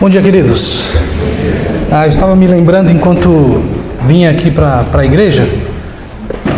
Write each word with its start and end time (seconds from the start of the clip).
Bom 0.00 0.08
dia, 0.08 0.22
queridos. 0.22 0.92
Ah, 1.92 2.06
eu 2.06 2.08
estava 2.08 2.34
me 2.34 2.46
lembrando 2.46 2.90
enquanto 2.90 3.62
vinha 4.06 4.30
aqui 4.30 4.50
para 4.50 4.82
a 4.90 5.04
igreja, 5.04 5.46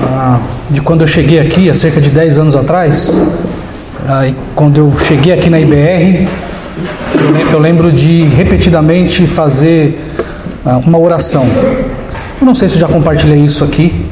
ah, 0.04 0.38
de 0.71 0.80
quando 0.80 1.00
eu 1.00 1.08
cheguei 1.08 1.41
aqui, 1.41 1.68
há 1.68 1.75
cerca 1.75 2.00
de 2.00 2.08
10 2.08 2.39
anos 2.39 2.55
atrás, 2.55 3.10
ah, 4.07 4.31
quando 4.55 4.78
eu 4.78 4.92
cheguei 4.97 5.33
aqui 5.33 5.50
na 5.50 5.58
IBR, 5.58 6.28
eu 7.50 7.58
lembro 7.58 7.91
de 7.91 8.23
repetidamente 8.27 9.27
fazer 9.27 10.00
ah, 10.64 10.77
uma 10.77 11.00
oração. 11.00 11.45
Eu 12.40 12.46
não 12.46 12.54
sei 12.54 12.68
se 12.68 12.77
eu 12.77 12.80
já 12.80 12.86
compartilhei 12.86 13.40
isso 13.40 13.64
aqui, 13.64 14.06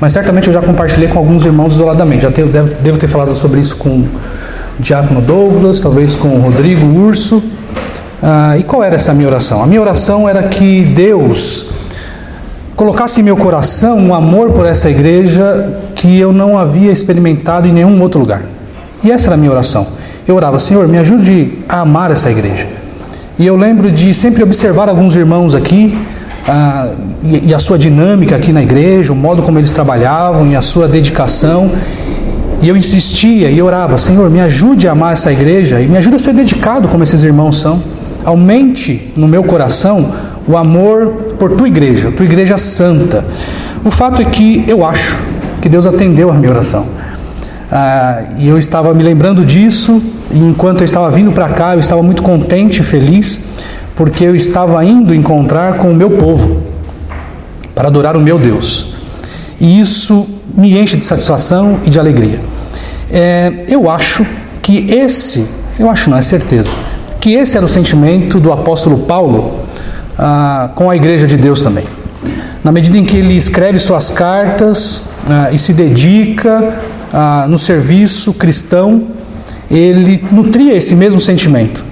mas 0.00 0.14
certamente 0.14 0.46
eu 0.46 0.54
já 0.54 0.62
compartilhei 0.62 1.08
com 1.08 1.18
alguns 1.18 1.44
irmãos 1.44 1.74
isoladamente. 1.74 2.22
Já 2.22 2.30
tenho, 2.30 2.48
devo, 2.48 2.74
devo 2.80 2.96
ter 2.96 3.08
falado 3.08 3.36
sobre 3.36 3.60
isso 3.60 3.76
com 3.76 3.90
o 3.90 4.08
Diácono 4.78 5.20
Douglas, 5.20 5.80
talvez 5.80 6.16
com 6.16 6.28
o 6.28 6.40
Rodrigo 6.40 6.86
Urso. 6.86 7.42
Ah, 8.26 8.56
e 8.56 8.62
qual 8.62 8.82
era 8.82 8.96
essa 8.96 9.12
minha 9.12 9.28
oração? 9.28 9.62
A 9.62 9.66
minha 9.66 9.82
oração 9.82 10.26
era 10.26 10.44
que 10.44 10.82
Deus 10.82 11.68
colocasse 12.74 13.20
em 13.20 13.22
meu 13.22 13.36
coração 13.36 13.98
um 13.98 14.14
amor 14.14 14.52
por 14.52 14.64
essa 14.64 14.88
igreja 14.88 15.78
que 15.94 16.18
eu 16.18 16.32
não 16.32 16.58
havia 16.58 16.90
experimentado 16.90 17.68
em 17.68 17.72
nenhum 17.72 18.00
outro 18.00 18.18
lugar. 18.18 18.40
E 19.02 19.12
essa 19.12 19.26
era 19.26 19.34
a 19.34 19.36
minha 19.36 19.52
oração. 19.52 19.86
Eu 20.26 20.36
orava, 20.36 20.58
Senhor, 20.58 20.88
me 20.88 20.96
ajude 20.96 21.58
a 21.68 21.80
amar 21.80 22.10
essa 22.10 22.30
igreja. 22.30 22.66
E 23.38 23.46
eu 23.46 23.56
lembro 23.56 23.92
de 23.92 24.14
sempre 24.14 24.42
observar 24.42 24.88
alguns 24.88 25.14
irmãos 25.14 25.54
aqui 25.54 25.94
ah, 26.48 26.92
e, 27.22 27.50
e 27.50 27.54
a 27.54 27.58
sua 27.58 27.78
dinâmica 27.78 28.36
aqui 28.36 28.54
na 28.54 28.62
igreja, 28.62 29.12
o 29.12 29.16
modo 29.16 29.42
como 29.42 29.58
eles 29.58 29.74
trabalhavam 29.74 30.46
e 30.50 30.56
a 30.56 30.62
sua 30.62 30.88
dedicação. 30.88 31.70
E 32.62 32.70
eu 32.70 32.74
insistia 32.74 33.50
e 33.50 33.60
orava, 33.60 33.98
Senhor, 33.98 34.30
me 34.30 34.40
ajude 34.40 34.88
a 34.88 34.92
amar 34.92 35.12
essa 35.12 35.30
igreja 35.30 35.78
e 35.78 35.86
me 35.86 35.98
ajude 35.98 36.16
a 36.16 36.18
ser 36.18 36.32
dedicado 36.32 36.88
como 36.88 37.02
esses 37.02 37.22
irmãos 37.22 37.60
são 37.60 37.92
aumente 38.24 39.12
no 39.16 39.28
meu 39.28 39.42
coração 39.44 40.12
o 40.46 40.56
amor 40.56 41.08
por 41.38 41.52
tua 41.52 41.68
igreja, 41.68 42.10
tua 42.10 42.24
igreja 42.24 42.56
santa. 42.56 43.24
O 43.84 43.90
fato 43.90 44.22
é 44.22 44.24
que 44.24 44.64
eu 44.66 44.84
acho 44.84 45.18
que 45.60 45.68
Deus 45.68 45.86
atendeu 45.86 46.30
a 46.30 46.34
minha 46.34 46.50
oração. 46.50 46.86
Ah, 47.70 48.22
e 48.38 48.46
eu 48.48 48.58
estava 48.58 48.92
me 48.94 49.02
lembrando 49.02 49.44
disso, 49.44 50.02
e 50.30 50.38
enquanto 50.38 50.80
eu 50.80 50.84
estava 50.84 51.10
vindo 51.10 51.32
para 51.32 51.48
cá, 51.48 51.74
eu 51.74 51.80
estava 51.80 52.02
muito 52.02 52.22
contente 52.22 52.80
e 52.80 52.84
feliz, 52.84 53.46
porque 53.96 54.24
eu 54.24 54.34
estava 54.34 54.84
indo 54.84 55.14
encontrar 55.14 55.78
com 55.78 55.90
o 55.90 55.94
meu 55.94 56.10
povo 56.10 56.62
para 57.74 57.88
adorar 57.88 58.16
o 58.16 58.20
meu 58.20 58.38
Deus. 58.38 58.94
E 59.60 59.80
isso 59.80 60.26
me 60.56 60.78
enche 60.78 60.96
de 60.96 61.04
satisfação 61.04 61.80
e 61.84 61.90
de 61.90 61.98
alegria. 61.98 62.40
É, 63.10 63.64
eu 63.68 63.90
acho 63.90 64.26
que 64.62 64.90
esse, 64.90 65.46
eu 65.78 65.90
acho 65.90 66.10
não, 66.10 66.18
é 66.18 66.22
certeza, 66.22 66.70
que 67.24 67.32
esse 67.32 67.56
era 67.56 67.64
o 67.64 67.68
sentimento 67.70 68.38
do 68.38 68.52
apóstolo 68.52 68.98
Paulo 68.98 69.60
ah, 70.18 70.70
com 70.74 70.90
a 70.90 70.94
igreja 70.94 71.26
de 71.26 71.38
Deus 71.38 71.62
também. 71.62 71.84
Na 72.62 72.70
medida 72.70 72.98
em 72.98 73.04
que 73.06 73.16
ele 73.16 73.34
escreve 73.34 73.78
suas 73.78 74.10
cartas 74.10 75.08
ah, 75.26 75.50
e 75.50 75.58
se 75.58 75.72
dedica 75.72 76.74
ah, 77.10 77.46
no 77.48 77.58
serviço 77.58 78.34
cristão, 78.34 79.04
ele 79.70 80.22
nutria 80.30 80.76
esse 80.76 80.94
mesmo 80.94 81.18
sentimento, 81.18 81.82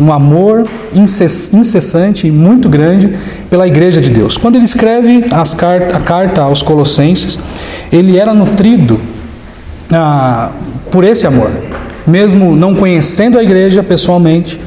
um 0.00 0.10
amor 0.10 0.66
incessante 0.94 2.26
e 2.26 2.30
muito 2.30 2.66
grande 2.66 3.14
pela 3.50 3.68
igreja 3.68 4.00
de 4.00 4.08
Deus. 4.08 4.38
Quando 4.38 4.54
ele 4.54 4.64
escreve 4.64 5.26
a 5.30 6.00
carta 6.00 6.40
aos 6.40 6.62
Colossenses, 6.62 7.38
ele 7.92 8.16
era 8.16 8.32
nutrido 8.32 8.98
ah, 9.92 10.50
por 10.90 11.04
esse 11.04 11.26
amor, 11.26 11.50
mesmo 12.06 12.56
não 12.56 12.74
conhecendo 12.74 13.38
a 13.38 13.42
igreja 13.42 13.82
pessoalmente, 13.82 14.58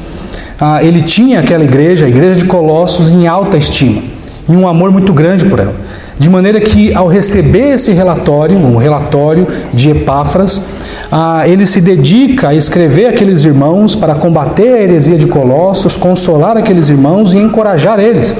ah, 0.61 0.83
ele 0.83 1.01
tinha 1.01 1.39
aquela 1.39 1.63
igreja, 1.63 2.05
a 2.05 2.09
igreja 2.09 2.35
de 2.35 2.45
Colossos, 2.45 3.09
em 3.09 3.25
alta 3.25 3.57
estima 3.57 4.03
e 4.47 4.55
um 4.55 4.67
amor 4.67 4.91
muito 4.91 5.11
grande 5.11 5.45
por 5.45 5.59
ela. 5.59 5.73
De 6.19 6.29
maneira 6.29 6.59
que, 6.59 6.93
ao 6.93 7.07
receber 7.07 7.75
esse 7.75 7.91
relatório, 7.93 8.57
um 8.57 8.77
relatório 8.77 9.47
de 9.73 9.89
Epáfras, 9.89 10.67
ah, 11.11 11.47
ele 11.47 11.65
se 11.65 11.81
dedica 11.81 12.49
a 12.49 12.53
escrever 12.53 13.07
aqueles 13.07 13.43
irmãos 13.43 13.95
para 13.95 14.13
combater 14.13 14.73
a 14.75 14.81
heresia 14.81 15.17
de 15.17 15.25
Colossos, 15.25 15.97
consolar 15.97 16.57
aqueles 16.57 16.89
irmãos 16.89 17.33
e 17.33 17.37
encorajar 17.37 17.99
eles 17.99 18.35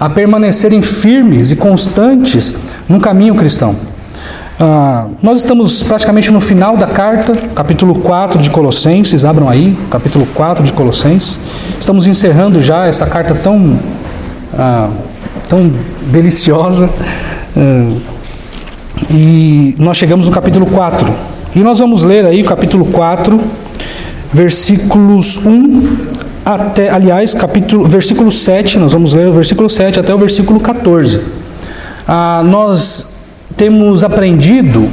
a 0.00 0.08
permanecerem 0.08 0.80
firmes 0.80 1.50
e 1.50 1.56
constantes 1.56 2.54
no 2.88 3.00
caminho 3.00 3.34
cristão. 3.34 3.74
Ah, 4.60 5.06
nós 5.22 5.38
estamos 5.38 5.84
praticamente 5.84 6.32
no 6.32 6.40
final 6.40 6.76
da 6.76 6.88
carta, 6.88 7.32
capítulo 7.54 7.94
4 8.00 8.40
de 8.40 8.50
Colossenses, 8.50 9.24
abram 9.24 9.48
aí, 9.48 9.78
capítulo 9.88 10.26
4 10.34 10.64
de 10.64 10.72
Colossenses. 10.72 11.38
Estamos 11.78 12.08
encerrando 12.08 12.60
já 12.60 12.86
essa 12.86 13.06
carta 13.06 13.36
tão, 13.36 13.78
ah, 14.52 14.90
tão 15.48 15.72
deliciosa. 16.10 16.90
Ah, 17.56 17.92
e 19.08 19.76
nós 19.78 19.96
chegamos 19.96 20.26
no 20.26 20.32
capítulo 20.32 20.66
4. 20.66 21.08
E 21.54 21.60
nós 21.60 21.78
vamos 21.78 22.02
ler 22.02 22.26
aí 22.26 22.42
o 22.42 22.44
capítulo 22.44 22.86
4, 22.86 23.40
versículos 24.32 25.46
1 25.46 26.08
até, 26.44 26.90
aliás, 26.90 27.32
capítulo, 27.32 27.84
versículo 27.84 28.32
7, 28.32 28.76
nós 28.78 28.92
vamos 28.92 29.14
ler 29.14 29.28
o 29.28 29.32
versículo 29.34 29.70
7 29.70 30.00
até 30.00 30.12
o 30.12 30.18
versículo 30.18 30.58
14. 30.58 31.20
Ah, 32.08 32.42
nós 32.44 33.17
temos 33.58 34.04
aprendido 34.04 34.88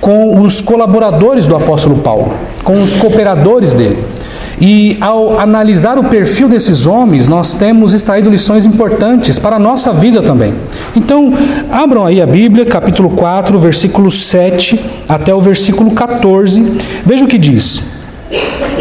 com 0.00 0.40
os 0.40 0.60
colaboradores 0.60 1.46
do 1.46 1.56
apóstolo 1.56 1.96
Paulo, 1.96 2.34
com 2.62 2.80
os 2.80 2.94
cooperadores 2.94 3.74
dele. 3.74 3.98
E 4.60 4.96
ao 5.00 5.38
analisar 5.38 5.98
o 5.98 6.04
perfil 6.04 6.48
desses 6.48 6.86
homens, 6.86 7.28
nós 7.28 7.54
temos 7.54 7.92
extraído 7.92 8.30
lições 8.30 8.64
importantes 8.64 9.38
para 9.38 9.56
a 9.56 9.58
nossa 9.58 9.92
vida 9.92 10.22
também. 10.22 10.54
Então, 10.94 11.34
abram 11.70 12.06
aí 12.06 12.22
a 12.22 12.26
Bíblia, 12.26 12.64
capítulo 12.64 13.10
4, 13.10 13.58
versículo 13.58 14.10
7 14.10 14.80
até 15.08 15.34
o 15.34 15.40
versículo 15.40 15.90
14. 15.90 16.62
Veja 17.04 17.24
o 17.24 17.28
que 17.28 17.36
diz. 17.36 17.82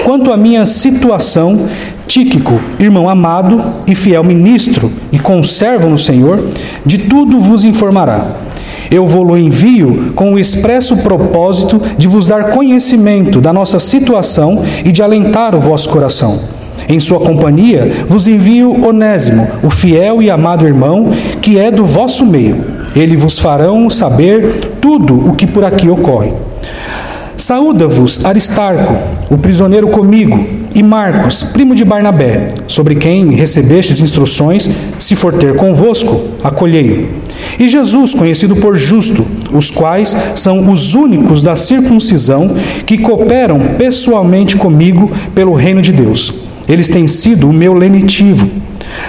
Quanto 0.03 0.31
à 0.31 0.38
minha 0.38 0.66
situação, 0.68 1.68
Tíquico, 2.08 2.59
irmão 2.80 3.09
amado 3.09 3.81
e 3.88 3.96
fiel 3.96 4.24
ministro 4.24 4.91
e 5.12 5.18
conservo 5.18 5.90
no 5.90 5.97
Senhor, 5.97 6.40
de 6.85 7.00
tudo 7.00 7.40
vos 7.40 7.64
informará 7.64 8.46
eu 8.90 9.06
vou-lo 9.06 9.38
envio 9.38 10.13
com 10.16 10.34
o 10.34 10.40
expresso 10.40 10.97
propósito 10.97 11.81
de 11.97 12.07
vos 12.07 12.28
dar 12.28 12.51
conhecimento 12.51 13.41
da 13.41 13.51
nossa 13.51 13.79
situação 13.79 14.63
e 14.84 14.91
de 14.91 15.01
alentar 15.01 15.56
o 15.56 15.59
vosso 15.59 15.90
coração. 15.90 16.40
Em 16.88 17.00
sua 17.00 17.19
companhia 17.19 18.06
vos 18.07 18.28
envio 18.28 18.85
Onésimo, 18.85 19.47
o 19.63 19.69
fiel 19.69 20.22
e 20.22 20.29
amado 20.29 20.68
irmão, 20.68 21.09
que 21.41 21.57
é 21.57 21.72
do 21.72 21.85
vosso 21.85 22.25
meio. 22.25 22.63
Ele 22.96 23.16
vos 23.16 23.40
farão 23.40 23.90
saber 23.90 24.78
tudo 24.79 25.29
o 25.29 25.35
que 25.35 25.47
por 25.47 25.63
aqui 25.63 25.90
ocorre. 25.90 26.34
Saúda-vos 27.35 28.23
Aristarco, 28.25 28.94
o 29.29 29.38
prisioneiro 29.38 29.88
comigo, 29.90 30.65
e 30.75 30.84
Marcos, 30.84 31.41
primo 31.41 31.74
de 31.74 31.86
Barnabé, 31.86 32.50
sobre 32.68 32.96
quem 32.96 33.31
recebestes 33.31 34.02
instruções, 34.02 34.69
se 35.00 35.16
for 35.16 35.34
ter 35.34 35.56
convosco, 35.56 36.22
acolhei-o. 36.44 37.08
E 37.58 37.69
Jesus, 37.69 38.13
conhecido 38.13 38.58
por 38.58 38.75
justo, 38.75 39.25
os 39.53 39.72
quais 39.72 40.14
são 40.35 40.69
os 40.69 40.94
únicos 40.94 41.41
da 41.41 41.56
circuncisão 41.56 42.58
que 42.85 42.97
cooperam 42.97 43.75
pessoalmente 43.78 44.58
comigo 44.58 45.09
pelo 45.34 45.53
reino 45.53 45.81
de 45.81 45.94
Deus. 45.94 46.46
Eles 46.68 46.90
têm 46.90 47.08
sido 47.08 47.50
o 47.50 47.53
meu 47.53 47.74
lenitivo. 47.74 48.50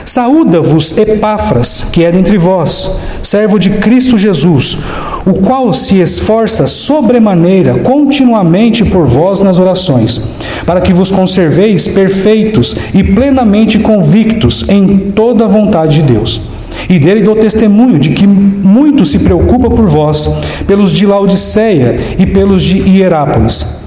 Saúda-vos 0.04 0.96
Epáfras, 0.96 1.88
que 1.92 2.04
é 2.04 2.12
dentre 2.12 2.38
vós, 2.38 2.96
servo 3.22 3.58
de 3.58 3.70
Cristo 3.70 4.16
Jesus, 4.18 4.78
o 5.24 5.34
qual 5.34 5.72
se 5.72 6.00
esforça 6.00 6.66
sobremaneira 6.66 7.74
continuamente 7.78 8.84
por 8.84 9.06
vós 9.06 9.40
nas 9.40 9.58
orações, 9.58 10.22
para 10.64 10.80
que 10.80 10.92
vos 10.92 11.10
conserveis 11.10 11.88
perfeitos 11.88 12.76
e 12.94 13.02
plenamente 13.02 13.78
convictos 13.78 14.68
em 14.68 15.10
toda 15.14 15.44
a 15.44 15.48
vontade 15.48 16.02
de 16.02 16.12
Deus. 16.12 16.40
E 16.88 16.98
dele 16.98 17.22
dou 17.22 17.34
testemunho 17.34 17.98
de 17.98 18.10
que 18.10 18.26
muito 18.26 19.04
se 19.04 19.18
preocupa 19.18 19.68
por 19.68 19.88
vós, 19.88 20.30
pelos 20.66 20.92
de 20.92 21.06
Laodiceia 21.06 21.98
e 22.18 22.26
pelos 22.26 22.62
de 22.62 22.78
Hierápolis. 22.88 23.80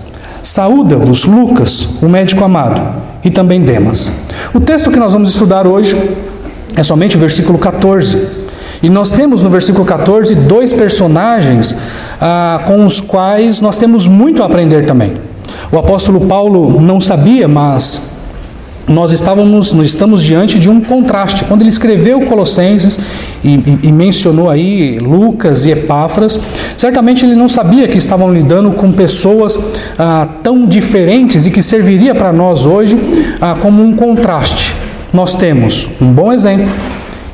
Saúda-vos 0.44 1.24
Lucas, 1.24 2.00
o 2.02 2.10
médico 2.10 2.44
amado, 2.44 2.82
e 3.24 3.30
também 3.30 3.62
Demas. 3.62 4.28
O 4.54 4.60
texto 4.60 4.92
que 4.92 4.98
nós 4.98 5.14
vamos 5.14 5.30
estudar 5.30 5.68
hoje 5.68 5.96
é 6.76 6.84
somente 6.84 7.18
o 7.18 7.20
versículo 7.20 7.58
14. 7.58 8.40
E 8.82 8.90
nós 8.90 9.12
temos 9.12 9.44
no 9.44 9.50
versículo 9.50 9.86
14 9.86 10.34
dois 10.36 10.72
personagens 10.72 11.78
ah, 12.22 12.62
com 12.66 12.86
os 12.86 13.02
quais 13.02 13.60
nós 13.60 13.78
temos 13.78 14.08
muito 14.08 14.42
a 14.42 14.46
aprender 14.46 14.86
também. 14.86 15.14
O 15.72 15.78
apóstolo 15.78 16.22
Paulo 16.22 16.80
não 16.80 17.02
sabia, 17.02 17.48
mas 17.48 18.19
nós 18.90 19.12
estávamos, 19.12 19.72
nós 19.72 19.88
estamos 19.88 20.24
diante 20.24 20.58
de 20.60 20.70
um 20.70 20.82
contraste. 20.82 21.46
Quando 21.46 21.62
ele 21.62 21.70
escreveu 21.70 22.22
Colossenses 22.22 23.00
e, 23.44 23.50
e, 23.50 23.80
e, 23.84 23.92
mencionou 23.92 24.50
aí 24.50 24.98
Lucas 24.98 25.66
e 25.66 25.72
Epáfras, 25.72 26.40
certamente 26.78 27.24
ele 27.24 27.36
não 27.36 27.48
sabia 27.48 27.88
que 27.88 27.98
estavam 27.98 28.34
lidando 28.34 28.72
com 28.72 28.92
pessoas 28.92 29.58
ah, 29.98 30.28
tão 30.42 30.66
diferentes 30.66 31.46
e 31.46 31.52
que 31.52 31.62
serviria 31.62 32.16
para 32.16 32.34
nós 32.34 32.66
hoje 32.66 32.98
ah, 33.40 33.56
como 33.62 33.84
um 33.84 33.96
contraste. 33.96 34.74
nós 35.14 35.36
temos 35.36 35.88
um 36.02 36.12
bom 36.12 36.34
exemplo 36.34 36.70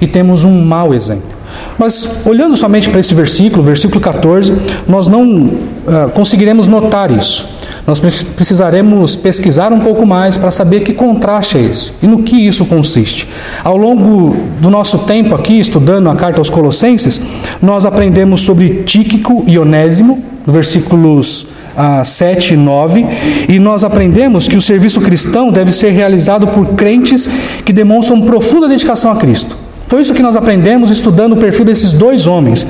e 0.02 0.08
temos 0.08 0.44
um 0.44 0.66
mau 0.66 0.94
exemplo. 0.94 1.36
Mas 1.78 2.26
olhando 2.26 2.56
somente 2.58 2.90
para 2.90 3.00
esse 3.00 3.14
versículo, 3.14 3.64
versículo 3.64 4.02
14, 4.02 4.54
nós 4.88 5.08
não 5.08 5.26
uh, 5.26 6.12
conseguiremos 6.14 6.68
notar 6.68 7.12
isso. 7.12 7.55
Nós 7.86 8.00
precisaremos 8.00 9.16
pesquisar 9.16 9.72
um 9.72 9.80
pouco 9.80 10.06
mais 10.08 10.38
para 10.38 10.50
saber 10.50 10.82
que 10.82 10.94
contraste 10.94 11.58
é 11.58 11.62
esse 11.62 11.92
e 12.02 12.08
no 12.08 12.24
que 12.24 12.36
isso 12.36 12.66
consiste. 12.66 13.28
Ao 13.64 13.78
longo 13.78 14.36
do 14.60 14.72
nosso 14.72 15.00
tempo 15.00 15.36
aqui, 15.36 15.60
estudando 15.60 16.10
a 16.10 16.16
carta 16.16 16.40
aos 16.40 16.50
Colossenses, 16.50 17.22
nós 17.62 17.86
aprendemos 17.86 18.42
sobre 18.42 18.84
Tíquico 18.84 19.44
e 19.46 19.60
Onésimo, 19.60 20.24
versículos 20.48 21.46
ah, 21.78 22.04
7 22.04 22.56
e 22.56 22.58
9, 22.58 23.06
e 23.50 23.60
nós 23.60 23.84
aprendemos 23.84 24.48
que 24.48 24.58
o 24.58 24.62
serviço 24.62 25.02
cristão 25.02 25.52
deve 25.52 25.72
ser 25.72 25.90
realizado 25.90 26.48
por 26.48 26.70
crentes 26.76 27.30
que 27.64 27.74
demonstram 27.74 28.22
profunda 28.22 28.68
dedicação 28.68 29.12
a 29.12 29.16
Cristo. 29.16 29.65
Foi 29.88 30.02
isso 30.02 30.14
que 30.14 30.22
nós 30.22 30.36
aprendemos 30.36 30.90
estudando 30.90 31.34
o 31.34 31.38
perfil 31.38 31.64
desses 31.64 31.94
dois 31.94 32.26
homens. 32.26 32.66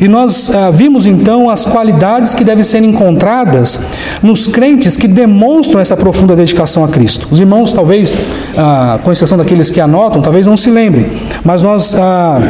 E 0.00 0.06
nós 0.06 0.54
ah, 0.54 0.70
vimos 0.70 1.04
então 1.04 1.50
as 1.50 1.64
qualidades 1.64 2.34
que 2.34 2.44
devem 2.44 2.62
ser 2.62 2.82
encontradas 2.82 3.86
nos 4.22 4.46
crentes 4.46 4.96
que 4.96 5.08
demonstram 5.08 5.80
essa 5.80 5.96
profunda 5.96 6.36
dedicação 6.36 6.84
a 6.84 6.88
Cristo. 6.88 7.28
Os 7.30 7.40
irmãos, 7.40 7.72
talvez, 7.72 8.14
ah, 8.56 8.98
com 9.02 9.10
exceção 9.10 9.36
daqueles 9.36 9.68
que 9.68 9.80
anotam, 9.80 10.22
talvez 10.22 10.46
não 10.46 10.56
se 10.56 10.70
lembrem, 10.70 11.10
mas 11.44 11.62
nós. 11.62 11.94
Ah, 11.94 12.40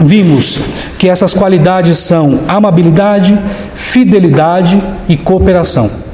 vimos 0.00 0.60
que 0.96 1.08
essas 1.08 1.34
qualidades 1.34 1.98
são 1.98 2.40
amabilidade, 2.46 3.36
fidelidade 3.74 4.80
e 5.08 5.16
cooperação. 5.16 6.07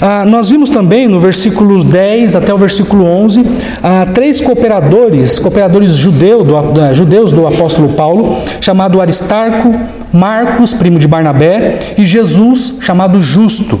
Ah, 0.00 0.24
nós 0.24 0.50
vimos 0.50 0.70
também 0.70 1.06
no 1.06 1.20
versículo 1.20 1.84
10 1.84 2.34
até 2.34 2.52
o 2.52 2.58
versículo 2.58 3.04
11 3.04 3.44
ah, 3.82 4.06
três 4.12 4.40
cooperadores, 4.40 5.38
cooperadores 5.38 5.92
judeu, 5.92 6.42
do, 6.44 6.56
uh, 6.56 6.94
judeus 6.94 7.30
do 7.30 7.46
apóstolo 7.46 7.90
Paulo, 7.90 8.36
chamado 8.60 9.00
Aristarco, 9.00 9.74
Marcos, 10.12 10.72
primo 10.72 10.98
de 10.98 11.08
Barnabé, 11.08 11.94
e 11.96 12.06
Jesus, 12.06 12.74
chamado 12.80 13.20
Justo. 13.20 13.78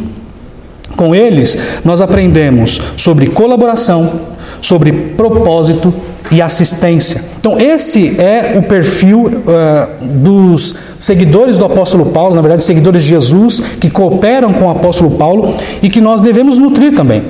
Com 0.96 1.14
eles, 1.14 1.58
nós 1.84 2.00
aprendemos 2.00 2.80
sobre 2.96 3.26
colaboração, 3.26 4.20
sobre 4.60 4.92
propósito 4.92 5.92
e 6.32 6.40
assistência. 6.40 7.22
Então, 7.38 7.58
esse 7.58 8.20
é 8.20 8.54
o 8.56 8.62
perfil 8.62 9.26
uh, 9.26 10.04
dos 10.04 10.74
seguidores 10.98 11.58
do 11.58 11.64
apóstolo 11.64 12.06
Paulo, 12.06 12.34
na 12.34 12.40
verdade, 12.40 12.64
seguidores 12.64 13.02
de 13.02 13.08
Jesus, 13.10 13.60
que 13.78 13.90
cooperam 13.90 14.52
com 14.52 14.66
o 14.66 14.70
apóstolo 14.70 15.10
Paulo 15.12 15.54
e 15.82 15.90
que 15.90 16.00
nós 16.00 16.20
devemos 16.20 16.58
nutrir 16.58 16.94
também. 16.94 17.22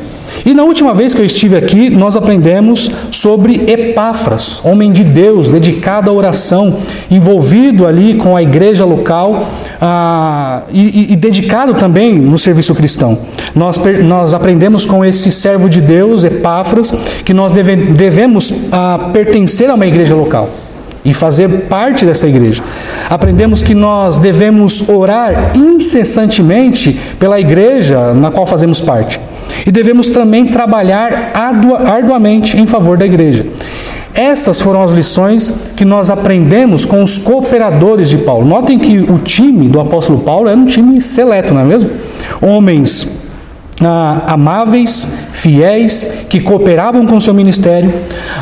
E 0.44 0.54
na 0.54 0.64
última 0.64 0.94
vez 0.94 1.14
que 1.14 1.20
eu 1.20 1.24
estive 1.24 1.56
aqui, 1.56 1.90
nós 1.90 2.16
aprendemos 2.16 2.90
sobre 3.10 3.70
Epáfras, 3.70 4.64
homem 4.64 4.92
de 4.92 5.04
Deus, 5.04 5.48
dedicado 5.48 6.10
à 6.10 6.12
oração, 6.12 6.78
envolvido 7.10 7.86
ali 7.86 8.14
com 8.14 8.36
a 8.36 8.42
igreja 8.42 8.84
local 8.84 9.48
ah, 9.80 10.62
e, 10.72 11.12
e, 11.12 11.16
dedicado 11.16 11.74
também 11.74 12.18
no 12.18 12.38
serviço 12.38 12.74
cristão. 12.74 13.18
Nós, 13.54 13.78
nós 14.04 14.34
aprendemos 14.34 14.84
com 14.84 15.04
esse 15.04 15.30
servo 15.30 15.68
de 15.68 15.80
Deus, 15.80 16.24
Epáfras, 16.24 16.92
que 17.24 17.32
nós 17.32 17.52
deve, 17.52 17.76
devemos 17.76 18.52
ah, 18.72 19.10
pertencer 19.12 19.70
a 19.70 19.74
uma 19.74 19.86
igreja 19.86 20.14
local 20.14 20.48
e 21.04 21.12
fazer 21.12 21.48
parte 21.62 22.04
dessa 22.04 22.28
igreja. 22.28 22.62
Aprendemos 23.10 23.60
que 23.60 23.74
nós 23.74 24.18
devemos 24.18 24.88
orar 24.88 25.52
incessantemente 25.56 26.98
pela 27.18 27.40
igreja 27.40 28.14
na 28.14 28.30
qual 28.30 28.46
fazemos 28.46 28.80
parte. 28.80 29.20
E 29.66 29.70
devemos 29.70 30.08
também 30.08 30.46
trabalhar 30.46 31.32
arduamente 31.34 32.60
em 32.60 32.66
favor 32.66 32.96
da 32.96 33.06
igreja. 33.06 33.46
Essas 34.14 34.60
foram 34.60 34.82
as 34.82 34.92
lições 34.92 35.70
que 35.74 35.84
nós 35.84 36.10
aprendemos 36.10 36.84
com 36.84 37.02
os 37.02 37.16
cooperadores 37.16 38.10
de 38.10 38.18
Paulo. 38.18 38.46
Notem 38.46 38.78
que 38.78 38.98
o 38.98 39.18
time 39.18 39.68
do 39.68 39.80
apóstolo 39.80 40.18
Paulo 40.18 40.48
era 40.48 40.58
um 40.58 40.66
time 40.66 41.00
seleto, 41.00 41.54
não 41.54 41.62
é 41.62 41.64
mesmo? 41.64 41.90
Homens 42.40 43.22
ah, 43.80 44.24
amáveis, 44.26 45.14
fiéis, 45.32 46.26
que 46.28 46.40
cooperavam 46.40 47.06
com 47.06 47.16
o 47.16 47.20
seu 47.20 47.32
ministério, 47.32 47.92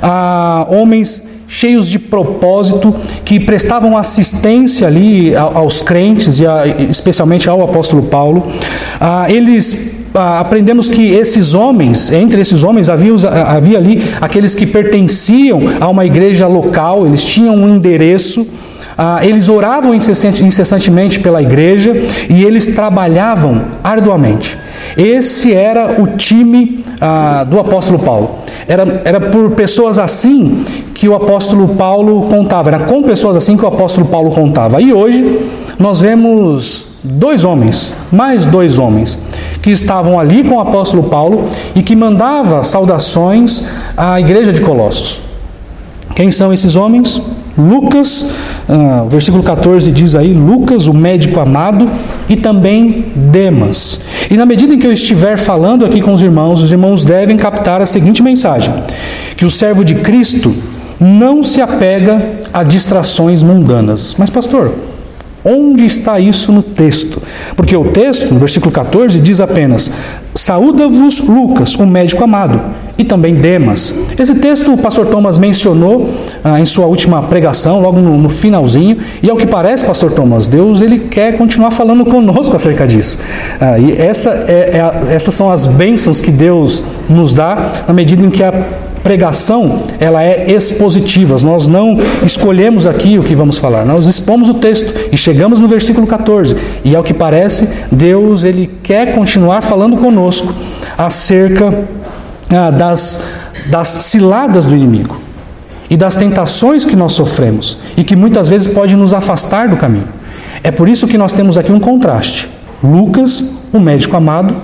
ah, 0.03 0.67
homens 0.69 1.29
cheios 1.47 1.89
de 1.89 1.99
propósito, 1.99 2.95
que 3.25 3.41
prestavam 3.41 3.97
assistência 3.97 4.87
ali 4.87 5.35
aos 5.35 5.83
crentes, 5.83 6.39
e 6.39 6.45
especialmente 6.89 7.51
ao 7.51 7.63
apóstolo 7.63 8.05
Paulo. 8.05 8.47
Ah, 9.01 9.27
eles 9.29 9.90
aprendemos 10.15 10.89
que 10.89 11.13
esses 11.13 11.55
homens, 11.55 12.11
entre 12.13 12.41
esses 12.41 12.63
homens 12.63 12.89
havia, 12.89 13.13
havia 13.47 13.79
ali 13.79 14.03
aqueles 14.21 14.55
que 14.55 14.67
pertenciam 14.67 15.61
a 15.81 15.89
uma 15.89 16.05
igreja 16.05 16.47
local, 16.47 17.07
eles 17.07 17.25
tinham 17.25 17.55
um 17.55 17.69
endereço. 17.69 18.47
Ah, 19.03 19.21
eles 19.25 19.49
oravam 19.49 19.95
incessantemente 19.95 21.21
pela 21.21 21.41
igreja 21.41 21.93
e 22.29 22.45
eles 22.45 22.75
trabalhavam 22.75 23.63
arduamente. 23.83 24.59
Esse 24.95 25.55
era 25.55 26.03
o 26.03 26.19
time 26.19 26.85
ah, 27.01 27.45
do 27.49 27.59
apóstolo 27.59 27.99
Paulo. 27.99 28.41
Era, 28.69 29.01
era 29.05 29.19
por 29.19 29.53
pessoas 29.53 29.99
assim 29.99 30.65
que 30.93 31.09
o 31.09 31.15
apóstolo 31.15 31.69
Paulo 31.69 32.29
contava, 32.29 32.69
era 32.69 32.81
com 32.81 33.03
pessoas 33.03 33.37
assim 33.37 33.57
que 33.57 33.65
o 33.65 33.69
apóstolo 33.69 34.07
Paulo 34.07 34.33
contava. 34.33 34.83
E 34.83 34.93
hoje 34.93 35.39
nós 35.79 35.99
vemos 35.99 36.87
dois 37.03 37.45
homens, 37.45 37.95
mais 38.13 38.45
dois 38.45 38.79
homens, 38.79 39.19
que 39.63 39.71
estavam 39.71 40.19
ali 40.19 40.45
com 40.45 40.57
o 40.57 40.61
apóstolo 40.61 41.05
Paulo 41.05 41.49
e 41.75 41.83
que 41.83 41.95
mandava 41.95 42.65
saudações 42.65 43.69
à 43.97 44.21
igreja 44.21 44.53
de 44.53 44.61
Colossos. 44.61 45.21
Quem 46.15 46.31
são 46.31 46.53
esses 46.53 46.77
homens? 46.77 47.21
Lucas, 47.57 48.31
uh, 48.69 49.09
versículo 49.09 49.43
14 49.43 49.91
diz 49.91 50.15
aí: 50.15 50.33
Lucas, 50.33 50.87
o 50.87 50.95
médico 50.95 51.41
amado, 51.41 51.89
e 52.29 52.37
também 52.37 53.07
Demas. 53.15 54.03
E 54.31 54.37
na 54.37 54.47
medida 54.47 54.75
em 54.75 54.79
que 54.79 54.87
eu 54.87 54.93
estiver 54.93 55.37
falando 55.37 55.85
aqui 55.85 56.01
com 56.01 56.15
os 56.15 56.23
irmãos, 56.23 56.63
os 56.63 56.71
irmãos 56.71 57.05
devem 57.05 57.37
captar 57.37 57.81
a 57.81 57.87
seguinte 57.87 58.23
mensagem: 58.23 58.73
que 59.37 59.45
o 59.45 59.51
servo 59.51 59.85
de 59.85 59.97
Cristo 59.97 60.55
não 60.99 61.43
se 61.43 61.61
apega 61.61 62.41
a 62.53 62.63
distrações 62.63 63.43
mundanas. 63.43 64.15
Mas, 64.19 64.29
pastor, 64.29 64.73
onde 65.45 65.85
está 65.87 66.19
isso 66.19 66.53
no 66.53 66.63
texto? 66.63 67.23
Porque 67.57 67.77
o 67.77 67.85
texto, 67.85 68.33
no 68.33 68.41
versículo 68.41 68.71
14, 68.71 69.19
diz 69.21 69.41
apenas: 69.41 69.91
Saúda-vos 70.35 71.27
Lucas, 71.27 71.75
um 71.79 71.87
médico 71.87 72.23
amado, 72.23 72.61
e 72.97 73.05
também 73.05 73.35
Demas. 73.35 73.95
Esse 74.19 74.35
texto 74.35 74.73
o 74.73 74.79
pastor 74.79 75.07
Thomas 75.07 75.39
mencionou 75.39 76.09
ah, 76.45 76.61
em 76.61 76.67
sua 76.67 76.87
última 76.87 77.23
pregação, 77.23 77.81
logo 77.81 77.99
no, 77.99 78.17
no, 78.19 78.29
finalzinho, 78.29 78.99
e 79.23 79.31
ao 79.31 79.37
que 79.37 79.47
parece, 79.47 79.85
pastor 79.85 80.13
Thomas, 80.13 80.47
Deus 80.47 80.81
ele 80.81 80.99
quer 80.99 81.37
continuar 81.37 81.71
falando 81.71 82.05
conosco 82.05 82.55
acerca 82.55 82.87
disso. 82.87 83.19
Ah, 83.61 83.79
e 83.79 83.97
essa 83.97 84.31
é, 84.49 84.71
é 84.75 84.81
a, 84.81 85.13
essas 85.13 85.35
são 85.35 85.51
as 85.51 85.67
bênçãos 85.67 86.21
que 86.21 86.31
Deus 86.31 86.83
nos 87.09 87.33
dá 87.33 87.85
na 87.89 87.95
medida 87.95 88.25
em 88.25 88.31
que 88.31 88.43
a 88.43 88.53
pregação 89.03 89.83
ela 89.99 90.23
é 90.23 90.51
expositiva. 90.51 91.37
Nós 91.43 91.67
não 91.67 91.99
escolhemos 92.25 92.87
aqui 92.87 93.19
o 93.19 93.23
que 93.23 93.35
vamos 93.35 93.59
falar. 93.59 93.85
Nós 93.85 94.07
expomos 94.07 94.49
o 94.49 94.55
texto 94.55 94.93
e 95.13 95.17
chegamos 95.17 95.61
no 95.61 95.69
versículo 95.69 96.07
14. 96.07 96.57
E 96.85 96.95
ao 96.95 97.03
que 97.03 97.15
parece, 97.15 97.69
Deus 97.91 98.45
ele 98.45 98.71
quer 98.83 99.15
continuar 99.15 99.63
falando 99.63 99.97
conosco 99.97 100.55
acerca 100.97 101.87
ah, 102.51 102.71
das, 102.71 103.27
das 103.71 103.89
ciladas 103.89 104.67
do 104.67 104.75
inimigo 104.75 105.17
e 105.89 105.97
das 105.97 106.17
tentações 106.17 106.85
que 106.85 106.95
nós 106.95 107.13
sofremos 107.13 107.79
e 107.97 108.05
que 108.05 108.15
muitas 108.15 108.49
vezes 108.49 108.73
pode 108.73 108.95
nos 108.95 109.13
afastar 109.13 109.69
do 109.69 109.77
caminho. 109.77 110.09
É 110.63 110.71
por 110.71 110.89
isso 110.89 111.09
que 111.09 111.19
nós 111.19 111.33
temos 111.33 111.57
aqui 111.59 111.73
um 111.73 111.81
contraste. 111.81 112.49
Lucas, 112.83 113.59
o 113.73 113.81
médico 113.81 114.17
amado, 114.17 114.55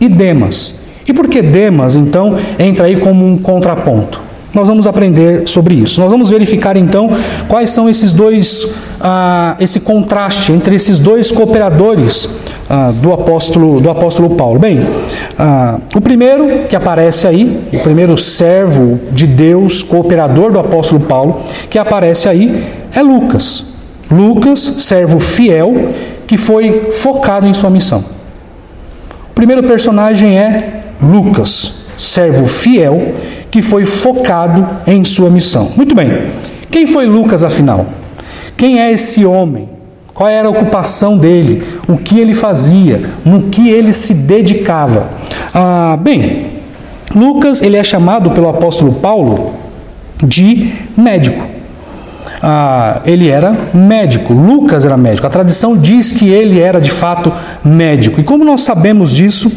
e 0.00 0.08
Demas, 0.08 0.79
e 1.10 1.12
por 1.12 1.28
que 1.28 1.42
Demas, 1.42 1.96
então, 1.96 2.36
entra 2.58 2.86
aí 2.86 2.96
como 2.96 3.26
um 3.26 3.36
contraponto? 3.36 4.20
Nós 4.54 4.66
vamos 4.66 4.86
aprender 4.86 5.42
sobre 5.46 5.74
isso. 5.74 6.00
Nós 6.00 6.10
vamos 6.10 6.28
verificar 6.28 6.76
então 6.76 7.10
quais 7.46 7.70
são 7.70 7.88
esses 7.88 8.12
dois, 8.12 8.74
ah, 9.00 9.56
esse 9.60 9.80
contraste 9.80 10.50
entre 10.52 10.74
esses 10.74 10.98
dois 10.98 11.30
cooperadores 11.30 12.28
ah, 12.68 12.92
do 12.92 13.12
apóstolo 13.12 13.80
do 13.80 13.88
apóstolo 13.88 14.30
Paulo. 14.30 14.58
Bem, 14.58 14.80
ah, 15.38 15.78
o 15.94 16.00
primeiro 16.00 16.64
que 16.68 16.74
aparece 16.74 17.28
aí, 17.28 17.60
o 17.72 17.78
primeiro 17.78 18.16
servo 18.16 18.98
de 19.12 19.26
Deus, 19.26 19.82
cooperador 19.82 20.50
do 20.50 20.58
apóstolo 20.58 21.00
Paulo, 21.00 21.40
que 21.68 21.78
aparece 21.78 22.28
aí 22.28 22.64
é 22.92 23.02
Lucas. 23.02 23.66
Lucas, 24.10 24.58
servo 24.58 25.20
fiel, 25.20 25.92
que 26.26 26.36
foi 26.36 26.90
focado 26.94 27.46
em 27.46 27.54
sua 27.54 27.70
missão. 27.70 28.04
O 29.30 29.34
primeiro 29.34 29.62
personagem 29.62 30.36
é 30.36 30.80
Lucas, 31.02 31.86
servo 31.98 32.46
fiel, 32.46 33.14
que 33.50 33.62
foi 33.62 33.84
focado 33.84 34.66
em 34.86 35.04
sua 35.04 35.30
missão. 35.30 35.70
Muito 35.76 35.94
bem, 35.94 36.24
quem 36.70 36.86
foi 36.86 37.06
Lucas 37.06 37.42
afinal? 37.42 37.86
Quem 38.56 38.80
é 38.80 38.92
esse 38.92 39.24
homem? 39.24 39.68
Qual 40.12 40.28
era 40.28 40.48
a 40.48 40.50
ocupação 40.50 41.16
dele? 41.16 41.62
O 41.88 41.96
que 41.96 42.18
ele 42.18 42.34
fazia? 42.34 43.00
No 43.24 43.44
que 43.44 43.70
ele 43.70 43.92
se 43.92 44.12
dedicava? 44.12 45.08
Ah, 45.54 45.98
bem, 46.00 46.48
Lucas 47.14 47.62
ele 47.62 47.76
é 47.76 47.82
chamado 47.82 48.30
pelo 48.30 48.48
apóstolo 48.48 48.92
Paulo 48.94 49.54
de 50.22 50.72
médico. 50.96 51.42
Ah, 52.42 53.00
ele 53.04 53.28
era 53.28 53.56
médico, 53.74 54.32
Lucas 54.32 54.84
era 54.84 54.96
médico. 54.96 55.26
A 55.26 55.30
tradição 55.30 55.76
diz 55.76 56.12
que 56.12 56.28
ele 56.28 56.60
era 56.60 56.80
de 56.80 56.90
fato 56.90 57.32
médico. 57.64 58.20
E 58.20 58.24
como 58.24 58.44
nós 58.44 58.60
sabemos 58.60 59.10
disso? 59.10 59.50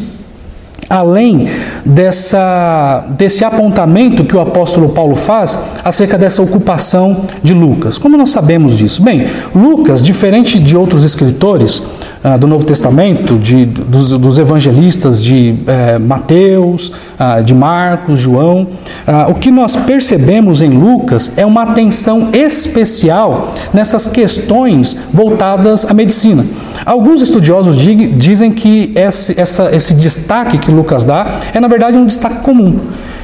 Além 0.88 1.48
dessa, 1.84 3.04
desse 3.10 3.44
apontamento 3.44 4.24
que 4.24 4.36
o 4.36 4.40
apóstolo 4.40 4.90
Paulo 4.90 5.14
faz 5.14 5.58
acerca 5.84 6.16
dessa 6.18 6.42
ocupação 6.42 7.22
de 7.42 7.52
Lucas. 7.52 7.98
Como 7.98 8.16
nós 8.16 8.30
sabemos 8.30 8.76
disso? 8.76 9.02
Bem, 9.02 9.26
Lucas, 9.54 10.02
diferente 10.02 10.58
de 10.58 10.76
outros 10.76 11.04
escritores 11.04 11.86
ah, 12.26 12.38
do 12.38 12.46
Novo 12.46 12.64
Testamento, 12.64 13.36
de, 13.36 13.66
dos, 13.66 14.12
dos 14.12 14.38
evangelistas 14.38 15.22
de 15.22 15.56
eh, 15.66 15.98
Mateus, 15.98 16.90
ah, 17.18 17.42
de 17.42 17.54
Marcos, 17.54 18.18
João, 18.18 18.66
ah, 19.06 19.26
o 19.28 19.34
que 19.34 19.50
nós 19.50 19.76
percebemos 19.76 20.62
em 20.62 20.70
Lucas 20.70 21.34
é 21.36 21.44
uma 21.44 21.64
atenção 21.64 22.30
especial 22.32 23.52
nessas 23.74 24.06
questões 24.06 24.96
voltadas 25.12 25.84
à 25.84 25.92
medicina. 25.92 26.46
Alguns 26.86 27.20
estudiosos 27.20 27.76
dizem 28.16 28.50
que 28.50 28.92
esse, 28.94 29.38
essa, 29.38 29.76
esse 29.76 29.92
destaque 29.92 30.56
que 30.56 30.70
Lucas 30.70 31.04
dá 31.04 31.26
é, 31.52 31.60
na 31.60 31.68
verdade, 31.68 31.98
um 31.98 32.06
destaque 32.06 32.40
comum, 32.40 32.78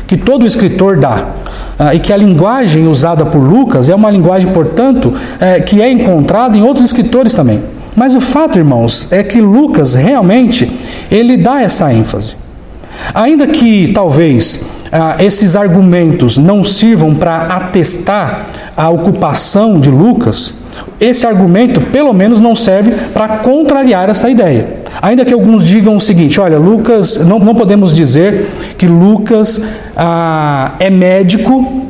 que 0.07 0.19
todo 0.19 0.47
escritor 0.47 0.99
dá. 0.99 1.25
Uh, 1.79 1.95
e 1.95 1.99
que 1.99 2.13
a 2.13 2.17
linguagem 2.19 2.87
usada 2.87 3.25
por 3.25 3.39
Lucas 3.39 3.89
é 3.89 3.95
uma 3.95 4.11
linguagem, 4.11 4.53
portanto, 4.53 5.15
é, 5.41 5.61
que 5.61 5.81
é 5.81 5.91
encontrada 5.91 6.55
em 6.55 6.61
outros 6.63 6.85
escritores 6.85 7.33
também. 7.33 7.63
Mas 7.97 8.15
o 8.15 8.21
fato, 8.21 8.59
irmãos, 8.59 9.09
é 9.11 9.23
que 9.23 9.41
Lucas 9.41 9.95
realmente 9.95 10.71
ele 11.11 11.37
dá 11.37 11.61
essa 11.61 11.93
ênfase. 11.93 12.35
Ainda 13.15 13.47
que 13.47 13.93
talvez 13.93 14.65
ah, 14.93 15.17
esses 15.19 15.57
argumentos 15.57 16.37
não 16.37 16.65
sirvam 16.65 17.15
para 17.15 17.43
atestar 17.43 18.47
a 18.77 18.91
ocupação 18.91 19.81
de 19.81 19.91
Lucas, 19.91 20.61
esse 21.01 21.27
argumento 21.27 21.81
pelo 21.81 22.13
menos 22.13 22.41
não 22.41 22.55
serve 22.55 22.93
para 23.13 23.39
contrariar 23.39 24.09
essa 24.11 24.29
ideia. 24.31 24.81
Ainda 25.01 25.25
que 25.25 25.33
alguns 25.33 25.65
digam 25.65 25.97
o 25.97 26.01
seguinte: 26.01 26.41
olha, 26.41 26.59
Lucas, 26.59 27.25
não, 27.25 27.39
não 27.39 27.55
podemos 27.55 27.95
dizer 27.95 28.47
que 28.77 28.87
Lucas 28.87 29.65
ah, 29.97 30.73
é 30.79 30.91
médico 30.91 31.90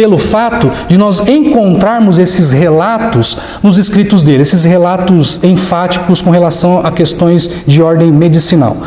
pelo 0.00 0.16
fato 0.16 0.70
de 0.88 0.96
nós 0.96 1.28
encontrarmos 1.28 2.18
esses 2.18 2.52
relatos 2.52 3.36
nos 3.62 3.76
escritos 3.76 4.22
dele, 4.22 4.40
esses 4.40 4.64
relatos 4.64 5.38
enfáticos 5.44 6.22
com 6.22 6.30
relação 6.30 6.78
a 6.78 6.90
questões 6.90 7.50
de 7.66 7.82
ordem 7.82 8.10
medicinal. 8.10 8.78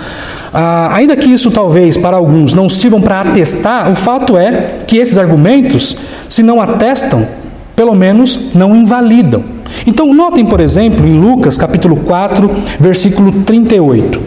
Ah, 0.51 0.89
ainda 0.91 1.15
que 1.15 1.29
isso 1.29 1.51
talvez 1.51 1.97
para 1.97 2.17
alguns 2.17 2.55
não 2.55 2.67
sirvam 2.67 2.99
para 2.99 3.21
atestar, 3.21 3.91
o 3.91 3.95
fato 3.95 4.35
é 4.35 4.79
que 4.87 4.97
esses 4.97 5.19
argumentos, 5.19 5.95
se 6.27 6.41
não 6.41 6.59
atestam, 6.59 7.27
pelo 7.75 7.93
menos 7.93 8.55
não 8.55 8.75
invalidam. 8.75 9.43
Então, 9.85 10.11
notem, 10.15 10.43
por 10.43 10.59
exemplo, 10.59 11.05
em 11.05 11.19
Lucas 11.19 11.59
capítulo 11.59 11.97
4, 11.97 12.49
versículo 12.79 13.31
38. 13.43 14.19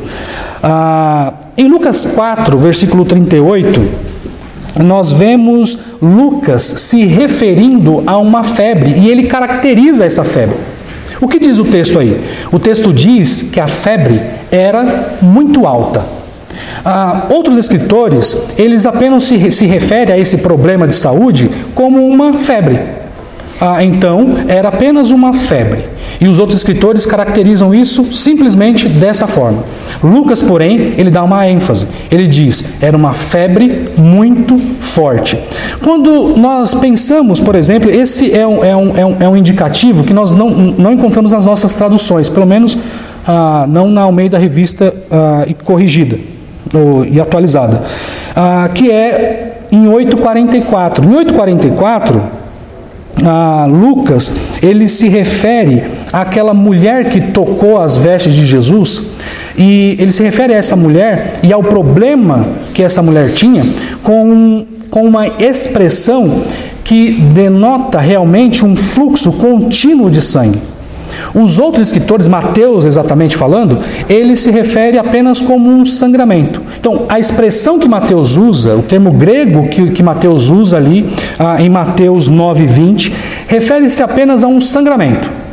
Ah, 0.62 1.33
em 1.59 1.66
Lucas 1.69 2.05
4, 2.14 2.57
versículo 2.57 3.05
38, 3.05 4.05
nós 4.83 5.11
vemos 5.11 5.78
Lucas 6.00 6.62
se 6.62 7.04
referindo 7.04 8.02
a 8.06 8.18
uma 8.18 8.45
febre 8.45 8.95
e 8.99 9.09
ele 9.09 9.25
caracteriza 9.25 10.04
essa 10.04 10.25
febre. 10.25 10.56
O 11.21 11.28
que 11.28 11.38
diz 11.38 11.59
o 11.59 11.64
texto 11.64 11.99
aí? 11.99 12.21
O 12.52 12.59
texto 12.59 12.92
diz 12.92 13.42
que 13.42 13.59
a 13.59 13.66
febre 13.66 14.21
era 14.50 15.16
muito 15.23 15.66
alta. 15.66 16.04
Ah, 16.85 17.26
outros 17.30 17.56
escritores, 17.56 18.49
eles 18.59 18.87
apenas 18.87 19.25
se, 19.25 19.50
se 19.50 19.66
referem 19.66 20.14
a 20.14 20.18
esse 20.18 20.38
problema 20.38 20.87
de 20.87 20.95
saúde 20.95 21.50
como 21.75 22.06
uma 22.06 22.35
febre. 22.35 22.78
Ah, 23.60 23.82
então, 23.82 24.36
era 24.48 24.68
apenas 24.68 25.10
uma 25.10 25.32
febre. 25.32 25.84
E 26.20 26.28
os 26.28 26.38
outros 26.38 26.58
escritores 26.58 27.06
caracterizam 27.06 27.75
isso 27.75 28.12
simplesmente 28.12 28.88
dessa 28.88 29.26
forma. 29.26 29.64
Lucas, 30.02 30.40
porém, 30.40 30.94
ele 30.96 31.10
dá 31.10 31.22
uma 31.22 31.48
ênfase. 31.48 31.86
Ele 32.10 32.26
diz: 32.26 32.82
era 32.82 32.96
uma 32.96 33.14
febre 33.14 33.90
muito 33.96 34.58
forte. 34.80 35.38
Quando 35.82 36.36
nós 36.36 36.75
pensamos, 36.75 37.40
por 37.40 37.54
exemplo, 37.54 37.90
esse 37.90 38.34
é 38.34 38.46
um, 38.46 38.64
é 38.64 38.76
um, 38.76 38.96
é 38.96 39.06
um, 39.06 39.16
é 39.20 39.28
um 39.28 39.36
indicativo 39.36 40.04
que 40.04 40.12
nós 40.12 40.30
não, 40.30 40.50
não 40.50 40.92
encontramos 40.92 41.32
nas 41.32 41.44
nossas 41.44 41.72
traduções, 41.72 42.28
pelo 42.28 42.46
menos 42.46 42.76
ah, 43.26 43.66
não 43.68 43.88
na 43.88 44.02
Almeida 44.02 44.38
Revista 44.38 44.94
ah, 45.10 45.46
corrigida 45.64 46.18
ou, 46.75 47.04
e 47.04 47.20
atualizada, 47.20 47.82
ah, 48.34 48.68
que 48.75 48.90
é 48.90 49.56
em 49.72 49.88
844. 49.88 51.04
Em 51.04 51.14
844 51.14 52.36
ah, 53.25 53.66
Lucas, 53.68 54.32
ele 54.62 54.88
se 54.88 55.08
refere 55.08 55.85
àquela 56.12 56.52
mulher 56.52 57.08
que 57.08 57.20
tocou 57.20 57.80
as 57.80 57.96
vestes 57.96 58.35
de 58.35 58.44
Jesus, 58.44 59.02
e 59.56 59.96
ele 59.99 60.12
se 60.12 60.23
refere 60.23 60.52
a 60.52 60.56
essa 60.56 60.76
mulher 60.76 61.40
e 61.42 61.52
ao 61.52 61.62
problema 61.62 62.46
que 62.75 62.82
essa 62.82 63.02
mulher 63.02 63.32
tinha 63.32 63.64
com, 64.02 64.66
com 64.90 65.04
uma 65.04 65.26
expressão 65.38 66.42
que 66.85 67.12
denota 67.12 67.99
realmente 67.99 68.64
um 68.64 68.76
fluxo 68.76 69.32
contínuo 69.32 70.11
de 70.11 70.23
sangue. 70.23 70.61
Os 71.34 71.58
outros 71.58 71.88
escritores, 71.88 72.28
Mateus 72.28 72.84
exatamente 72.84 73.36
falando, 73.36 73.78
ele 74.08 74.36
se 74.36 74.50
refere 74.50 74.98
apenas 74.98 75.40
como 75.40 75.70
um 75.70 75.84
sangramento. 75.84 76.62
Então, 76.78 77.06
a 77.08 77.18
expressão 77.18 77.78
que 77.78 77.88
Mateus 77.88 78.36
usa, 78.36 78.76
o 78.76 78.82
termo 78.82 79.12
grego 79.12 79.68
que, 79.68 79.90
que 79.90 80.02
Mateus 80.02 80.48
usa 80.48 80.76
ali 80.76 81.08
ah, 81.38 81.60
em 81.60 81.68
Mateus 81.68 82.30
9:20, 82.30 83.12
refere-se 83.46 84.02
apenas 84.02 84.42
a 84.42 84.46
um 84.46 84.60
sangramento. 84.60 85.46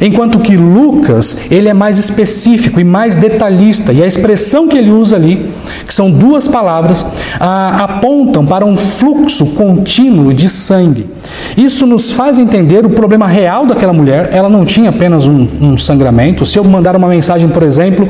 Enquanto 0.00 0.38
que 0.40 0.56
Lucas, 0.56 1.50
ele 1.50 1.68
é 1.68 1.74
mais 1.74 1.98
específico 1.98 2.80
e 2.80 2.84
mais 2.84 3.16
detalhista, 3.16 3.92
e 3.92 4.02
a 4.02 4.06
expressão 4.06 4.68
que 4.68 4.76
ele 4.76 4.90
usa 4.90 5.16
ali, 5.16 5.50
que 5.86 5.94
são 5.94 6.10
duas 6.10 6.46
palavras, 6.46 7.06
apontam 7.38 8.44
para 8.44 8.64
um 8.64 8.76
fluxo 8.76 9.54
contínuo 9.54 10.32
de 10.32 10.48
sangue. 10.48 11.06
Isso 11.56 11.86
nos 11.86 12.10
faz 12.10 12.38
entender 12.38 12.84
o 12.84 12.90
problema 12.90 13.26
real 13.26 13.66
daquela 13.66 13.92
mulher. 13.92 14.30
Ela 14.32 14.48
não 14.48 14.64
tinha 14.64 14.90
apenas 14.90 15.26
um, 15.26 15.46
um 15.60 15.78
sangramento. 15.78 16.44
Se 16.44 16.58
eu 16.58 16.64
mandar 16.64 16.96
uma 16.96 17.08
mensagem, 17.08 17.48
por 17.48 17.62
exemplo, 17.62 18.08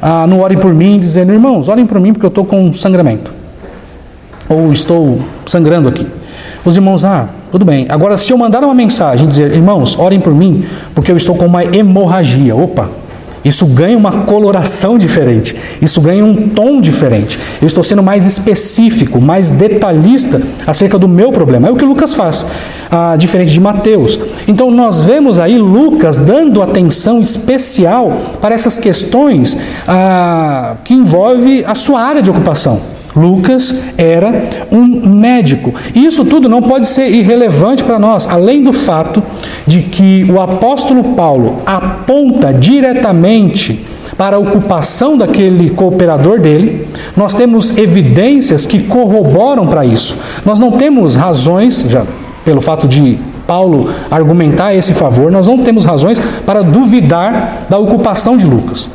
ah, 0.00 0.26
no 0.26 0.40
Ore 0.40 0.56
por 0.56 0.72
mim, 0.74 0.98
dizendo, 0.98 1.32
irmãos, 1.32 1.68
orem 1.68 1.86
por 1.86 2.00
mim 2.00 2.12
porque 2.12 2.26
eu 2.26 2.28
estou 2.28 2.44
com 2.44 2.64
um 2.66 2.72
sangramento. 2.72 3.30
Ou 4.48 4.72
estou 4.72 5.20
sangrando 5.46 5.88
aqui. 5.88 6.06
Os 6.66 6.74
irmãos, 6.74 7.04
ah, 7.04 7.28
tudo 7.52 7.64
bem. 7.64 7.86
Agora, 7.88 8.16
se 8.16 8.32
eu 8.32 8.36
mandar 8.36 8.64
uma 8.64 8.74
mensagem 8.74 9.24
e 9.24 9.28
dizer, 9.28 9.52
irmãos, 9.52 9.96
orem 9.96 10.18
por 10.18 10.34
mim, 10.34 10.64
porque 10.96 11.12
eu 11.12 11.16
estou 11.16 11.36
com 11.36 11.46
uma 11.46 11.62
hemorragia. 11.62 12.56
Opa, 12.56 12.90
isso 13.44 13.64
ganha 13.66 13.96
uma 13.96 14.24
coloração 14.24 14.98
diferente, 14.98 15.54
isso 15.80 16.00
ganha 16.00 16.24
um 16.24 16.48
tom 16.48 16.80
diferente. 16.80 17.38
Eu 17.62 17.68
estou 17.68 17.84
sendo 17.84 18.02
mais 18.02 18.24
específico, 18.24 19.20
mais 19.20 19.50
detalhista 19.52 20.42
acerca 20.66 20.98
do 20.98 21.06
meu 21.06 21.30
problema. 21.30 21.68
É 21.68 21.70
o 21.70 21.76
que 21.76 21.84
Lucas 21.84 22.12
faz, 22.12 22.44
ah, 22.90 23.14
diferente 23.16 23.52
de 23.52 23.60
Mateus. 23.60 24.18
Então 24.48 24.68
nós 24.68 25.00
vemos 25.00 25.38
aí 25.38 25.58
Lucas 25.58 26.16
dando 26.16 26.60
atenção 26.60 27.20
especial 27.20 28.12
para 28.40 28.56
essas 28.56 28.76
questões 28.76 29.56
ah, 29.86 30.74
que 30.82 30.94
envolvem 30.94 31.64
a 31.64 31.76
sua 31.76 32.00
área 32.00 32.20
de 32.20 32.28
ocupação. 32.28 32.95
Lucas 33.16 33.82
era 33.96 34.44
um 34.70 35.08
médico. 35.08 35.74
E 35.94 36.04
isso 36.04 36.24
tudo 36.24 36.48
não 36.48 36.60
pode 36.60 36.86
ser 36.86 37.08
irrelevante 37.08 37.82
para 37.82 37.98
nós, 37.98 38.28
além 38.28 38.62
do 38.62 38.72
fato 38.72 39.22
de 39.66 39.80
que 39.80 40.24
o 40.30 40.40
apóstolo 40.40 41.14
Paulo 41.14 41.62
aponta 41.64 42.52
diretamente 42.52 43.84
para 44.18 44.36
a 44.36 44.38
ocupação 44.38 45.16
daquele 45.16 45.70
cooperador 45.70 46.40
dele, 46.40 46.86
nós 47.16 47.34
temos 47.34 47.76
evidências 47.76 48.64
que 48.64 48.84
corroboram 48.84 49.66
para 49.66 49.84
isso. 49.84 50.18
Nós 50.44 50.58
não 50.58 50.72
temos 50.72 51.16
razões, 51.16 51.84
já 51.88 52.04
pelo 52.44 52.60
fato 52.60 52.86
de 52.86 53.18
Paulo 53.46 53.90
argumentar 54.10 54.74
esse 54.74 54.92
favor, 54.92 55.30
nós 55.30 55.46
não 55.46 55.58
temos 55.58 55.84
razões 55.84 56.18
para 56.44 56.62
duvidar 56.62 57.66
da 57.68 57.78
ocupação 57.78 58.36
de 58.36 58.44
Lucas. 58.44 58.90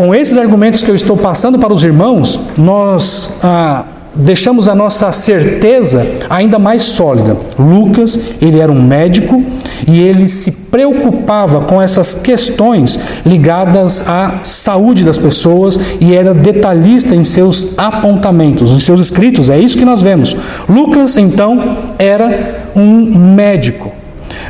Com 0.00 0.14
esses 0.14 0.38
argumentos 0.38 0.82
que 0.82 0.90
eu 0.90 0.94
estou 0.94 1.14
passando 1.14 1.58
para 1.58 1.74
os 1.74 1.84
irmãos, 1.84 2.40
nós 2.56 3.36
ah, 3.42 3.84
deixamos 4.14 4.66
a 4.66 4.74
nossa 4.74 5.12
certeza 5.12 6.24
ainda 6.30 6.58
mais 6.58 6.84
sólida. 6.84 7.36
Lucas, 7.58 8.18
ele 8.40 8.58
era 8.58 8.72
um 8.72 8.82
médico 8.82 9.44
e 9.86 10.00
ele 10.00 10.26
se 10.26 10.52
preocupava 10.52 11.66
com 11.66 11.82
essas 11.82 12.14
questões 12.14 12.98
ligadas 13.26 14.08
à 14.08 14.40
saúde 14.42 15.04
das 15.04 15.18
pessoas 15.18 15.78
e 16.00 16.14
era 16.14 16.32
detalhista 16.32 17.14
em 17.14 17.22
seus 17.22 17.78
apontamentos, 17.78 18.70
em 18.70 18.80
seus 18.80 19.00
escritos. 19.00 19.50
É 19.50 19.58
isso 19.58 19.76
que 19.76 19.84
nós 19.84 20.00
vemos. 20.00 20.34
Lucas, 20.66 21.18
então, 21.18 21.76
era 21.98 22.70
um 22.74 23.18
médico. 23.18 23.99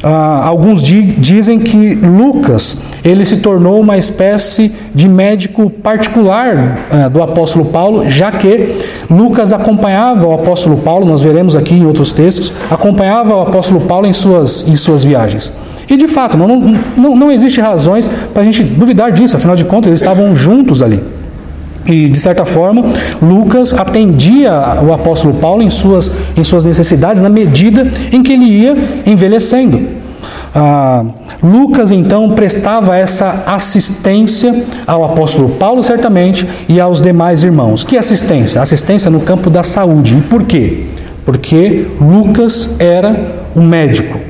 Ah, 0.03 0.47
alguns 0.47 0.83
di 0.83 1.03
dizem 1.03 1.59
que 1.59 1.95
Lucas 1.95 2.83
ele 3.05 3.23
se 3.25 3.39
tornou 3.39 3.79
uma 3.79 3.99
espécie 3.99 4.73
de 4.95 5.07
médico 5.07 5.69
particular 5.69 6.79
ah, 6.91 7.09
do 7.09 7.23
apóstolo 7.23 7.67
Paulo, 7.67 8.09
já 8.09 8.33
que 8.33 8.75
Lucas 9.11 9.53
acompanhava 9.53 10.27
o 10.27 10.33
apóstolo 10.33 10.79
Paulo, 10.79 11.05
nós 11.05 11.21
veremos 11.21 11.55
aqui 11.55 11.75
em 11.75 11.85
outros 11.85 12.13
textos, 12.13 12.51
acompanhava 12.71 13.37
o 13.37 13.41
apóstolo 13.43 13.83
Paulo 13.83 14.07
em 14.07 14.13
suas, 14.15 14.67
em 14.67 14.75
suas 14.75 15.05
viagens. 15.05 15.53
E 15.87 15.97
de 15.97 16.09
fato, 16.09 16.37
não, 16.37 16.79
não, 16.97 17.17
não 17.17 17.33
existe 17.33 17.61
razões 17.61 18.09
para 18.33 18.43
a 18.43 18.45
gente 18.45 18.63
duvidar 18.63 19.13
disso, 19.13 19.37
afinal 19.37 19.57
de 19.57 19.65
contas, 19.65 19.89
eles 19.89 20.01
estavam 20.01 20.35
juntos 20.35 20.83
ali. 20.83 21.03
E, 21.91 22.09
de 22.09 22.19
certa 22.19 22.45
forma, 22.45 22.85
Lucas 23.21 23.75
atendia 23.75 24.53
o 24.83 24.93
apóstolo 24.93 25.35
Paulo 25.35 25.61
em 25.63 25.71
suas, 25.71 26.11
em 26.37 26.45
suas 26.45 26.65
necessidades 26.65 27.21
na 27.21 27.29
medida 27.29 27.91
em 28.13 28.23
que 28.23 28.33
ele 28.33 28.45
ia 28.45 28.77
envelhecendo. 29.05 30.01
Ah, 30.55 31.05
Lucas 31.43 31.91
então 31.91 32.31
prestava 32.31 32.97
essa 32.97 33.45
assistência 33.47 34.65
ao 34.87 35.05
apóstolo 35.05 35.49
Paulo, 35.51 35.83
certamente, 35.83 36.47
e 36.69 36.81
aos 36.81 37.01
demais 37.01 37.43
irmãos. 37.43 37.85
Que 37.85 37.97
assistência? 37.97 38.63
Assistência 38.63 39.11
no 39.11 39.21
campo 39.21 39.51
da 39.51 39.63
saúde. 39.63 40.17
E 40.17 40.21
por 40.23 40.45
quê? 40.45 40.87
Porque 41.25 41.89
Lucas 42.01 42.77
era 42.79 43.43
um 43.57 43.63
médico. 43.63 44.30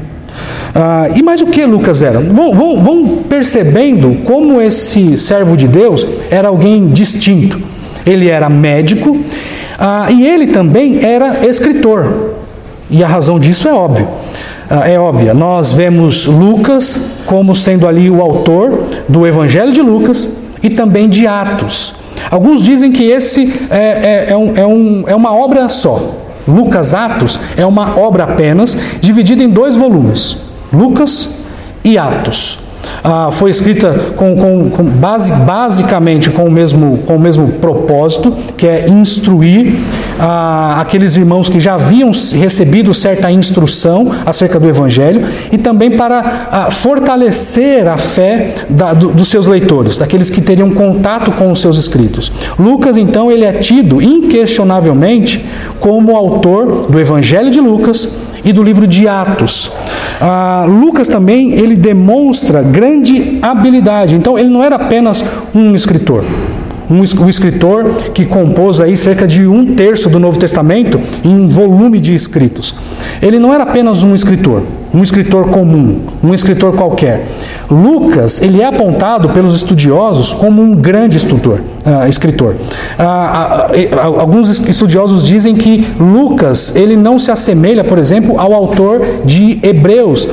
Ah, 0.74 1.08
e 1.14 1.22
mais 1.22 1.40
o 1.42 1.46
que 1.46 1.64
Lucas 1.64 2.02
era? 2.02 2.20
Vão, 2.20 2.54
vão, 2.54 2.82
vão 2.82 3.06
percebendo 3.28 4.22
como 4.24 4.60
esse 4.60 5.18
servo 5.18 5.56
de 5.56 5.66
Deus 5.66 6.06
era 6.30 6.48
alguém 6.48 6.88
distinto. 6.88 7.60
Ele 8.06 8.28
era 8.28 8.48
médico 8.48 9.18
ah, 9.78 10.06
e 10.10 10.26
ele 10.26 10.48
também 10.48 11.04
era 11.04 11.46
escritor. 11.46 12.34
E 12.90 13.02
a 13.04 13.06
razão 13.06 13.38
disso 13.38 13.68
é 13.68 13.72
óbvio. 13.72 14.08
Ah, 14.68 14.88
é 14.88 14.98
óbvia. 14.98 15.34
Nós 15.34 15.72
vemos 15.72 16.26
Lucas 16.26 17.18
como 17.26 17.54
sendo 17.54 17.86
ali 17.86 18.10
o 18.10 18.20
autor 18.20 18.84
do 19.08 19.26
Evangelho 19.26 19.72
de 19.72 19.82
Lucas 19.82 20.38
e 20.62 20.70
também 20.70 21.08
de 21.08 21.26
Atos. 21.26 21.94
Alguns 22.30 22.62
dizem 22.62 22.92
que 22.92 23.04
esse 23.04 23.52
é, 23.70 24.26
é, 24.28 24.32
é, 24.32 24.36
um, 24.36 24.52
é, 24.56 24.66
um, 24.66 25.04
é 25.08 25.14
uma 25.14 25.34
obra 25.34 25.68
só. 25.68 26.16
Lucas 26.46 26.94
Atos 26.94 27.38
é 27.56 27.64
uma 27.64 27.98
obra 27.98 28.24
apenas, 28.24 28.76
dividida 29.00 29.42
em 29.42 29.48
dois 29.48 29.76
volumes. 29.76 30.49
Lucas 30.72 31.40
e 31.84 31.98
Atos. 31.98 32.70
Ah, 33.02 33.30
foi 33.32 33.50
escrita 33.50 34.12
com, 34.16 34.36
com, 34.36 34.70
com 34.70 34.84
base, 34.84 35.32
basicamente 35.44 36.30
com 36.30 36.44
o, 36.44 36.50
mesmo, 36.50 36.98
com 37.06 37.16
o 37.16 37.20
mesmo 37.20 37.48
propósito, 37.52 38.32
que 38.56 38.66
é 38.66 38.88
instruir 38.88 39.74
ah, 40.18 40.80
aqueles 40.80 41.16
irmãos 41.16 41.48
que 41.48 41.58
já 41.58 41.74
haviam 41.74 42.10
recebido 42.32 42.92
certa 42.92 43.30
instrução 43.30 44.12
acerca 44.24 44.60
do 44.60 44.68
Evangelho 44.68 45.26
e 45.50 45.58
também 45.58 45.92
para 45.92 46.48
ah, 46.50 46.70
fortalecer 46.70 47.88
a 47.88 47.96
fé 47.96 48.54
da, 48.68 48.92
do, 48.92 49.08
dos 49.08 49.28
seus 49.28 49.46
leitores, 49.46 49.96
daqueles 49.96 50.28
que 50.28 50.40
teriam 50.40 50.70
contato 50.70 51.32
com 51.32 51.50
os 51.50 51.60
seus 51.60 51.78
escritos. 51.78 52.30
Lucas, 52.58 52.96
então, 52.96 53.30
ele 53.30 53.44
é 53.44 53.52
tido 53.54 54.02
inquestionavelmente 54.02 55.44
como 55.78 56.16
autor 56.16 56.86
do 56.90 57.00
Evangelho 57.00 57.50
de 57.50 57.60
Lucas 57.60 58.29
e 58.44 58.52
do 58.52 58.62
livro 58.62 58.86
de 58.86 59.06
Atos. 59.08 59.70
Ah, 60.20 60.66
Lucas 60.68 61.08
também 61.08 61.52
ele 61.52 61.76
demonstra 61.76 62.62
grande 62.62 63.38
habilidade. 63.40 64.14
Então 64.14 64.38
ele 64.38 64.50
não 64.50 64.62
era 64.62 64.76
apenas 64.76 65.24
um 65.54 65.74
escritor. 65.74 66.24
Um, 66.90 67.24
um 67.24 67.28
escritor 67.28 67.84
que 68.12 68.24
compôs 68.24 68.80
aí 68.80 68.96
cerca 68.96 69.26
de 69.26 69.46
um 69.46 69.74
terço 69.74 70.08
do 70.08 70.18
Novo 70.18 70.38
Testamento 70.38 71.00
em 71.24 71.46
volume 71.46 72.00
de 72.00 72.14
escritos. 72.14 72.74
Ele 73.22 73.38
não 73.38 73.54
era 73.54 73.62
apenas 73.62 74.02
um 74.02 74.14
escritor, 74.14 74.62
um 74.92 75.02
escritor 75.02 75.50
comum, 75.50 76.00
um 76.22 76.34
escritor 76.34 76.74
qualquer. 76.74 77.26
Lucas 77.70 78.42
ele 78.42 78.60
é 78.60 78.64
apontado 78.64 79.28
pelos 79.30 79.54
estudiosos 79.54 80.32
como 80.32 80.60
um 80.60 80.74
grande 80.74 81.16
escritor. 81.16 81.60
Uh, 81.86 82.06
escritor. 82.08 82.56
Uh, 82.98 83.96
uh, 83.96 84.20
alguns 84.20 84.58
estudiosos 84.68 85.26
dizem 85.26 85.54
que 85.54 85.86
Lucas 85.98 86.76
ele 86.76 86.94
não 86.94 87.18
se 87.18 87.30
assemelha, 87.30 87.82
por 87.82 87.98
exemplo, 87.98 88.38
ao 88.38 88.52
autor 88.52 89.00
de 89.24 89.58
Hebreus 89.62 90.28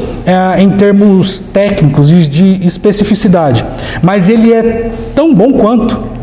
em 0.57 0.69
termos 0.71 1.39
técnicos 1.39 2.11
e 2.11 2.27
de 2.27 2.65
especificidade, 2.65 3.65
mas 4.01 4.27
ele 4.27 4.51
é 4.51 4.91
tão 5.15 5.33
bom 5.33 5.53
quanto. 5.53 6.16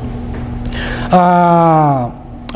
Ah, 1.11 2.09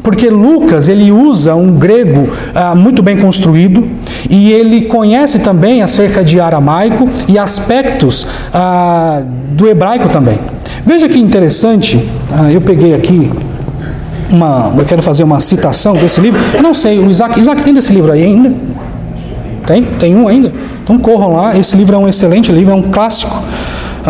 porque 0.02 0.30
Lucas 0.30 0.88
ele 0.88 1.10
usa 1.10 1.54
um 1.54 1.72
grego 1.76 2.30
ah, 2.54 2.74
muito 2.74 3.02
bem 3.02 3.18
construído 3.18 3.88
e 4.30 4.50
ele 4.50 4.82
conhece 4.82 5.40
também 5.40 5.82
acerca 5.82 6.22
de 6.22 6.40
aramaico 6.40 7.08
e 7.26 7.38
aspectos 7.38 8.26
ah, 8.52 9.22
do 9.50 9.68
hebraico 9.68 10.08
também. 10.08 10.38
Veja 10.86 11.08
que 11.08 11.18
interessante, 11.18 12.08
ah, 12.32 12.50
eu 12.50 12.60
peguei 12.60 12.94
aqui 12.94 13.30
uma, 14.30 14.72
eu 14.76 14.84
quero 14.84 15.02
fazer 15.02 15.24
uma 15.24 15.40
citação 15.40 15.94
desse 15.94 16.20
livro. 16.20 16.40
Eu 16.54 16.62
não 16.62 16.74
sei, 16.74 16.98
o 16.98 17.10
Isaac, 17.10 17.38
Isaac 17.38 17.62
tem 17.62 17.74
desse 17.74 17.92
livro 17.92 18.12
aí 18.12 18.22
ainda? 18.22 18.52
Tem? 19.66 19.82
Tem 19.82 20.16
um 20.16 20.28
ainda? 20.28 20.52
Então 20.82 20.98
corram 20.98 21.34
lá. 21.34 21.56
Esse 21.56 21.76
livro 21.76 21.94
é 21.94 21.98
um 21.98 22.08
excelente 22.08 22.50
livro, 22.52 22.72
é 22.72 22.76
um 22.76 22.90
clássico 22.90 23.42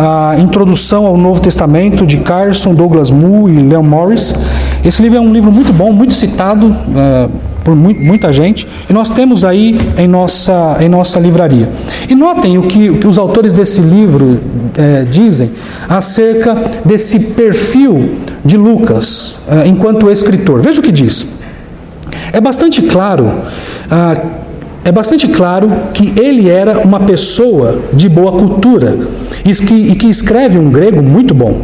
a 0.00 0.38
Introdução 0.38 1.06
ao 1.06 1.16
Novo 1.16 1.40
Testamento 1.40 2.06
de 2.06 2.18
Carson, 2.18 2.72
Douglas 2.72 3.10
Moo 3.10 3.48
e 3.48 3.58
Leon 3.58 3.82
Morris. 3.82 4.32
Esse 4.84 5.02
livro 5.02 5.18
é 5.18 5.20
um 5.20 5.32
livro 5.32 5.50
muito 5.50 5.72
bom, 5.72 5.92
muito 5.92 6.14
citado 6.14 6.68
uh, 6.68 7.28
por 7.64 7.74
muita 7.74 8.32
gente, 8.32 8.66
e 8.88 8.92
nós 8.92 9.10
temos 9.10 9.44
aí 9.44 9.76
em 9.98 10.06
nossa, 10.06 10.78
em 10.80 10.88
nossa 10.88 11.18
livraria. 11.18 11.68
E 12.08 12.14
notem 12.14 12.56
o 12.58 12.62
que, 12.62 12.88
o 12.88 12.98
que 12.98 13.08
os 13.08 13.18
autores 13.18 13.52
desse 13.52 13.80
livro 13.80 14.24
uh, 14.24 15.04
dizem 15.10 15.50
acerca 15.88 16.54
desse 16.84 17.18
perfil 17.18 18.18
de 18.44 18.56
Lucas 18.56 19.36
uh, 19.48 19.66
enquanto 19.66 20.08
escritor. 20.08 20.62
Veja 20.62 20.78
o 20.80 20.82
que 20.82 20.92
diz. 20.92 21.26
É 22.32 22.40
bastante 22.40 22.82
claro 22.82 23.32
é 24.88 24.92
bastante 24.92 25.28
claro 25.28 25.70
que 25.92 26.18
ele 26.18 26.48
era 26.48 26.80
uma 26.80 27.00
pessoa 27.00 27.78
de 27.92 28.08
boa 28.08 28.32
cultura 28.32 28.96
e 29.44 29.94
que, 29.94 30.08
escreve 30.08 30.58
um 30.58 30.70
grego 30.70 31.02
muito 31.02 31.34
bom. 31.34 31.60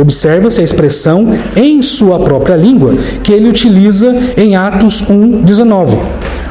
Observa-se 0.00 0.60
a 0.60 0.64
expressão 0.64 1.36
em 1.56 1.82
sua 1.82 2.20
própria 2.20 2.54
língua 2.54 2.94
que 3.24 3.32
ele 3.32 3.48
utiliza 3.48 4.14
em 4.36 4.54
Atos 4.54 5.02
1:19. 5.10 5.98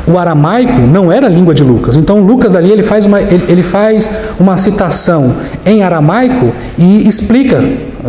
O 0.06 0.18
aramaico 0.18 0.82
não 0.82 1.10
era 1.10 1.28
a 1.28 1.30
língua 1.30 1.54
de 1.54 1.63
Lucas. 1.63 1.96
Então 1.96 2.20
Lucas 2.20 2.56
ali 2.56 2.72
ele 2.72 2.84
faz 2.84 3.06
uma, 3.06 3.22
ele 3.22 3.63
faz 3.63 4.10
uma 4.38 4.58
citação 4.58 5.34
em 5.66 5.82
aramaico 5.82 6.52
e 6.78 7.08
explica 7.08 7.63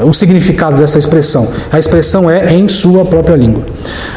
o 0.05 0.13
significado 0.13 0.77
dessa 0.77 0.99
expressão. 0.99 1.47
A 1.71 1.79
expressão 1.79 2.29
é 2.29 2.53
em 2.53 2.67
sua 2.67 3.05
própria 3.05 3.37
língua. 3.37 3.63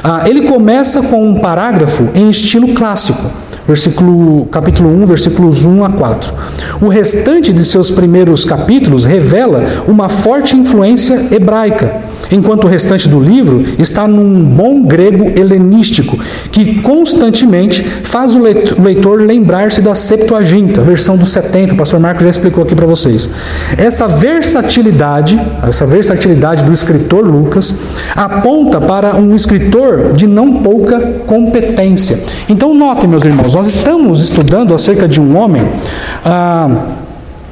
Ah, 0.03 0.23
ele 0.27 0.41
começa 0.47 1.03
com 1.03 1.23
um 1.23 1.35
parágrafo 1.35 2.09
em 2.15 2.31
estilo 2.31 2.73
clássico 2.73 3.50
versículo, 3.67 4.45
capítulo 4.45 4.89
1, 4.89 5.05
versículos 5.05 5.65
1 5.65 5.85
a 5.85 5.89
4. 5.89 6.33
O 6.81 6.87
restante 6.87 7.53
de 7.53 7.63
seus 7.63 7.91
primeiros 7.91 8.43
capítulos 8.43 9.05
revela 9.05 9.83
uma 9.87 10.09
forte 10.09 10.55
influência 10.55 11.27
hebraica 11.31 12.10
enquanto 12.31 12.65
o 12.65 12.67
restante 12.67 13.07
do 13.07 13.19
livro 13.19 13.63
está 13.79 14.07
num 14.07 14.43
bom 14.45 14.83
grego 14.83 15.31
helenístico, 15.39 16.19
que 16.51 16.81
constantemente 16.81 17.83
faz 17.83 18.35
o 18.35 18.39
leitor 18.39 19.21
lembrar-se 19.21 19.81
da 19.81 19.95
Septuaginta, 19.95 20.81
versão 20.81 21.17
dos 21.17 21.29
70, 21.29 21.73
o 21.73 21.77
pastor 21.77 21.99
Marcos 21.99 22.23
já 22.23 22.29
explicou 22.29 22.63
aqui 22.63 22.75
para 22.75 22.85
vocês. 22.85 23.29
Essa 23.77 24.07
versatilidade, 24.07 25.39
essa 25.67 25.85
versatilidade 25.85 26.63
do 26.63 26.73
escritor 26.73 27.25
Lucas, 27.25 27.81
aponta 28.15 28.79
para 28.79 29.15
um 29.15 29.35
escritor 29.35 30.13
de 30.13 30.27
não 30.27 30.61
pouca 30.61 30.99
competência. 31.25 32.19
Então 32.49 32.73
notem, 32.73 33.09
meus 33.09 33.23
irmãos, 33.23 33.53
nós 33.53 33.67
estamos 33.67 34.23
estudando 34.23 34.73
acerca 34.73 35.07
de 35.07 35.19
um 35.19 35.37
homem. 35.37 35.63
Ah, 36.23 36.69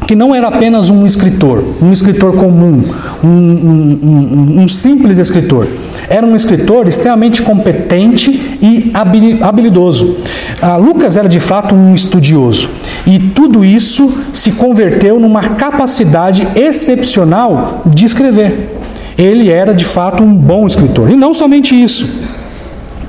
que 0.09 0.15
não 0.15 0.33
era 0.33 0.47
apenas 0.47 0.89
um 0.89 1.05
escritor, 1.05 1.63
um 1.79 1.93
escritor 1.93 2.35
comum, 2.35 2.83
um, 3.23 3.27
um, 3.27 3.99
um, 4.01 4.61
um 4.63 4.67
simples 4.67 5.19
escritor. 5.19 5.67
Era 6.09 6.25
um 6.25 6.35
escritor 6.35 6.87
extremamente 6.87 7.43
competente 7.43 8.57
e 8.59 8.91
habilidoso. 9.39 10.17
Ah, 10.59 10.77
Lucas 10.77 11.15
era 11.15 11.29
de 11.29 11.39
fato 11.39 11.75
um 11.75 11.93
estudioso 11.93 12.71
e 13.05 13.19
tudo 13.19 13.63
isso 13.63 14.11
se 14.33 14.53
converteu 14.53 15.19
numa 15.19 15.43
capacidade 15.43 16.47
excepcional 16.55 17.83
de 17.85 18.05
escrever. 18.05 18.79
Ele 19.15 19.51
era 19.51 19.75
de 19.75 19.85
fato 19.85 20.23
um 20.23 20.33
bom 20.33 20.65
escritor. 20.65 21.11
E 21.11 21.15
não 21.15 21.35
somente 21.35 21.79
isso. 21.79 22.09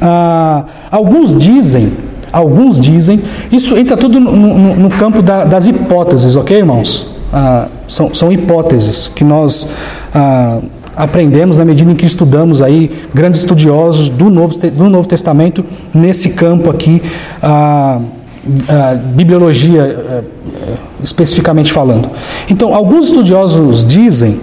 Ah, 0.02 0.64
alguns 0.90 1.34
dizem 1.42 2.09
Alguns 2.32 2.78
dizem, 2.78 3.20
isso 3.50 3.76
entra 3.76 3.96
tudo 3.96 4.20
no, 4.20 4.32
no, 4.32 4.76
no 4.76 4.90
campo 4.90 5.20
da, 5.20 5.44
das 5.44 5.66
hipóteses, 5.66 6.36
ok, 6.36 6.56
irmãos? 6.56 7.18
Ah, 7.32 7.68
são, 7.88 8.14
são 8.14 8.32
hipóteses 8.32 9.08
que 9.08 9.24
nós 9.24 9.68
ah, 10.14 10.60
aprendemos 10.96 11.58
na 11.58 11.64
medida 11.64 11.90
em 11.90 11.94
que 11.94 12.04
estudamos 12.04 12.62
aí 12.62 12.90
grandes 13.12 13.40
estudiosos 13.40 14.08
do 14.08 14.28
Novo, 14.30 14.56
do 14.58 14.88
Novo 14.88 15.08
Testamento 15.08 15.64
nesse 15.92 16.30
campo 16.30 16.70
aqui, 16.70 17.02
ah, 17.42 18.00
bibliologia, 19.14 20.24
especificamente 21.04 21.72
falando. 21.72 22.08
Então, 22.48 22.74
alguns 22.74 23.06
estudiosos 23.06 23.84
dizem 23.84 24.40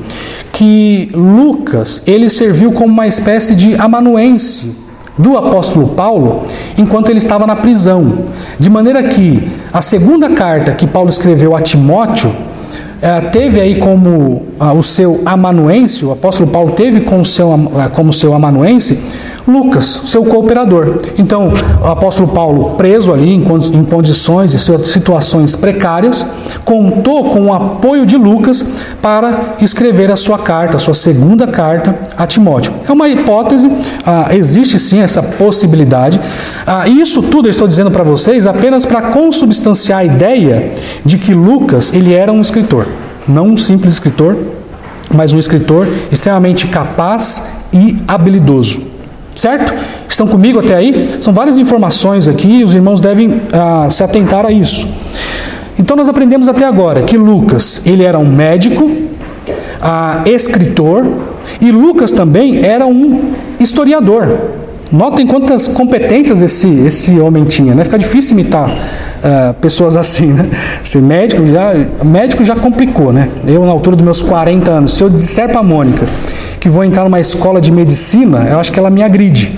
que 0.54 1.10
Lucas 1.13 2.04
ele 2.06 2.30
serviu 2.30 2.71
como 2.71 2.93
uma 2.93 3.08
espécie 3.08 3.56
de 3.56 3.76
amanuense 3.76 4.87
do 5.18 5.38
apóstolo 5.38 5.90
Paulo 5.90 6.44
enquanto 6.78 7.10
ele 7.10 7.18
estava 7.18 7.48
na 7.48 7.56
prisão, 7.56 8.26
de 8.60 8.70
maneira 8.70 9.04
que 9.04 9.52
a 9.74 9.82
segunda 9.82 10.30
carta 10.30 10.72
que 10.74 10.86
Paulo 10.86 11.10
escreveu 11.10 11.56
a 11.56 11.62
Timóteo 11.62 12.32
eh, 13.02 13.22
teve 13.32 13.60
aí 13.60 13.80
como 13.80 14.48
ah, 14.60 14.74
o 14.74 14.84
seu 14.84 15.22
amanuense, 15.26 16.04
o 16.04 16.12
apóstolo 16.12 16.50
Paulo 16.50 16.72
teve 16.72 17.02
como 17.02 17.24
seu, 17.24 17.54
ah, 17.76 17.90
como 17.90 18.12
seu 18.12 18.34
amanuense 18.34 19.04
Lucas, 19.48 20.02
seu 20.08 20.26
cooperador. 20.26 21.00
Então, 21.18 21.54
o 21.82 21.88
apóstolo 21.88 22.28
Paulo, 22.28 22.72
preso 22.72 23.14
ali 23.14 23.34
em 23.34 23.84
condições 23.86 24.54
e 24.54 24.60
situações 24.60 25.56
precárias, 25.56 26.26
contou 26.66 27.32
com 27.32 27.46
o 27.46 27.54
apoio 27.54 28.06
de 28.06 28.18
Lucas 28.18 28.82
para 29.02 29.56
escrever 29.62 30.12
a 30.12 30.18
sua 30.18 30.38
carta, 30.38 30.76
a 30.76 30.80
sua 30.80 30.94
segunda 30.94 31.48
carta 31.48 31.98
a 32.18 32.28
Timóteo. 32.28 32.74
É 32.88 32.92
uma 32.92 33.08
hipótese, 33.08 33.72
ah, 34.06 34.36
existe 34.36 34.78
sim 34.78 35.00
essa 35.00 35.24
possibilidade. 35.24 36.20
Ah, 36.66 36.86
isso 36.90 37.22
tudo 37.22 37.48
eu 37.48 37.52
estou 37.52 37.70
dizendo 37.70 37.90
para 37.90 38.04
vocês 38.04 38.46
apenas 38.46 38.86
para 38.86 39.02
consubstanciar 39.14 40.00
a 40.00 40.06
ideia 40.06 40.72
de 41.06 41.18
que 41.18 41.34
Lucas 41.34 41.94
ele 41.94 42.14
era 42.14 42.34
um 42.34 42.42
escritor, 42.42 42.86
não 43.26 43.48
um 43.48 43.58
simples 43.58 43.94
escritor, 43.94 44.36
mas 45.10 45.32
um 45.32 45.40
escritor 45.40 45.88
extremamente 46.12 46.68
capaz 46.68 47.64
e 47.72 47.98
habilidoso. 48.06 48.97
Certo? 49.38 49.71
Estão 50.10 50.26
comigo 50.26 50.60
até 50.60 50.73
aí? 50.73 51.19
São 51.21 51.32
várias 51.32 51.60
informações 51.60 52.28
aqui, 52.28 52.63
os 52.63 52.73
irmãos 52.73 53.00
devem 53.00 53.39
ah, 53.54 53.88
se 53.88 54.04
atentar 54.04 54.43
a 54.47 54.52
isso. 54.52 54.88
Então 55.78 55.95
nós 55.95 56.10
aprendemos 56.10 56.47
até 56.47 56.65
agora 56.65 57.04
que 57.04 57.15
Lucas, 57.15 57.86
ele 57.86 58.04
era 58.04 58.17
um 58.17 58.26
médico, 58.26 58.89
ah, 59.80 60.23
escritor, 60.26 61.06
e 61.62 61.71
Lucas 61.71 62.12
também 62.12 62.65
era 62.65 62.88
um 62.88 63.32
historiador. 63.60 64.28
Notem 64.91 65.28
quantas 65.28 65.67
competências 65.67 66.41
esse, 66.41 66.67
esse 66.86 67.19
homem 67.19 67.43
tinha, 67.43 67.76
né? 67.76 67.84
Fica 67.84 68.00
difícil 68.00 68.34
imitar 68.34 68.69
uh, 68.69 69.54
pessoas 69.56 69.95
assim, 69.97 70.34
né? 70.34 70.50
Ser 70.84 71.02
médico 71.02 71.45
já, 71.47 71.73
médico 72.04 72.43
já 72.43 72.56
complicou, 72.56 73.12
né? 73.12 73.30
Eu, 73.45 73.65
na 73.65 73.71
altura 73.71 73.95
dos 73.95 74.06
meus 74.06 74.21
40 74.21 74.71
anos, 74.71 74.93
se 74.93 75.04
eu 75.04 75.10
disser 75.10 75.50
para 75.50 75.60
a 75.60 75.63
Mônica 75.63 76.08
que 76.60 76.69
vou 76.69 76.84
entrar 76.84 77.04
numa 77.04 77.19
escola 77.19 77.62
de 77.62 77.71
medicina, 77.71 78.47
eu 78.50 78.60
acho 78.60 78.71
que 78.71 78.80
ela 78.80 78.89
me 78.89 79.04
agride. 79.04 79.58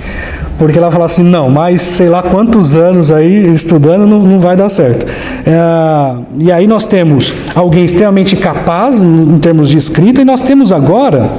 Porque 0.58 0.78
ela 0.78 0.92
fala 0.92 1.06
assim, 1.06 1.24
não, 1.24 1.50
mas 1.50 1.82
sei 1.82 2.10
lá 2.10 2.22
quantos 2.22 2.76
anos 2.76 3.12
aí 3.12 3.54
estudando 3.54 4.06
não, 4.06 4.20
não 4.22 4.40
vai 4.40 4.58
dar 4.58 4.68
certo. 4.68 5.06
É, 5.46 6.18
e 6.38 6.52
aí 6.52 6.68
nós 6.68 6.86
temos 6.86 7.34
alguém 7.56 7.86
extremamente 7.86 8.36
capaz 8.36 9.02
em 9.02 9.40
termos 9.40 9.70
de 9.70 9.78
escrita, 9.78 10.22
e 10.22 10.26
nós 10.26 10.42
temos 10.42 10.74
agora 10.74 11.30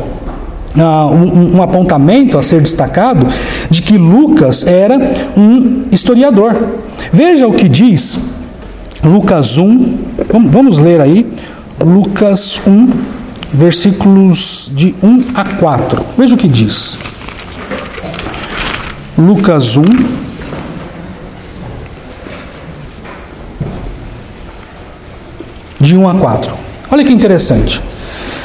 ah, 0.78 1.06
um, 1.06 1.56
um, 1.56 1.62
apontamento 1.62 2.38
a 2.38 2.42
ser 2.42 2.60
destacado 2.60 3.26
de 3.68 3.82
que 3.82 3.98
Lucas 3.98 4.66
era 4.66 4.96
um 5.36 5.84
historiador. 5.90 6.56
Veja 7.12 7.46
o 7.46 7.52
que 7.52 7.68
diz 7.68 8.40
Lucas 9.02 9.56
1, 9.56 9.98
vamos 10.50 10.78
ler 10.78 11.00
aí, 11.00 11.26
Lucas 11.82 12.60
1, 12.66 12.88
versículos 13.52 14.70
de 14.74 14.94
1 15.02 15.22
a 15.34 15.44
4. 15.44 16.04
Veja 16.18 16.34
o 16.34 16.38
que 16.38 16.48
diz. 16.48 16.98
Lucas 19.16 19.76
1. 19.78 19.82
De 25.80 25.96
1 25.96 26.08
a 26.08 26.14
4. 26.14 26.52
Olha 26.90 27.04
que 27.04 27.12
interessante. 27.12 27.80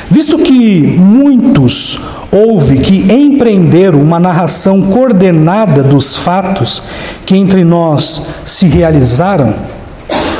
Visto 0.10 0.38
que 0.38 0.82
muitos 0.98 2.00
houve 2.36 2.80
que 2.80 3.14
empreenderam 3.14 4.02
uma 4.02 4.20
narração 4.20 4.82
coordenada 4.82 5.82
dos 5.82 6.18
fatos 6.18 6.84
que 7.26 7.38
entre 7.38 7.64
nós 7.64 8.28
se 8.44 8.68
realizaram, 8.68 9.54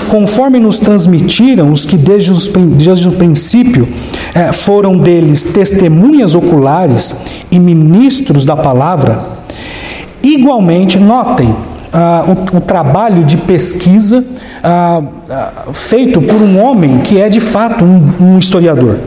conforme 0.10 0.60
nos 0.60 0.78
transmitiram 0.78 1.72
os 1.72 1.86
que 1.86 1.96
desde, 1.96 2.32
os, 2.32 2.48
desde 2.48 3.08
o 3.08 3.14
princípio 3.14 3.88
eh, 4.34 4.52
foram 4.52 4.98
deles 4.98 5.46
testemunhas 5.46 6.36
oculares 6.36 7.22
e 7.50 7.58
ministros 7.58 8.44
da 8.44 8.58
palavra, 8.58 9.26
igualmente, 10.22 11.00
notem, 11.00 11.56
ah, 11.94 12.26
o, 12.28 12.58
o, 12.58 12.62
trabalho 12.62 13.24
de 13.24 13.38
pesquisa 13.38 14.22
ah, 14.62 15.02
ah, 15.30 15.52
feito 15.72 16.22
por 16.22 16.42
um 16.42 16.62
homem 16.62 17.00
que 17.00 17.18
é 17.18 17.30
de 17.30 17.40
fato 17.40 17.86
um, 17.86 18.12
um 18.20 18.38
historiador. 18.38 18.98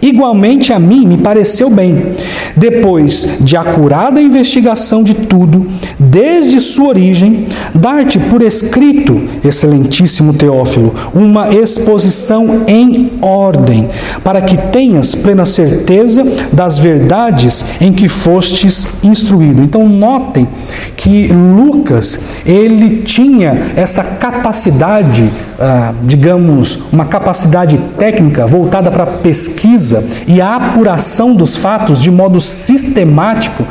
Igualmente 0.00 0.72
a 0.72 0.78
mim 0.78 1.06
me 1.06 1.16
pareceu 1.16 1.70
bem, 1.70 2.14
depois 2.56 3.38
de 3.40 3.56
acurada 3.56 4.20
investigação 4.20 5.02
de 5.02 5.14
tudo, 5.14 5.66
desde 6.10 6.60
sua 6.60 6.88
origem, 6.88 7.44
dar-te 7.74 8.18
por 8.18 8.42
escrito, 8.42 9.22
excelentíssimo 9.44 10.34
Teófilo, 10.34 10.94
uma 11.14 11.52
exposição 11.54 12.64
em 12.66 13.12
ordem, 13.20 13.88
para 14.22 14.40
que 14.40 14.56
tenhas 14.56 15.14
plena 15.14 15.44
certeza 15.44 16.24
das 16.52 16.78
verdades 16.78 17.64
em 17.80 17.92
que 17.92 18.08
fostes 18.08 18.88
instruído. 19.02 19.62
Então 19.62 19.88
notem 19.88 20.48
que 20.96 21.28
Lucas, 21.28 22.24
ele 22.44 23.02
tinha 23.02 23.72
essa 23.76 24.02
capacidade, 24.02 25.30
ah, 25.58 25.92
digamos, 26.02 26.78
uma 26.92 27.04
capacidade 27.06 27.78
técnica 27.98 28.46
voltada 28.46 28.90
para 28.90 29.06
pesquisa 29.06 29.56
pesquisa 29.56 30.06
e 30.26 30.40
a 30.40 30.56
apuração 30.56 31.34
dos 31.34 31.56
fatos 31.56 32.00
de 32.00 32.10
modo 32.10 32.40
sistemático, 32.40 33.64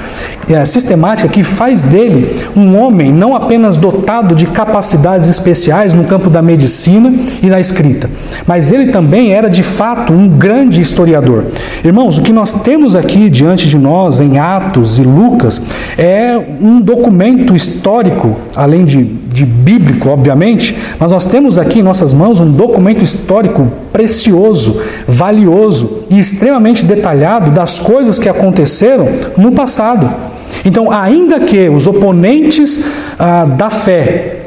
é, 0.49 0.63
sistemática 0.65 1.27
que 1.27 1.43
faz 1.43 1.83
dele 1.83 2.47
um 2.55 2.77
homem 2.77 3.11
não 3.11 3.35
apenas 3.35 3.77
dotado 3.77 4.35
de 4.35 4.45
capacidades 4.45 5.27
especiais 5.27 5.93
no 5.93 6.03
campo 6.03 6.29
da 6.29 6.41
medicina 6.41 7.13
e 7.41 7.49
da 7.49 7.59
escrita, 7.59 8.09
mas 8.45 8.71
ele 8.71 8.91
também 8.91 9.33
era 9.33 9.49
de 9.49 9.63
fato 9.63 10.13
um 10.13 10.27
grande 10.27 10.81
historiador. 10.81 11.45
Irmãos, 11.83 12.17
o 12.17 12.21
que 12.21 12.33
nós 12.33 12.61
temos 12.61 12.95
aqui 12.95 13.29
diante 13.29 13.67
de 13.67 13.77
nós 13.77 14.19
em 14.19 14.37
Atos 14.37 14.97
e 14.97 15.01
Lucas 15.01 15.61
é 15.97 16.37
um 16.61 16.79
documento 16.79 17.55
histórico, 17.55 18.37
além 18.55 18.85
de, 18.85 19.03
de 19.03 19.45
bíblico, 19.45 20.09
obviamente, 20.09 20.75
mas 20.99 21.11
nós 21.11 21.25
temos 21.25 21.57
aqui 21.57 21.79
em 21.79 21.83
nossas 21.83 22.13
mãos 22.13 22.39
um 22.39 22.51
documento 22.51 23.03
histórico 23.03 23.67
precioso, 23.91 24.81
valioso 25.07 26.01
e 26.09 26.19
extremamente 26.19 26.85
detalhado 26.85 27.51
das 27.51 27.79
coisas 27.79 28.19
que 28.19 28.29
aconteceram 28.29 29.07
no 29.37 29.51
passado. 29.51 30.34
Então, 30.63 30.91
ainda 30.91 31.39
que 31.41 31.69
os 31.69 31.87
oponentes 31.87 32.85
ah, 33.17 33.45
da 33.45 33.69
fé 33.69 34.45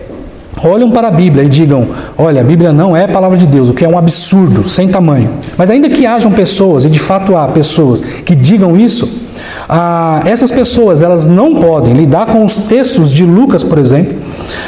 olham 0.65 0.91
para 0.91 1.09
a 1.09 1.11
Bíblia 1.11 1.45
e 1.45 1.49
digam: 1.49 1.89
olha, 2.17 2.41
a 2.41 2.45
Bíblia 2.45 2.73
não 2.73 2.97
é 2.97 3.05
a 3.05 3.09
palavra 3.09 3.37
de 3.37 3.47
Deus, 3.47 3.69
o 3.69 3.75
que 3.75 3.85
é 3.85 3.89
um 3.89 3.99
absurdo, 3.99 4.69
sem 4.69 4.89
tamanho. 4.89 5.31
Mas 5.57 5.71
ainda 5.71 5.89
que 5.89 6.07
hajam 6.07 6.33
pessoas, 6.33 6.85
e 6.85 6.91
de 6.91 6.99
fato 6.99 7.37
há 7.37 7.49
pessoas 7.49 8.01
que 8.01 8.35
digam 8.35 8.77
isso, 8.77 9.28
ah, 9.69 10.21
essas 10.25 10.51
pessoas 10.51 11.03
elas 11.03 11.27
não 11.27 11.57
podem 11.57 11.95
lidar 11.95 12.27
com 12.27 12.45
os 12.45 12.57
textos 12.57 13.13
de 13.13 13.25
Lucas, 13.25 13.63
por 13.63 13.79
exemplo, 13.79 14.17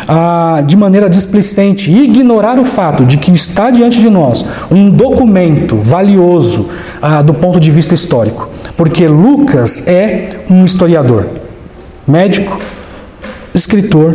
ah, 0.07 0.63
de 0.65 0.77
maneira 0.77 1.09
displicente 1.09 1.91
e 1.91 2.05
ignorar 2.05 2.59
o 2.59 2.65
fato 2.65 3.05
de 3.05 3.17
que 3.17 3.31
está 3.31 3.71
diante 3.71 4.01
de 4.01 4.11
nós 4.11 4.45
um 4.71 4.91
documento 4.91 5.77
valioso 5.77 6.69
ah, 7.01 7.23
do 7.23 7.35
ponto 7.35 7.59
de 7.59 7.71
vista 7.71 7.95
histórico, 7.95 8.49
porque 8.77 9.07
Lucas 9.07 9.87
é 9.87 10.41
um 10.49 10.65
historiador, 10.65 11.27
médico, 12.07 12.61
escritor 13.55 14.15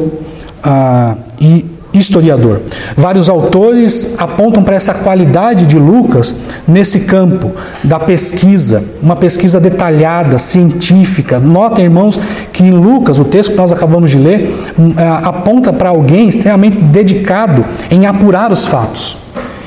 ah, 0.63 1.15
e 1.39 1.74
historiador. 1.97 2.62
Vários 2.95 3.29
autores 3.29 4.15
apontam 4.17 4.63
para 4.63 4.75
essa 4.75 4.93
qualidade 4.93 5.65
de 5.65 5.77
Lucas 5.77 6.36
nesse 6.67 7.01
campo 7.01 7.51
da 7.84 7.99
pesquisa, 7.99 8.84
uma 9.01 9.15
pesquisa 9.15 9.60
detalhada, 9.60 10.38
científica. 10.38 11.39
Notem, 11.39 11.86
irmãos, 11.86 12.19
que 12.51 12.63
em 12.63 12.71
Lucas, 12.71 13.19
o 13.19 13.25
texto 13.25 13.51
que 13.51 13.58
nós 13.58 13.71
acabamos 13.71 14.12
de 14.12 14.17
ler, 14.17 14.49
hum, 14.77 14.93
aponta 15.23 15.71
para 15.71 15.89
alguém 15.89 16.27
extremamente 16.27 16.77
dedicado 16.77 17.65
em 17.89 18.05
apurar 18.05 18.51
os 18.51 18.65
fatos 18.65 19.17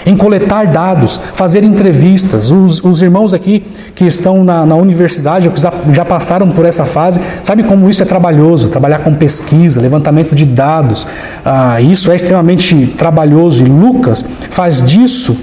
em 0.09 0.17
coletar 0.17 0.67
dados, 0.67 1.21
fazer 1.35 1.63
entrevistas. 1.63 2.51
Os, 2.51 2.83
os 2.83 3.03
irmãos 3.03 3.35
aqui 3.35 3.63
que 3.95 4.07
estão 4.07 4.43
na, 4.43 4.65
na 4.65 4.75
universidade 4.75 5.51
que 5.51 5.61
já, 5.61 5.71
já 5.93 6.05
passaram 6.05 6.49
por 6.51 6.65
essa 6.65 6.87
fase, 6.87 7.21
sabe 7.45 7.63
como 7.63 7.91
isso 7.91 8.03
é 8.03 8.07
trabalhoso, 8.07 8.71
trabalhar 8.71 9.01
com 9.01 9.13
pesquisa, 9.15 9.83
levantamento 9.83 10.35
de 10.35 10.47
dados. 10.47 11.07
Ah, 11.45 11.79
isso 11.83 12.11
é 12.11 12.17
extremamente 12.17 12.87
trabalhoso 12.97 13.63
e 13.63 13.67
Lucas 13.67 14.25
faz 14.51 14.83
disso 14.85 15.37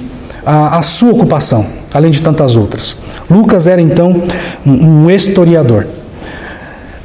a, 0.44 0.80
a 0.80 0.82
sua 0.82 1.12
ocupação, 1.12 1.64
além 1.94 2.10
de 2.10 2.22
tantas 2.22 2.58
outras. 2.58 2.98
Lucas 3.30 3.68
era 3.68 3.82
então 3.82 4.20
um, 4.66 5.04
um 5.06 5.12
historiador. 5.12 5.86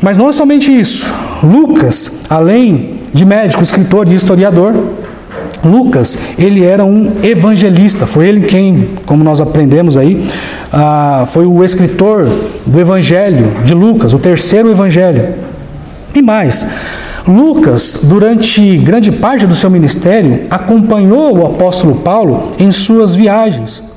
Mas 0.01 0.17
não 0.17 0.31
é 0.31 0.33
somente 0.33 0.73
isso. 0.73 1.13
Lucas, 1.43 2.21
além 2.31 2.95
de 3.13 3.27
médico, 3.27 3.63
escritor 3.63 4.09
e 4.09 4.15
historiador, 4.15 4.75
Lucas, 5.65 6.19
ele 6.39 6.65
era 6.65 6.85
um 6.85 7.13
evangelista, 7.23 8.07
foi 8.07 8.29
ele 8.29 8.43
quem, 8.43 8.91
como 9.05 9.23
nós 9.23 9.41
aprendemos 9.41 9.97
aí, 9.97 10.25
ah, 10.73 11.25
foi 11.29 11.47
o 11.47 11.63
escritor 11.65 12.29
do 12.65 12.81
Evangelho 12.81 13.53
de 13.65 13.75
Lucas, 13.75 14.15
o 14.15 14.19
terceiro 14.19 14.71
Evangelho. 14.71 15.35
E 16.15 16.23
mais, 16.23 16.67
Lucas, 17.27 18.01
durante 18.05 18.79
grande 18.79 19.13
parte 19.13 19.47
do 19.47 19.55
seu 19.55 19.71
ministério, 19.71 20.43
acompanhou 20.51 21.37
o 21.39 21.47
apóstolo 21.47 21.97
Paulo 21.97 22.53
em 22.59 22.73
suas 22.73 23.15
viagens. 23.15 23.90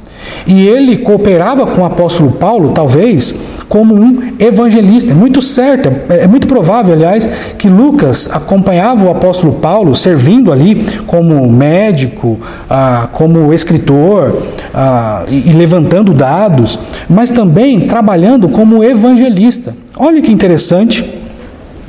E 0.45 0.67
ele 0.67 0.97
cooperava 0.97 1.67
com 1.67 1.81
o 1.81 1.85
apóstolo 1.85 2.31
Paulo, 2.31 2.71
talvez, 2.71 3.33
como 3.69 3.95
um 3.95 4.33
evangelista. 4.39 5.11
É 5.11 5.15
muito 5.15 5.41
certo, 5.41 5.89
é, 6.09 6.23
é 6.23 6.27
muito 6.27 6.47
provável, 6.47 6.93
aliás, 6.93 7.29
que 7.57 7.67
Lucas 7.67 8.29
acompanhava 8.31 9.05
o 9.05 9.11
apóstolo 9.11 9.53
Paulo, 9.53 9.95
servindo 9.95 10.51
ali 10.51 10.85
como 11.05 11.49
médico, 11.49 12.39
ah, 12.69 13.07
como 13.11 13.53
escritor 13.53 14.41
ah, 14.73 15.23
e, 15.29 15.51
levantando 15.53 16.13
dados, 16.13 16.77
mas 17.09 17.29
também 17.29 17.81
trabalhando 17.81 18.49
como 18.49 18.83
evangelista. 18.83 19.75
Olha 19.95 20.21
que 20.21 20.31
interessante 20.31 21.03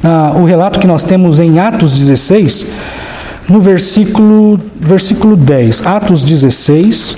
ah, 0.03 0.35
o 0.37 0.45
relato 0.45 0.79
que 0.79 0.87
nós 0.87 1.05
temos 1.05 1.41
em 1.41 1.59
Atos 1.59 1.99
16, 1.99 2.67
no 3.49 3.61
versículo, 3.61 4.61
versículo 4.77 5.37
10. 5.37 5.87
Atos 5.87 6.23
16. 6.23 7.17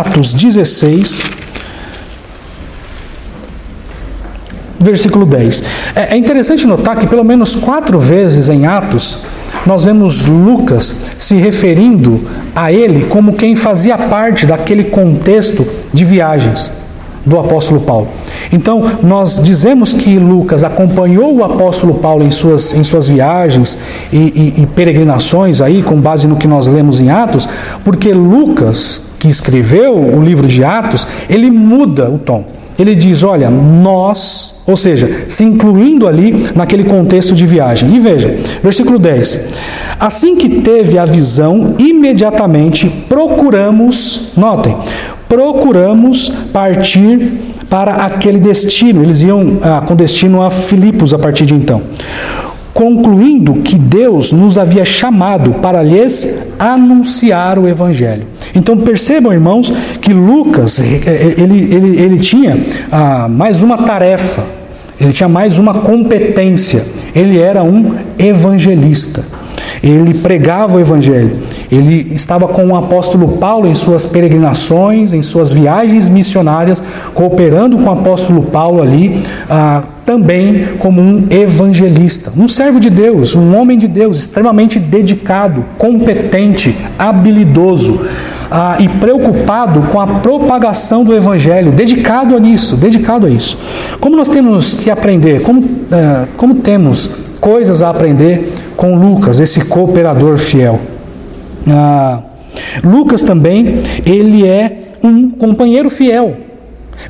Atos 0.00 0.32
16, 0.32 1.20
versículo 4.80 5.26
10. 5.26 5.62
É, 5.94 6.14
é 6.14 6.16
interessante 6.16 6.66
notar 6.66 6.98
que 6.98 7.06
pelo 7.06 7.22
menos 7.22 7.54
quatro 7.54 7.98
vezes 7.98 8.48
em 8.48 8.64
Atos 8.64 9.22
nós 9.66 9.84
vemos 9.84 10.26
Lucas 10.26 11.10
se 11.18 11.36
referindo 11.36 12.22
a 12.56 12.72
ele 12.72 13.04
como 13.04 13.34
quem 13.34 13.54
fazia 13.54 13.98
parte 13.98 14.46
daquele 14.46 14.84
contexto 14.84 15.66
de 15.92 16.06
viagens 16.06 16.72
do 17.24 17.38
apóstolo 17.38 17.82
Paulo. 17.82 18.08
Então, 18.50 18.98
nós 19.02 19.42
dizemos 19.42 19.92
que 19.92 20.18
Lucas 20.18 20.64
acompanhou 20.64 21.36
o 21.36 21.44
apóstolo 21.44 21.94
Paulo 21.94 22.24
em 22.24 22.30
suas, 22.30 22.72
em 22.74 22.82
suas 22.82 23.06
viagens 23.06 23.78
e, 24.12 24.16
e, 24.56 24.62
e 24.62 24.66
peregrinações, 24.66 25.60
aí, 25.60 25.82
com 25.82 26.00
base 26.00 26.26
no 26.26 26.36
que 26.36 26.48
nós 26.48 26.66
lemos 26.66 26.98
em 26.98 27.10
Atos, 27.10 27.48
porque 27.84 28.12
Lucas, 28.12 29.11
que 29.22 29.28
escreveu 29.28 29.94
o 29.94 30.20
livro 30.20 30.48
de 30.48 30.64
Atos, 30.64 31.06
ele 31.30 31.48
muda 31.48 32.10
o 32.10 32.18
tom. 32.18 32.44
Ele 32.76 32.92
diz: 32.92 33.22
olha, 33.22 33.48
nós, 33.48 34.56
ou 34.66 34.76
seja, 34.76 35.26
se 35.28 35.44
incluindo 35.44 36.08
ali 36.08 36.48
naquele 36.56 36.82
contexto 36.82 37.32
de 37.32 37.46
viagem. 37.46 37.94
E 37.94 38.00
veja, 38.00 38.36
versículo 38.60 38.98
10: 38.98 39.50
Assim 40.00 40.34
que 40.34 40.60
teve 40.60 40.98
a 40.98 41.04
visão, 41.04 41.76
imediatamente 41.78 42.88
procuramos, 43.08 44.32
notem, 44.36 44.76
procuramos 45.28 46.28
partir 46.52 47.34
para 47.70 47.94
aquele 48.06 48.40
destino. 48.40 49.04
Eles 49.04 49.22
iam 49.22 49.58
ah, 49.62 49.84
com 49.86 49.94
destino 49.94 50.42
a 50.42 50.50
Filipos 50.50 51.14
a 51.14 51.18
partir 51.18 51.46
de 51.46 51.54
então. 51.54 51.80
Concluindo 52.72 53.54
que 53.56 53.76
Deus 53.76 54.32
nos 54.32 54.56
havia 54.56 54.84
chamado 54.84 55.54
para 55.54 55.82
lhes 55.82 56.54
anunciar 56.58 57.58
o 57.58 57.68
Evangelho. 57.68 58.26
Então 58.54 58.76
percebam, 58.78 59.32
irmãos, 59.32 59.72
que 60.00 60.12
Lucas 60.12 60.78
eh, 60.78 61.00
eh, 61.04 61.34
ele, 61.38 61.74
ele, 61.74 62.00
ele 62.00 62.18
tinha 62.18 62.58
ah, 62.90 63.28
mais 63.28 63.62
uma 63.62 63.78
tarefa, 63.78 64.42
ele 65.00 65.12
tinha 65.12 65.28
mais 65.28 65.58
uma 65.58 65.74
competência. 65.74 66.84
Ele 67.14 67.38
era 67.38 67.62
um 67.62 67.94
evangelista. 68.18 69.24
Ele 69.82 70.14
pregava 70.14 70.76
o 70.76 70.80
Evangelho. 70.80 71.38
Ele 71.70 72.14
estava 72.14 72.46
com 72.46 72.66
o 72.66 72.76
apóstolo 72.76 73.36
Paulo 73.38 73.66
em 73.66 73.74
suas 73.74 74.06
peregrinações, 74.06 75.12
em 75.12 75.22
suas 75.22 75.50
viagens 75.50 76.08
missionárias, 76.08 76.82
cooperando 77.12 77.78
com 77.78 77.88
o 77.88 77.92
apóstolo 77.92 78.44
Paulo 78.44 78.80
ali, 78.80 79.20
ah, 79.50 79.82
também 80.04 80.76
como 80.78 81.00
um 81.00 81.26
evangelista, 81.30 82.32
um 82.36 82.48
servo 82.48 82.80
de 82.80 82.90
Deus, 82.90 83.34
um 83.34 83.56
homem 83.56 83.78
de 83.78 83.88
Deus, 83.88 84.18
extremamente 84.18 84.78
dedicado, 84.78 85.64
competente, 85.78 86.76
habilidoso. 86.98 88.06
Ah, 88.54 88.76
e 88.78 88.86
preocupado 88.86 89.80
com 89.90 89.98
a 89.98 90.06
propagação 90.06 91.02
do 91.04 91.14
Evangelho, 91.14 91.72
dedicado 91.72 92.36
a 92.36 92.38
isso, 92.38 92.76
dedicado 92.76 93.24
a 93.24 93.30
isso. 93.30 93.58
Como 93.98 94.14
nós 94.14 94.28
temos 94.28 94.74
que 94.74 94.90
aprender, 94.90 95.40
como, 95.40 95.64
ah, 95.90 96.26
como 96.36 96.56
temos 96.56 97.08
coisas 97.40 97.82
a 97.82 97.88
aprender 97.88 98.52
com 98.76 98.94
Lucas, 98.94 99.40
esse 99.40 99.64
cooperador 99.64 100.36
fiel. 100.36 100.78
Ah, 101.66 102.18
Lucas 102.84 103.22
também, 103.22 103.78
ele 104.04 104.46
é 104.46 104.76
um 105.02 105.30
companheiro 105.30 105.88
fiel. 105.88 106.36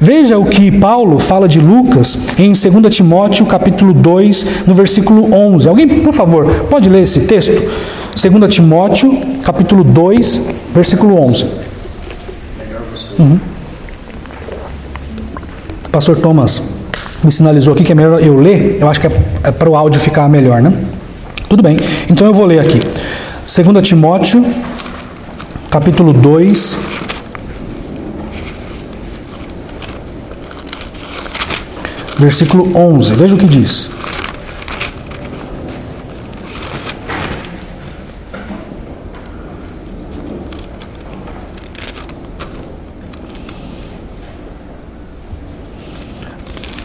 Veja 0.01 0.39
o 0.39 0.45
que 0.45 0.71
Paulo 0.71 1.19
fala 1.19 1.49
de 1.49 1.61
Lucas 1.61 2.27
em 2.39 2.53
2 2.53 2.95
Timóteo 2.95 3.47
capítulo 3.47 3.93
2, 3.93 4.67
no 4.67 4.75
versículo 4.75 5.33
11. 5.33 5.69
Alguém, 5.69 5.89
por 6.01 6.13
favor, 6.13 6.47
pode 6.69 6.89
ler 6.89 7.03
esse 7.03 7.27
texto? 7.27 7.53
2 8.15 8.53
Timóteo 8.53 9.13
capítulo 9.45 9.85
2, 9.85 10.47
versículo 10.75 11.21
11. 11.21 11.47
Uhum. 13.19 13.39
Pastor 15.91 16.17
Thomas 16.17 16.63
me 17.23 17.31
sinalizou 17.31 17.75
aqui 17.75 17.85
que 17.85 17.93
é 17.93 17.95
melhor 17.95 18.21
eu 18.23 18.39
ler. 18.39 18.79
Eu 18.81 18.89
acho 18.89 19.01
que 19.01 19.07
é, 19.07 19.23
é 19.45 19.51
para 19.51 19.69
o 19.69 19.77
áudio 19.77 20.01
ficar 20.01 20.29
melhor, 20.29 20.61
né? 20.61 20.73
Tudo 21.49 21.63
bem. 21.63 21.77
Então 22.09 22.27
eu 22.27 22.35
vou 22.35 22.47
ler 22.47 22.59
aqui. 22.59 22.81
2 22.81 23.87
Timóteo, 23.87 24.45
capítulo 25.71 26.13
2, 26.13 26.79
versículo 32.23 32.77
11. 32.77 33.15
Veja 33.15 33.35
o 33.35 33.39
que 33.39 33.47
diz. 33.47 33.91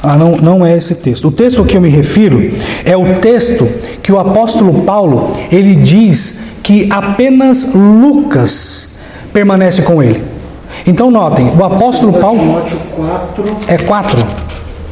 Ah, 0.02 0.18
não, 0.18 0.38
não 0.38 0.66
é 0.66 0.76
esse 0.76 0.96
texto. 0.96 1.28
O 1.28 1.32
texto 1.32 1.64
que 1.66 1.78
eu 1.78 1.82
me 1.82 1.90
refiro 1.90 2.50
é 2.84 2.96
o 2.96 3.20
texto 3.20 3.68
que 4.02 4.12
o 4.12 4.18
apóstolo 4.18 4.84
Paulo 4.84 5.36
ele 5.52 5.76
diz 5.76 6.40
que 6.64 6.88
apenas 6.90 7.74
Lucas 7.76 9.00
permanece 9.32 9.82
com 9.84 10.02
ele. 10.02 10.24
Então 10.86 11.12
notem, 11.12 11.52
o 11.56 11.64
apóstolo 11.64 12.14
Paulo 12.14 12.64
é 13.68 13.78
4. 13.78 14.47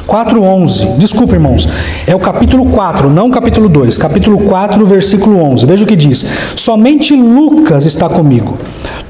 4:11. 0.07 0.97
Desculpa, 0.97 1.35
irmãos. 1.35 1.67
É 2.07 2.15
o 2.15 2.19
capítulo 2.19 2.65
4, 2.65 3.09
não 3.09 3.27
o 3.27 3.31
capítulo 3.31 3.67
2. 3.67 3.97
Capítulo 3.97 4.39
4, 4.39 4.85
versículo 4.85 5.41
11. 5.41 5.65
Veja 5.65 5.83
o 5.83 5.87
que 5.87 5.95
diz: 5.95 6.25
Somente 6.55 7.15
Lucas 7.15 7.85
está 7.85 8.07
comigo. 8.07 8.57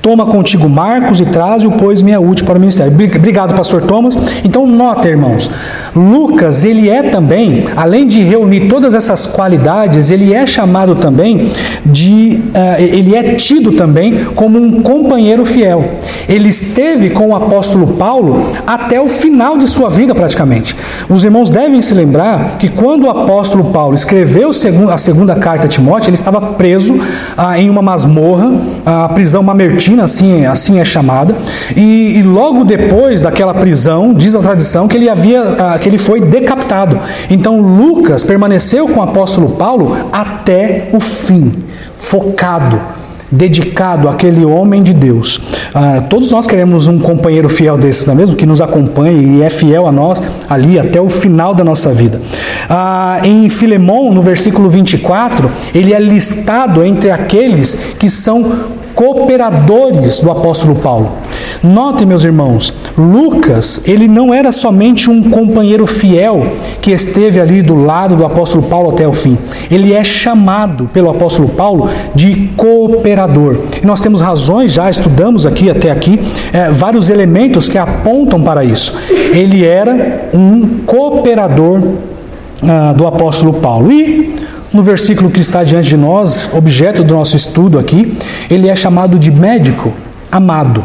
Toma 0.06 0.28
contigo 0.28 0.70
Marcos 0.70 1.20
e 1.20 1.26
traze-o, 1.26 1.72
pois 1.72 2.04
me 2.04 2.12
é 2.12 2.20
útil 2.20 2.46
para 2.46 2.58
o 2.58 2.60
ministério. 2.60 2.94
Obrigado, 2.94 3.56
pastor 3.56 3.82
Thomas. 3.82 4.16
Então, 4.44 4.68
nota, 4.68 5.08
irmãos. 5.08 5.50
Lucas, 5.96 6.64
ele 6.64 6.92
é 6.92 7.02
também, 7.02 7.66
além 7.76 8.06
de 8.06 8.22
reunir 8.22 8.68
todas 8.68 8.94
essas 8.94 9.26
qualidades, 9.26 10.12
ele 10.12 10.32
é 10.32 10.46
chamado 10.46 10.94
também 10.94 11.50
de, 11.84 12.40
uh, 12.54 12.80
ele 12.80 13.16
é 13.16 13.34
tido 13.34 13.72
também 13.72 14.26
como 14.36 14.60
um 14.60 14.84
companheiro 14.84 15.44
fiel. 15.44 15.96
Ele 16.30 16.50
esteve 16.50 17.10
com 17.10 17.30
o 17.30 17.36
apóstolo 17.36 17.96
Paulo 17.96 18.46
até 18.68 19.02
o 19.02 19.10
final 19.10 19.58
de 19.58 19.68
sua 19.68 19.90
vida, 19.90 20.14
praticamente. 20.14 20.76
Os 21.08 21.24
irmãos 21.24 21.50
devem 21.50 21.82
se 21.82 21.94
lembrar 21.94 22.58
que 22.58 22.70
quando 22.70 23.06
o 23.06 23.10
apóstolo 23.10 23.66
Paulo 23.66 23.96
escreveu 23.96 24.50
a 24.92 24.98
segunda 24.98 25.36
carta 25.36 25.66
a 25.66 25.70
Timóteo, 25.70 26.10
ele 26.10 26.16
estava 26.16 26.42
preso 26.42 27.00
ah, 27.38 27.60
em 27.60 27.70
uma 27.70 27.82
masmorra, 27.82 28.54
a 28.86 29.10
prisão 29.10 29.44
mamertina, 29.44 30.04
assim, 30.04 30.46
assim 30.46 30.80
é 30.80 30.86
chamada, 30.86 31.36
e, 31.76 32.18
e, 32.18 32.24
logo 32.24 32.64
depois 32.64 33.22
daquela 33.22 33.54
prisão, 33.54 34.14
diz 34.14 34.36
a 34.36 34.40
tradição 34.40 34.88
que 34.88 34.98
ele 34.98 35.10
havia, 35.10 35.56
ah, 35.60 35.78
que 35.80 35.88
ele 35.88 35.98
foi 35.98 36.22
decapitado. 36.22 37.00
Então 37.30 37.60
Lucas 37.60 38.24
permaneceu 38.24 38.88
com 38.88 39.00
o 39.00 39.04
apóstolo 39.04 39.50
Paulo 39.52 39.96
até 40.12 40.90
o 40.92 41.00
fim, 41.00 41.52
focado 41.98 43.05
dedicado 43.32 44.08
àquele 44.08 44.46
homem 44.46 44.84
de 44.84 44.94
Deus. 44.94 45.42
Ah, 45.74 46.04
todos 46.10 46.32
nós 46.32 46.46
queremos 46.46 46.88
um 46.88 47.00
companheiro 47.00 47.50
fiel 47.50 47.78
desse, 47.78 48.06
não 48.08 48.14
é 48.14 48.18
mesmo? 48.18 48.36
Que 48.36 48.46
nos 48.46 48.62
acompanhe 48.62 49.38
e 49.38 49.44
é 49.44 49.50
fiel 49.50 49.88
a 49.88 49.92
nós 49.92 50.22
ali 50.50 50.80
até 50.80 51.02
o 51.02 51.10
final 51.10 51.54
da 51.54 51.64
nossa 51.64 51.94
vida. 51.94 52.22
Ah, 52.70 53.22
em 53.24 53.50
Filemão, 53.50 54.14
no 54.14 54.22
versículo 54.22 54.70
24, 54.70 55.50
ele 55.74 55.94
é 55.94 56.00
listado 56.00 56.84
entre 56.84 57.12
aqueles 57.12 57.74
que 57.98 58.10
são 58.10 58.76
cooperadores 58.96 60.20
do 60.20 60.32
apóstolo 60.32 60.76
Paulo. 60.76 61.12
Notem, 61.62 62.08
meus 62.08 62.24
irmãos, 62.24 62.74
Lucas, 62.98 63.82
ele 63.86 64.08
não 64.08 64.34
era 64.34 64.52
somente 64.52 65.10
um 65.10 65.30
companheiro 65.30 65.86
fiel 65.86 66.46
que 66.82 66.92
esteve 66.92 67.40
ali 67.40 67.62
do 67.62 67.76
lado 67.76 68.16
do 68.16 68.26
apóstolo 68.26 68.64
Paulo 68.64 68.92
até 68.92 69.08
o 69.08 69.14
fim. 69.14 69.38
Ele 69.70 69.94
é 69.94 70.04
chamado 70.04 70.90
pelo 70.94 71.10
apóstolo 71.10 71.50
Paulo 71.50 71.90
de 72.14 72.50
cooperador. 72.56 73.58
E 73.82 73.86
nós 73.86 74.00
temos 74.00 74.22
razões, 74.22 74.72
já 74.72 74.90
estudamos 74.90 75.46
aqui 75.46 75.70
até 75.70 75.92
aqui, 75.92 76.20
é, 76.54 76.72
vários 76.72 77.10
elementos 77.10 77.68
que 77.68 77.78
apontam 77.78 78.42
para 78.42 78.64
isso. 78.64 78.98
Ele 79.34 79.66
era 79.66 80.30
um 80.34 80.80
cooperador 80.86 81.82
ah, 82.64 82.94
do 82.94 83.06
apóstolo 83.06 83.54
Paulo. 83.54 83.92
E 83.92 84.36
no 84.76 84.84
versículo 84.84 85.30
que 85.30 85.40
está 85.40 85.64
diante 85.64 85.90
de 85.90 85.98
nós, 85.98 86.50
objeto 86.54 87.04
do 87.04 87.14
nosso 87.14 87.36
estudo 87.36 87.80
aqui, 87.80 88.14
ele 88.50 88.68
é 88.68 88.76
chamado 88.76 89.18
de 89.18 89.32
médico 89.32 89.94
amado. 90.32 90.84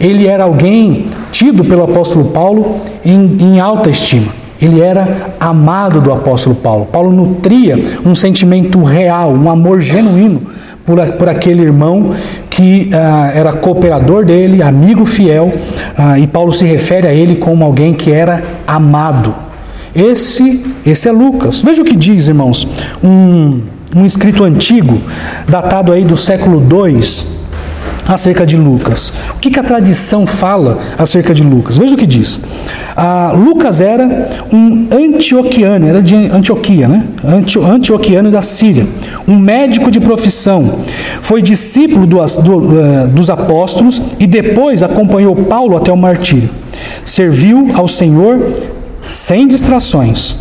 Ele 0.00 0.26
era 0.26 0.44
alguém 0.44 1.06
tido 1.30 1.64
pelo 1.64 1.84
apóstolo 1.84 2.26
Paulo 2.26 2.76
em, 3.04 3.36
em 3.38 3.60
alta 3.60 3.90
estima. 3.90 4.32
Ele 4.60 4.80
era 4.80 5.34
amado 5.38 6.00
do 6.00 6.12
apóstolo 6.12 6.56
Paulo. 6.56 6.86
Paulo 6.86 7.12
nutria 7.12 7.78
um 8.04 8.14
sentimento 8.14 8.82
real, 8.82 9.30
um 9.32 9.50
amor 9.50 9.80
genuíno 9.80 10.42
por, 10.86 10.98
por 11.12 11.28
aquele 11.28 11.62
irmão 11.62 12.14
que 12.48 12.88
ah, 12.92 13.30
era 13.34 13.52
cooperador 13.52 14.24
dele, 14.24 14.62
amigo 14.62 15.04
fiel, 15.04 15.52
ah, 15.96 16.18
e 16.18 16.26
Paulo 16.26 16.52
se 16.52 16.64
refere 16.64 17.06
a 17.06 17.12
ele 17.12 17.36
como 17.36 17.64
alguém 17.64 17.92
que 17.92 18.10
era 18.10 18.42
amado. 18.66 19.47
Esse, 19.98 20.64
esse 20.86 21.08
é 21.08 21.12
Lucas. 21.12 21.60
Veja 21.60 21.82
o 21.82 21.84
que 21.84 21.96
diz, 21.96 22.28
irmãos, 22.28 22.68
um, 23.02 23.60
um 23.96 24.06
escrito 24.06 24.44
antigo, 24.44 25.00
datado 25.48 25.90
aí 25.90 26.04
do 26.04 26.16
século 26.16 26.60
II, 26.60 27.00
acerca 28.06 28.46
de 28.46 28.56
Lucas. 28.56 29.12
O 29.34 29.40
que, 29.40 29.50
que, 29.50 29.58
a 29.58 29.62
tradição 29.64 30.24
fala 30.24 30.78
acerca 30.96 31.34
de 31.34 31.42
Lucas? 31.42 31.76
Veja 31.76 31.96
o 31.96 31.98
que 31.98 32.06
diz. 32.06 32.40
Ah, 32.96 33.32
Lucas 33.34 33.80
era 33.80 34.46
um 34.52 34.86
antioquiano, 34.92 35.88
era 35.88 36.00
de 36.00 36.14
Antioquia, 36.14 36.86
né? 36.86 37.04
Antioquiano 37.68 38.30
da 38.30 38.40
Síria, 38.40 38.86
um 39.26 39.36
médico 39.36 39.90
de 39.90 39.98
profissão. 39.98 40.78
Foi 41.22 41.42
discípulo 41.42 42.06
do, 42.06 42.18
do, 42.18 42.80
eh, 42.80 43.06
dos 43.08 43.28
apóstolos 43.28 44.00
e 44.18 44.26
depois 44.26 44.82
acompanhou 44.82 45.34
Paulo 45.34 45.76
até 45.76 45.92
o 45.92 45.96
martírio. 45.96 46.48
Serviu 47.04 47.68
ao 47.74 47.88
Senhor 47.88 48.40
sem 49.00 49.46
distrações. 49.46 50.36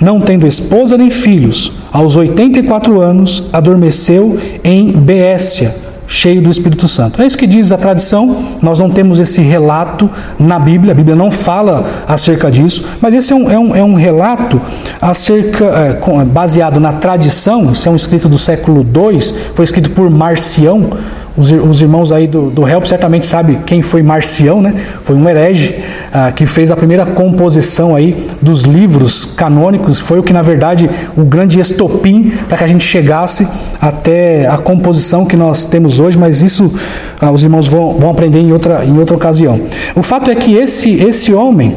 Não 0.00 0.20
tendo 0.20 0.46
esposa 0.46 0.98
nem 0.98 1.10
filhos, 1.10 1.72
aos 1.92 2.16
84 2.16 3.00
anos 3.00 3.44
adormeceu 3.52 4.38
em 4.62 4.92
Beécia, 4.92 5.74
cheio 6.06 6.42
do 6.42 6.50
Espírito 6.50 6.86
Santo. 6.86 7.22
É 7.22 7.26
isso 7.26 7.38
que 7.38 7.46
diz 7.46 7.72
a 7.72 7.78
tradição. 7.78 8.36
Nós 8.60 8.78
não 8.78 8.90
temos 8.90 9.18
esse 9.18 9.40
relato 9.40 10.10
na 10.38 10.58
Bíblia, 10.58 10.92
a 10.92 10.94
Bíblia 10.94 11.16
não 11.16 11.30
fala 11.30 12.04
acerca 12.06 12.50
disso, 12.50 12.84
mas 13.00 13.14
esse 13.14 13.32
é 13.32 13.36
um, 13.36 13.50
é 13.50 13.58
um, 13.58 13.76
é 13.76 13.84
um 13.84 13.94
relato 13.94 14.60
acerca, 15.00 15.64
é, 15.64 16.24
baseado 16.24 16.78
na 16.78 16.92
tradição. 16.92 17.72
Isso 17.72 17.88
é 17.88 17.92
um 17.92 17.96
escrito 17.96 18.28
do 18.28 18.36
século 18.38 18.80
II, 18.80 19.20
foi 19.54 19.64
escrito 19.64 19.90
por 19.90 20.10
Marcião 20.10 20.90
os, 21.36 21.50
os, 21.50 21.80
irmãos 21.80 22.12
aí 22.12 22.26
do, 22.26 22.50
do 22.50 22.68
Help 22.68 22.84
certamente 22.84 23.24
sabem 23.24 23.58
quem 23.64 23.80
foi 23.80 24.02
Marcião, 24.02 24.60
né? 24.60 24.74
Foi 25.02 25.16
um 25.16 25.26
herege 25.26 25.76
ah, 26.12 26.30
que 26.30 26.44
fez 26.44 26.70
a 26.70 26.76
primeira 26.76 27.06
composição 27.06 27.96
aí 27.96 28.28
dos 28.40 28.64
livros 28.64 29.24
canônicos. 29.24 29.98
Foi 29.98 30.18
o 30.18 30.22
que, 30.22 30.32
na 30.32 30.42
verdade, 30.42 30.90
o 31.16 31.24
grande 31.24 31.58
estopim 31.58 32.32
para 32.48 32.58
que 32.58 32.64
a 32.64 32.66
gente 32.66 32.84
chegasse 32.84 33.48
até 33.80 34.46
a 34.46 34.58
composição 34.58 35.24
que 35.24 35.36
nós 35.36 35.64
temos 35.64 35.98
hoje, 35.98 36.18
mas 36.18 36.42
isso 36.42 36.70
ah, 37.18 37.30
os 37.30 37.42
irmãos 37.42 37.66
vão, 37.66 37.94
vão 37.94 38.10
aprender 38.10 38.40
em 38.40 38.52
outra, 38.52 38.84
em 38.84 38.98
outra 38.98 39.16
ocasião. 39.16 39.60
O 39.96 40.02
fato 40.02 40.30
é 40.30 40.34
que 40.34 40.54
esse, 40.54 40.94
esse 41.02 41.32
homem, 41.32 41.74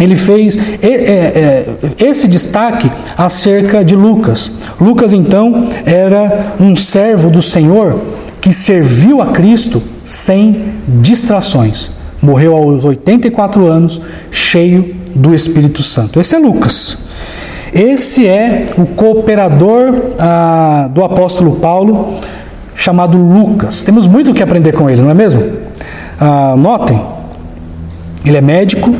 ele 0.00 0.16
fez 0.16 0.58
é, 0.82 0.88
é, 0.88 1.66
esse 2.00 2.26
destaque 2.26 2.90
acerca 3.16 3.84
de 3.84 3.94
Lucas. 3.94 4.50
Lucas, 4.80 5.12
então, 5.12 5.68
era 5.86 6.54
um 6.58 6.74
servo 6.74 7.30
do 7.30 7.40
Senhor 7.40 8.00
que 8.42 8.52
serviu 8.52 9.22
a 9.22 9.26
Cristo 9.28 9.80
sem 10.02 10.74
distrações. 11.00 11.92
Morreu 12.20 12.56
aos 12.56 12.84
84 12.84 13.66
anos, 13.66 14.00
cheio 14.32 14.96
do 15.14 15.32
Espírito 15.32 15.80
Santo. 15.80 16.20
Esse 16.20 16.34
é 16.34 16.38
Lucas. 16.38 17.06
Esse 17.72 18.26
é 18.26 18.66
o 18.76 18.84
cooperador 18.84 19.94
ah, 20.18 20.90
do 20.92 21.04
apóstolo 21.04 21.56
Paulo, 21.56 22.14
chamado 22.74 23.16
Lucas. 23.16 23.84
Temos 23.84 24.08
muito 24.08 24.32
o 24.32 24.34
que 24.34 24.42
aprender 24.42 24.72
com 24.72 24.90
ele, 24.90 25.00
não 25.00 25.10
é 25.10 25.14
mesmo? 25.14 25.40
Ah, 26.20 26.56
notem, 26.58 27.00
ele 28.24 28.36
é 28.36 28.40
médico, 28.40 28.92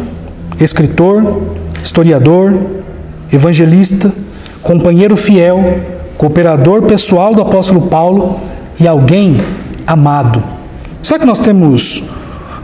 escritor, 0.61 1.42
historiador, 1.83 2.55
evangelista, 3.33 4.12
companheiro 4.62 5.16
fiel, 5.16 5.81
cooperador 6.16 6.83
pessoal 6.83 7.35
do 7.35 7.42
apóstolo 7.42 7.83
Paulo 7.88 8.38
e 8.83 8.88
alguém 8.88 9.38
amado. 9.87 10.42
Será 11.03 11.18
que 11.18 11.27
nós 11.27 11.38
temos 11.38 12.03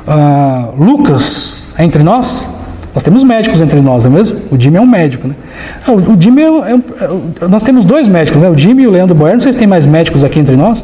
uh, 0.07 0.75
Lucas 0.77 1.69
entre 1.79 2.03
nós? 2.03 2.49
Nós 2.93 3.05
temos 3.05 3.23
médicos 3.23 3.61
entre 3.61 3.81
nós, 3.81 4.05
não 4.05 4.13
é 4.13 4.15
mesmo? 4.17 4.41
O 4.51 4.61
Jimmy 4.61 4.79
é 4.79 4.81
um 4.81 4.87
médico, 4.87 5.29
né? 5.29 5.35
Ah, 5.87 5.93
o, 5.93 6.21
Jimmy 6.21 6.43
é, 6.43 6.47
é, 6.47 6.75
é, 7.45 7.49
nós 7.49 7.63
temos 7.63 7.85
dois 7.85 8.09
médicos, 8.09 8.43
né? 8.43 8.51
O 8.51 8.59
Jimmy 8.59 8.83
e 8.83 8.87
o 8.89 8.91
Leandro 8.91 9.15
Boer. 9.15 9.35
Não 9.35 9.41
sei 9.41 9.53
se 9.53 9.59
tem 9.59 9.69
mais 9.69 9.87
médicos 9.87 10.25
aqui 10.25 10.41
entre 10.41 10.57
nós. 10.57 10.83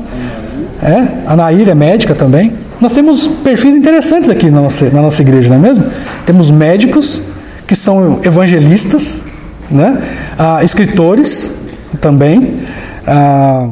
É, 0.80 1.08
a 1.26 1.34
Nair 1.34 1.68
é 1.68 1.74
médica 1.74 2.14
também. 2.14 2.52
Nós 2.80 2.92
temos 2.92 3.26
perfis 3.26 3.74
interessantes 3.74 4.30
aqui 4.30 4.50
na 4.50 4.60
nossa, 4.60 4.88
na 4.90 5.02
nossa 5.02 5.20
igreja, 5.22 5.48
não 5.48 5.56
é 5.56 5.58
mesmo? 5.58 5.84
Temos 6.24 6.50
médicos 6.50 7.20
que 7.66 7.74
são 7.74 8.20
evangelistas, 8.22 9.24
né? 9.68 10.00
Ah, 10.38 10.62
escritores 10.62 11.52
também. 12.00 12.60
Ah, 13.06 13.68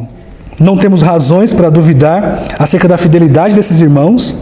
não 0.61 0.77
temos 0.77 1.03
razões 1.03 1.53
para 1.53 1.71
duvidar 1.71 2.41
acerca 2.59 2.87
da 2.87 2.97
fidelidade 2.97 3.55
desses 3.55 3.81
irmãos, 3.81 4.37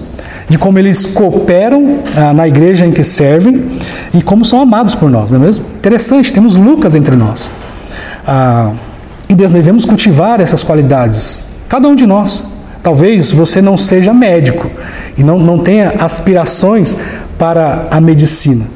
de 0.48 0.58
como 0.58 0.78
eles 0.78 1.06
cooperam 1.06 2.00
ah, 2.16 2.32
na 2.32 2.46
igreja 2.48 2.84
em 2.84 2.90
que 2.90 3.04
servem 3.04 3.68
e 4.12 4.20
como 4.20 4.44
são 4.44 4.60
amados 4.60 4.94
por 4.94 5.08
nós, 5.08 5.30
não 5.30 5.40
é 5.40 5.46
mesmo? 5.46 5.64
Interessante, 5.78 6.32
temos 6.32 6.56
Lucas 6.56 6.94
entre 6.94 7.14
nós. 7.14 7.50
Ah, 8.26 8.72
e 9.28 9.34
devemos 9.34 9.84
cultivar 9.84 10.40
essas 10.40 10.64
qualidades, 10.64 11.44
cada 11.68 11.86
um 11.86 11.94
de 11.94 12.04
nós. 12.04 12.42
Talvez 12.82 13.30
você 13.30 13.60
não 13.60 13.76
seja 13.76 14.12
médico 14.12 14.70
e 15.16 15.22
não, 15.22 15.38
não 15.38 15.58
tenha 15.58 15.94
aspirações 15.98 16.96
para 17.38 17.86
a 17.90 18.00
medicina. 18.00 18.66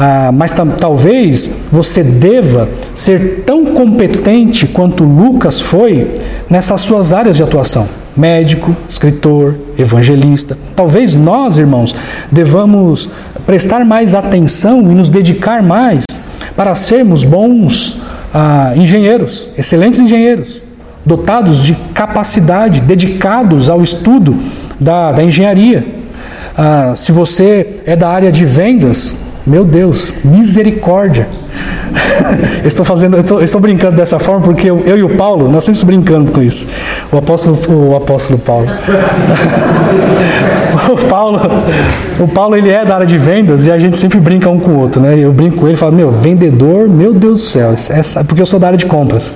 Ah, 0.00 0.30
mas 0.32 0.54
talvez 0.78 1.50
você 1.72 2.04
deva 2.04 2.68
ser 2.94 3.42
tão 3.44 3.74
competente 3.74 4.64
quanto 4.64 5.02
Lucas 5.02 5.60
foi 5.60 6.14
nessas 6.48 6.82
suas 6.82 7.12
áreas 7.12 7.36
de 7.36 7.42
atuação 7.42 7.88
médico, 8.16 8.76
escritor, 8.88 9.56
evangelista. 9.76 10.56
Talvez 10.76 11.14
nós, 11.14 11.58
irmãos, 11.58 11.96
devamos 12.30 13.10
prestar 13.44 13.84
mais 13.84 14.14
atenção 14.14 14.82
e 14.82 14.94
nos 14.94 15.08
dedicar 15.08 15.64
mais 15.64 16.04
para 16.54 16.76
sermos 16.76 17.24
bons 17.24 18.00
ah, 18.32 18.74
engenheiros, 18.76 19.50
excelentes 19.58 19.98
engenheiros, 19.98 20.62
dotados 21.04 21.60
de 21.60 21.74
capacidade, 21.92 22.82
dedicados 22.82 23.68
ao 23.68 23.82
estudo 23.82 24.36
da, 24.78 25.10
da 25.10 25.24
engenharia. 25.24 25.84
Ah, 26.56 26.94
se 26.94 27.10
você 27.10 27.82
é 27.84 27.96
da 27.96 28.08
área 28.08 28.30
de 28.30 28.44
vendas, 28.44 29.26
meu 29.46 29.64
Deus, 29.64 30.14
misericórdia. 30.24 31.28
eu 32.62 32.68
estou 32.68 32.84
fazendo, 32.84 33.16
eu 33.16 33.20
estou, 33.20 33.38
eu 33.38 33.44
estou, 33.44 33.60
brincando 33.60 33.96
dessa 33.96 34.18
forma 34.18 34.42
porque 34.42 34.68
eu, 34.68 34.82
eu, 34.84 34.98
e 34.98 35.02
o 35.02 35.10
Paulo, 35.10 35.50
nós 35.50 35.64
sempre 35.64 35.84
brincando 35.84 36.30
com 36.30 36.42
isso. 36.42 36.66
O 37.12 37.16
apóstolo, 37.16 37.90
o 37.90 37.96
apóstolo 37.96 38.38
Paulo. 38.38 38.68
o 40.90 41.06
Paulo, 41.06 41.40
o 42.20 42.28
Paulo 42.28 42.56
ele 42.56 42.70
é 42.70 42.84
da 42.84 42.94
área 42.94 43.06
de 43.06 43.18
vendas 43.18 43.66
e 43.66 43.70
a 43.70 43.78
gente 43.78 43.96
sempre 43.96 44.20
brinca 44.20 44.48
um 44.48 44.58
com 44.58 44.72
o 44.72 44.78
outro, 44.78 45.00
né? 45.00 45.18
Eu 45.18 45.32
brinco 45.32 45.56
com 45.56 45.68
ele 45.68 45.76
falo, 45.76 45.92
meu, 45.92 46.10
vendedor, 46.10 46.88
meu 46.88 47.12
Deus 47.12 47.38
do 47.38 47.44
céu, 47.44 47.72
essa, 47.72 48.24
porque 48.24 48.42
eu 48.42 48.46
sou 48.46 48.58
da 48.58 48.68
área 48.68 48.78
de 48.78 48.86
compras. 48.86 49.32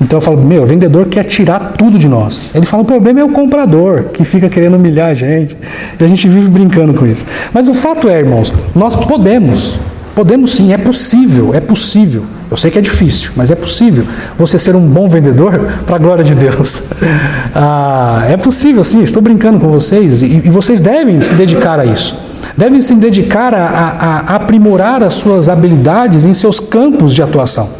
Então 0.00 0.16
eu 0.16 0.20
falo, 0.20 0.38
meu, 0.38 0.64
vendedor 0.64 1.06
quer 1.06 1.24
tirar 1.24 1.74
tudo 1.76 1.98
de 1.98 2.08
nós. 2.08 2.50
Ele 2.54 2.64
fala, 2.64 2.82
o 2.82 2.86
problema 2.86 3.20
é 3.20 3.24
o 3.24 3.28
comprador, 3.28 4.04
que 4.14 4.24
fica 4.24 4.48
querendo 4.48 4.76
humilhar 4.76 5.10
a 5.10 5.14
gente. 5.14 5.54
E 5.98 6.02
a 6.02 6.08
gente 6.08 6.26
vive 6.26 6.48
brincando 6.48 6.94
com 6.94 7.06
isso. 7.06 7.26
Mas 7.52 7.68
o 7.68 7.74
fato 7.74 8.08
é, 8.08 8.18
irmãos, 8.18 8.52
nós 8.74 8.96
podemos, 8.96 9.78
podemos 10.14 10.52
sim, 10.52 10.72
é 10.72 10.78
possível, 10.78 11.54
é 11.54 11.60
possível. 11.60 12.24
Eu 12.50 12.56
sei 12.56 12.70
que 12.70 12.78
é 12.78 12.82
difícil, 12.82 13.30
mas 13.36 13.50
é 13.50 13.54
possível 13.54 14.04
você 14.36 14.58
ser 14.58 14.74
um 14.74 14.86
bom 14.86 15.08
vendedor 15.08 15.58
para 15.86 15.96
a 15.96 15.98
glória 15.98 16.24
de 16.24 16.34
Deus. 16.34 16.90
ah, 17.54 18.24
é 18.28 18.36
possível, 18.36 18.82
sim, 18.82 19.02
estou 19.02 19.22
brincando 19.22 19.60
com 19.60 19.68
vocês 19.68 20.22
e, 20.22 20.42
e, 20.44 20.50
vocês 20.50 20.80
devem 20.80 21.22
se 21.22 21.34
dedicar 21.34 21.78
a 21.78 21.84
isso. 21.84 22.18
Devem 22.56 22.80
se 22.80 22.94
dedicar 22.94 23.54
a, 23.54 23.66
a, 23.66 24.32
a 24.32 24.36
aprimorar 24.36 25.02
as 25.02 25.14
suas 25.14 25.48
habilidades 25.48 26.24
em 26.24 26.34
seus 26.34 26.58
campos 26.58 27.14
de 27.14 27.22
atuação. 27.22 27.79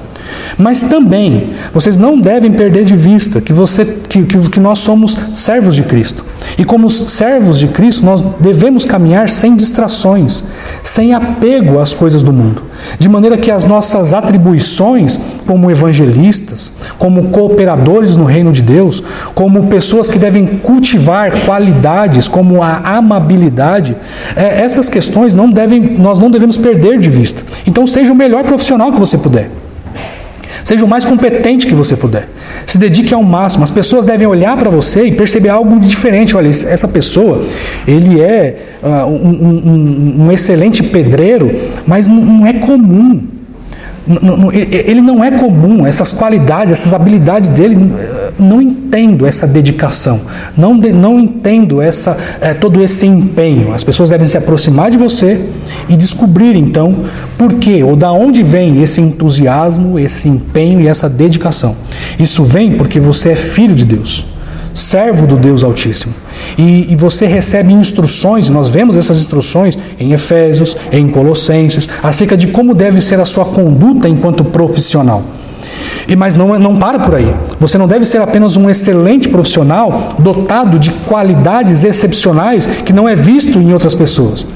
Mas 0.59 0.83
também, 0.83 1.51
vocês 1.73 1.97
não 1.97 2.19
devem 2.19 2.53
perder 2.53 2.85
de 2.85 2.97
vista 2.97 3.41
que, 3.41 3.53
você, 3.53 3.85
que, 3.85 4.23
que, 4.23 4.51
que 4.51 4.61
nós 4.61 4.79
somos 4.79 5.17
servos 5.35 5.75
de 5.75 5.83
Cristo. 5.83 6.25
E 6.59 6.65
como 6.65 6.91
servos 6.91 7.59
de 7.59 7.69
Cristo, 7.69 8.05
nós 8.05 8.23
devemos 8.41 8.85
caminhar 8.85 9.29
sem 9.29 9.55
distrações, 9.55 10.45
sem 10.83 11.15
apego 11.15 11.79
às 11.79 11.93
coisas 11.93 12.23
do 12.23 12.33
mundo. 12.33 12.63
De 12.99 13.09
maneira 13.09 13.37
que 13.37 13.51
as 13.51 13.65
nossas 13.65 14.13
atribuições 14.15 15.19
como 15.47 15.71
evangelistas, 15.71 16.73
como 16.99 17.29
cooperadores 17.29 18.17
no 18.17 18.25
reino 18.25 18.53
de 18.53 18.63
Deus, 18.63 19.03
como 19.35 19.67
pessoas 19.67 20.09
que 20.09 20.19
devem 20.19 20.47
cultivar 20.47 21.45
qualidades 21.45 22.27
como 22.27 22.63
a 22.63 22.79
amabilidade, 22.97 23.97
é, 24.35 24.63
essas 24.63 24.89
questões 24.89 25.35
não 25.35 25.51
devem, 25.51 25.81
nós 25.99 26.19
não 26.19 26.31
devemos 26.31 26.57
perder 26.57 26.99
de 26.99 27.11
vista. 27.11 27.43
Então 27.67 27.87
seja 27.87 28.13
o 28.13 28.17
melhor 28.17 28.45
profissional 28.45 28.93
que 28.93 28.99
você 28.99 29.19
puder. 29.19 29.51
Seja 30.65 30.85
o 30.85 30.89
mais 30.89 31.05
competente 31.05 31.67
que 31.67 31.75
você 31.75 31.97
puder. 31.97 32.29
Se 32.67 32.79
dedique 32.79 33.13
ao 33.13 33.23
máximo. 33.23 33.65
As 33.65 33.71
pessoas 33.71 34.05
devem 34.05 34.27
olhar 34.27 34.57
para 34.57 34.71
você 34.71 35.05
e 35.05 35.13
perceber 35.13 35.49
algo 35.49 35.79
diferente. 35.81 36.37
Olha, 36.37 36.49
essa 36.49 36.89
pessoa, 36.89 37.45
ele 37.87 38.21
é 38.21 38.57
uh, 38.83 39.07
um, 39.07 39.29
um, 39.29 40.25
um, 40.25 40.33
excelente 40.33 40.83
pedreiro, 40.83 41.51
mas 41.87 42.07
não 42.07 42.47
é 42.47 42.55
comum. 42.55 43.40
Ele 44.53 45.01
não 45.01 45.23
é 45.23 45.31
comum, 45.31 45.87
essas 45.87 46.11
qualidades, 46.11 46.73
essas 46.73 46.95
habilidades 46.95 47.49
dele, 47.51 47.77
não 48.39 48.61
entendo 48.61 49.27
essa 49.27 49.47
dedicação, 49.47 50.21
não, 50.57 50.75
não 50.75 51.21
entendo 51.21 51.81
essa, 51.81 52.17
é, 52.41 52.55
todo 52.55 52.83
esse 52.83 53.07
empenho. 53.07 53.73
As 53.73 53.85
pessoas 53.85 54.09
devem 54.09 54.27
se 54.27 54.37
aproximar 54.37 54.91
de 54.91 54.99
você 54.99 55.49
e 55.89 55.97
descobrir 55.97 56.57
então 56.57 57.05
por 57.39 57.55
quê 57.55 57.83
ou 57.83 57.95
da 57.95 58.11
onde 58.11 58.43
vem 58.43 58.83
esse 58.83 59.01
entusiasmo, 59.01 59.99
esse 59.99 60.29
empenho 60.29 60.81
e 60.81 60.89
essa 60.89 61.09
dedicação. 61.09 61.77
Isso 62.19 62.43
vem 62.45 62.73
porque 62.73 62.99
você 62.99 63.31
é 63.31 63.37
filho 63.37 63.75
de 63.75 63.85
Deus, 63.85 64.27
servo 64.75 65.27
do 65.27 65.37
Deus 65.37 65.63
Altíssimo. 65.63 66.15
E, 66.57 66.93
e, 66.93 66.97
você 66.97 67.27
recebe 67.27 67.73
instruções, 67.73 68.49
nós 68.49 68.69
vemos 68.69 68.97
essas 68.97 69.19
instruções 69.19 69.79
em 69.99 70.13
Efésios, 70.13 70.77
em 70.93 71.09
Colossenses, 71.09 71.89
acerca 72.03 72.37
de 72.37 72.49
como 72.49 72.75
deve 72.75 73.01
ser 73.01 73.21
a 73.21 73.25
sua 73.25 73.45
conduta 73.45 74.09
enquanto 74.09 74.45
profissional. 74.45 75.23
E 76.09 76.17
mas 76.17 76.35
não, 76.35 76.59
não 76.59 76.77
para 76.77 76.99
por 76.99 77.15
aí. 77.15 77.35
Você 77.59 77.79
não 77.79 77.87
deve 77.87 78.05
ser 78.05 78.21
apenas 78.21 78.57
um 78.57 78.69
excelente 78.69 79.29
profissional 79.29 80.15
dotado 80.19 80.79
de 80.79 80.91
qualidades 80.91 81.85
excepcionais 81.85 82.67
que 82.67 82.93
não 82.93 83.09
é 83.09 83.15
visto 83.15 83.59
em 83.59 83.73
outras 83.73 83.95
pessoas. 83.95 84.47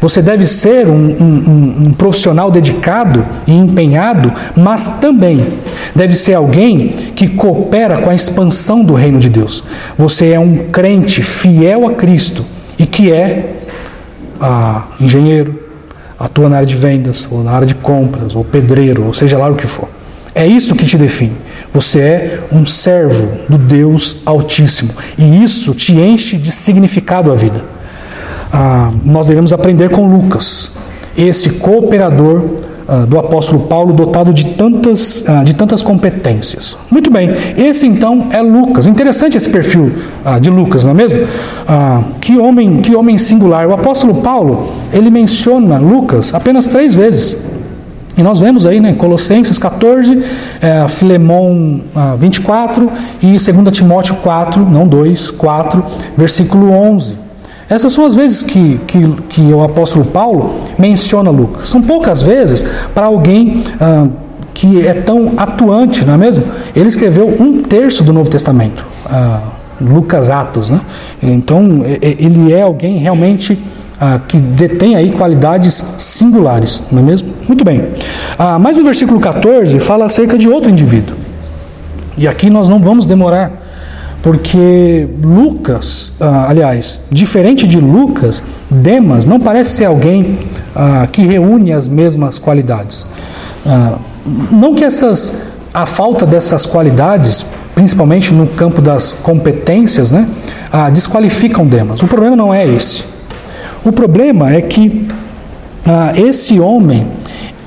Você 0.00 0.20
deve 0.20 0.46
ser 0.46 0.88
um, 0.88 0.94
um, 0.94 1.86
um, 1.86 1.92
profissional 1.92 2.50
dedicado 2.50 3.24
e 3.46 3.52
empenhado, 3.52 4.32
mas 4.56 4.98
também 4.98 5.54
deve 5.94 6.16
ser 6.16 6.34
alguém 6.34 6.88
que 7.14 7.28
coopera 7.28 7.98
com 7.98 8.10
a 8.10 8.14
expansão 8.14 8.84
do 8.84 8.94
reino 8.94 9.18
de 9.18 9.28
Deus. 9.28 9.64
Você 9.96 10.30
é 10.30 10.38
um 10.38 10.70
crente 10.70 11.22
fiel 11.22 11.86
a 11.86 11.92
Cristo 11.94 12.44
e 12.78 12.86
que 12.86 13.10
é 13.10 13.62
ah, 14.40 14.84
engenheiro, 15.00 15.62
atua 16.18 16.48
na 16.48 16.56
área 16.56 16.66
de 16.66 16.76
vendas, 16.76 17.26
ou 17.30 17.42
na 17.42 17.52
área 17.52 17.66
de 17.66 17.74
compras, 17.74 18.34
ou 18.34 18.44
pedreiro, 18.44 19.04
ou 19.04 19.14
seja 19.14 19.38
lá 19.38 19.48
o 19.48 19.54
que 19.54 19.66
for. 19.66 19.88
É 20.34 20.46
isso 20.46 20.74
que 20.74 20.84
te 20.84 20.98
define. 20.98 21.36
Você 21.72 22.00
é 22.00 22.40
um 22.50 22.66
servo 22.66 23.28
do 23.48 23.56
Deus 23.56 24.22
Altíssimo. 24.26 24.90
E 25.16 25.44
isso 25.44 25.74
te 25.74 25.92
enche 25.92 26.36
de 26.36 26.50
significado 26.50 27.30
a 27.30 27.34
vida 27.36 27.73
ah, 28.56 28.92
nós 29.04 29.26
devemos 29.26 29.52
aprender 29.52 29.90
com 29.90 30.08
Lucas, 30.08 30.70
esse 31.18 31.50
cooperador 31.54 32.50
ah, 32.86 33.04
do 33.04 33.18
apóstolo 33.18 33.64
Paulo, 33.64 33.92
dotado 33.92 34.32
de 34.32 34.44
tantas, 34.54 35.24
ah, 35.26 35.42
de 35.42 35.54
tantas 35.54 35.82
competências. 35.82 36.78
Muito 36.88 37.10
bem, 37.10 37.30
esse 37.56 37.84
então 37.84 38.28
é 38.30 38.40
Lucas. 38.40 38.86
Interessante 38.86 39.36
esse 39.36 39.48
perfil 39.48 39.90
ah, 40.24 40.38
de 40.38 40.50
Lucas, 40.50 40.84
não 40.84 40.92
é 40.92 40.94
mesmo? 40.94 41.18
Ah, 41.66 42.00
que 42.20 42.38
homem, 42.38 42.80
que 42.80 42.94
homem 42.94 43.18
singular. 43.18 43.66
O 43.66 43.72
apóstolo 43.72 44.22
Paulo 44.22 44.68
ele 44.92 45.10
menciona 45.10 45.76
Lucas 45.78 46.32
apenas 46.32 46.68
três 46.68 46.94
vezes. 46.94 47.36
E 48.16 48.22
nós 48.22 48.38
vemos 48.38 48.64
aí, 48.64 48.78
né, 48.78 48.92
Colossenses 48.92 49.58
14, 49.58 50.22
é, 50.62 50.86
Filemão 50.86 51.80
24 52.16 52.88
e 53.20 53.32
2 53.32 53.42
Timóteo 53.72 54.14
4, 54.22 54.64
não 54.64 54.86
2, 54.86 55.32
4, 55.32 55.84
versículo 56.16 56.70
11. 56.70 57.23
Essas 57.68 57.92
são 57.92 58.04
as 58.04 58.14
vezes 58.14 58.42
que, 58.42 58.78
que, 58.86 59.08
que 59.28 59.40
o 59.52 59.62
apóstolo 59.62 60.04
Paulo 60.04 60.54
menciona 60.78 61.30
Lucas. 61.30 61.68
São 61.68 61.80
poucas 61.80 62.20
vezes 62.20 62.64
para 62.94 63.06
alguém 63.06 63.62
ah, 63.80 64.06
que 64.52 64.86
é 64.86 64.94
tão 64.94 65.32
atuante, 65.36 66.04
não 66.04 66.14
é 66.14 66.16
mesmo? 66.16 66.44
Ele 66.76 66.88
escreveu 66.88 67.26
um 67.40 67.62
terço 67.62 68.04
do 68.04 68.12
Novo 68.12 68.30
Testamento, 68.30 68.84
ah, 69.06 69.40
Lucas 69.80 70.30
Atos, 70.30 70.70
né? 70.70 70.80
Então 71.22 71.82
ele 72.00 72.52
é 72.52 72.62
alguém 72.62 72.98
realmente 72.98 73.58
ah, 74.00 74.20
que 74.26 74.36
detém 74.36 74.94
aí 74.96 75.10
qualidades 75.12 75.74
singulares, 75.98 76.82
não 76.92 77.00
é 77.00 77.02
mesmo? 77.02 77.32
Muito 77.48 77.64
bem. 77.64 77.84
Ah, 78.38 78.58
mas 78.58 78.76
no 78.76 78.84
versículo 78.84 79.18
14 79.18 79.80
fala 79.80 80.04
acerca 80.04 80.36
de 80.36 80.48
outro 80.48 80.70
indivíduo. 80.70 81.16
E 82.16 82.28
aqui 82.28 82.50
nós 82.50 82.68
não 82.68 82.78
vamos 82.78 83.06
demorar 83.06 83.63
porque 84.24 85.06
Lucas, 85.22 86.14
ah, 86.18 86.46
aliás, 86.48 87.00
diferente 87.10 87.68
de 87.68 87.78
Lucas, 87.78 88.42
Demas 88.70 89.26
não 89.26 89.38
parece 89.38 89.72
ser 89.72 89.84
alguém 89.84 90.38
ah, 90.74 91.06
que 91.12 91.20
reúne 91.20 91.74
as 91.74 91.86
mesmas 91.86 92.38
qualidades. 92.38 93.04
Ah, 93.66 93.98
não 94.50 94.74
que 94.74 94.82
essas, 94.82 95.42
a 95.74 95.84
falta 95.84 96.24
dessas 96.24 96.64
qualidades, 96.64 97.44
principalmente 97.74 98.32
no 98.32 98.46
campo 98.46 98.80
das 98.80 99.12
competências, 99.12 100.10
né, 100.10 100.26
ah, 100.72 100.88
desqualificam 100.88 101.66
Demas. 101.66 102.02
O 102.02 102.06
problema 102.06 102.34
não 102.34 102.52
é 102.52 102.66
esse. 102.66 103.04
O 103.84 103.92
problema 103.92 104.54
é 104.54 104.62
que 104.62 105.06
ah, 105.84 106.14
esse 106.16 106.58
homem 106.58 107.06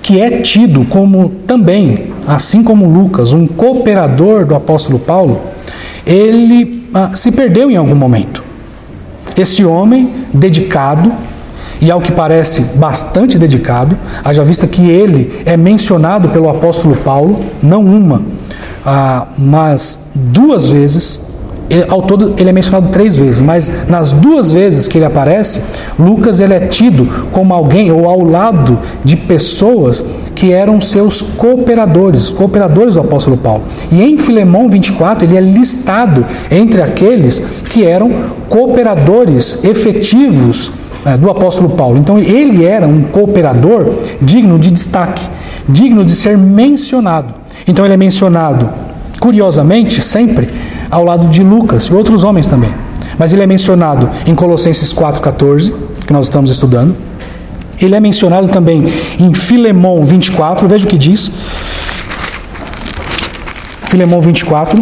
que 0.01 0.19
é 0.19 0.41
tido 0.41 0.85
como 0.85 1.29
também, 1.45 2.13
assim 2.25 2.63
como 2.63 2.89
Lucas, 2.89 3.31
um 3.31 3.45
cooperador 3.45 4.43
do 4.43 4.55
apóstolo 4.55 4.97
Paulo, 4.97 5.39
ele 6.07 6.87
ah, 6.93 7.11
se 7.13 7.31
perdeu 7.31 7.69
em 7.69 7.75
algum 7.75 7.95
momento. 7.95 8.43
Esse 9.35 9.63
homem 9.63 10.13
dedicado, 10.33 11.11
e 11.79 11.91
ao 11.91 12.01
que 12.01 12.11
parece 12.11 12.77
bastante 12.77 13.37
dedicado, 13.37 13.95
haja 14.23 14.43
vista 14.43 14.65
que 14.65 14.89
ele 14.89 15.43
é 15.45 15.55
mencionado 15.55 16.29
pelo 16.29 16.49
apóstolo 16.49 16.95
Paulo, 16.95 17.45
não 17.61 17.85
uma, 17.85 18.23
ah, 18.85 19.27
mas 19.37 20.11
duas 20.15 20.65
vezes, 20.65 21.26
ao 21.89 22.01
todo 22.01 22.33
ele 22.37 22.49
é 22.49 22.53
mencionado 22.53 22.89
três 22.89 23.15
vezes, 23.15 23.41
mas 23.41 23.87
nas 23.89 24.11
duas 24.11 24.51
vezes 24.51 24.87
que 24.87 24.97
ele 24.97 25.05
aparece, 25.05 25.61
Lucas 25.99 26.39
ele 26.39 26.53
é 26.53 26.61
tido 26.61 27.27
como 27.31 27.53
alguém 27.53 27.91
ou 27.91 28.07
ao 28.07 28.23
lado 28.23 28.79
de 29.03 29.17
pessoas 29.17 30.03
que 30.33 30.53
eram 30.53 30.79
seus 30.79 31.21
cooperadores, 31.21 32.29
cooperadores 32.29 32.93
do 32.93 33.01
apóstolo 33.01 33.35
Paulo. 33.35 33.63
E 33.91 34.01
em 34.01 34.17
Filemão 34.17 34.69
24 34.69 35.25
ele 35.25 35.35
é 35.35 35.41
listado 35.41 36.25
entre 36.49 36.81
aqueles 36.81 37.39
que 37.69 37.83
eram 37.83 38.11
cooperadores 38.47 39.63
efetivos 39.65 40.71
é, 41.05 41.17
do 41.17 41.29
apóstolo 41.29 41.71
Paulo. 41.71 41.97
Então 41.97 42.17
ele 42.17 42.63
era 42.63 42.87
um 42.87 43.01
cooperador 43.01 43.93
digno 44.21 44.57
de 44.57 44.71
destaque, 44.71 45.25
digno 45.67 46.05
de 46.05 46.13
ser 46.13 46.37
mencionado. 46.37 47.33
Então 47.67 47.83
ele 47.83 47.93
é 47.93 47.97
mencionado, 47.97 48.69
curiosamente, 49.19 50.01
sempre 50.01 50.47
ao 50.89 51.03
lado 51.03 51.27
de 51.27 51.43
Lucas 51.43 51.85
e 51.85 51.93
outros 51.93 52.23
homens 52.23 52.47
também. 52.47 52.73
Mas 53.17 53.33
ele 53.33 53.43
é 53.43 53.47
mencionado 53.47 54.09
em 54.25 54.35
Colossenses 54.35 54.93
4,14, 54.93 55.73
que 56.05 56.13
nós 56.13 56.25
estamos 56.25 56.49
estudando. 56.49 56.95
Ele 57.79 57.95
é 57.95 57.99
mencionado 57.99 58.47
também 58.47 58.85
em 59.19 59.33
Filemão 59.33 60.05
24, 60.05 60.67
veja 60.67 60.85
o 60.85 60.89
que 60.89 60.97
diz. 60.97 61.31
Filemão 63.87 64.19
24. 64.21 64.81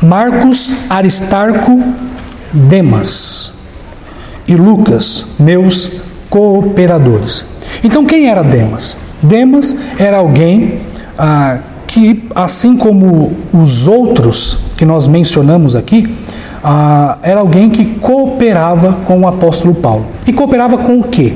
Marcos, 0.00 0.88
Aristarco, 0.88 1.82
Demas 2.52 3.52
e 4.46 4.54
Lucas, 4.54 5.34
meus 5.38 6.00
cooperadores. 6.30 7.44
Então, 7.82 8.04
quem 8.04 8.28
era 8.28 8.42
Demas? 8.42 8.98
Demas 9.22 9.76
era 9.98 10.18
alguém 10.18 10.80
ah, 11.18 11.58
que, 11.86 12.24
assim 12.34 12.76
como 12.76 13.32
os 13.52 13.88
outros 13.88 14.58
que 14.76 14.84
nós 14.84 15.06
mencionamos 15.06 15.74
aqui, 15.74 16.14
ah, 16.62 17.18
era 17.22 17.40
alguém 17.40 17.70
que 17.70 17.84
cooperava 17.84 18.98
com 19.04 19.20
o 19.20 19.28
apóstolo 19.28 19.74
Paulo. 19.74 20.06
E 20.26 20.32
cooperava 20.32 20.78
com 20.78 21.00
o 21.00 21.04
quê? 21.04 21.34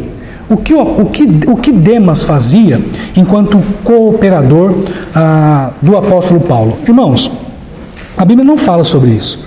O 0.49 0.57
que, 0.57 0.75
o 0.75 1.07
que, 1.07 1.29
o 1.47 1.57
que 1.57 1.73
Demas 1.73 2.23
fazia 2.23 2.81
enquanto 3.17 3.63
cooperador 3.83 4.75
ah, 5.15 5.71
do 5.81 5.97
apóstolo 5.97 6.41
Paulo? 6.41 6.77
Irmãos, 6.87 7.31
a 8.17 8.25
Bíblia 8.25 8.47
não 8.47 8.57
fala 8.57 8.85
sobre 8.85 9.11
isso. 9.11 9.45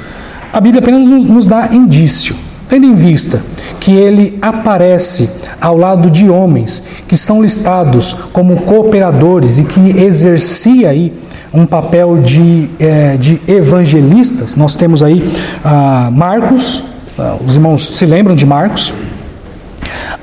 A 0.52 0.60
Bíblia 0.60 0.82
apenas 0.82 1.08
nos 1.08 1.46
dá 1.46 1.70
indício. 1.72 2.36
tendo 2.68 2.86
em 2.86 2.96
vista 2.96 3.43
que 3.80 3.91
ele 3.91 4.39
aparece 4.41 5.30
ao 5.66 5.76
lado 5.76 6.11
de 6.11 6.30
homens 6.30 6.84
que 7.07 7.18
são 7.18 7.41
listados 7.41 8.13
como 8.32 8.57
cooperadores 8.57 9.57
e 9.57 9.63
que 9.63 9.99
exercia 9.99 10.89
aí 10.89 11.11
um 11.51 11.66
papel 11.66 12.20
de, 12.20 12.70
é, 12.80 13.18
de 13.18 13.41
evangelistas, 13.47 14.55
nós 14.55 14.76
temos 14.76 15.01
aí 15.01 15.28
ah, 15.63 16.11
Marcos, 16.13 16.84
ah, 17.18 17.38
os 17.43 17.55
irmãos 17.55 17.97
se 17.97 18.05
lembram 18.05 18.36
de 18.36 18.45
Marcos, 18.45 18.93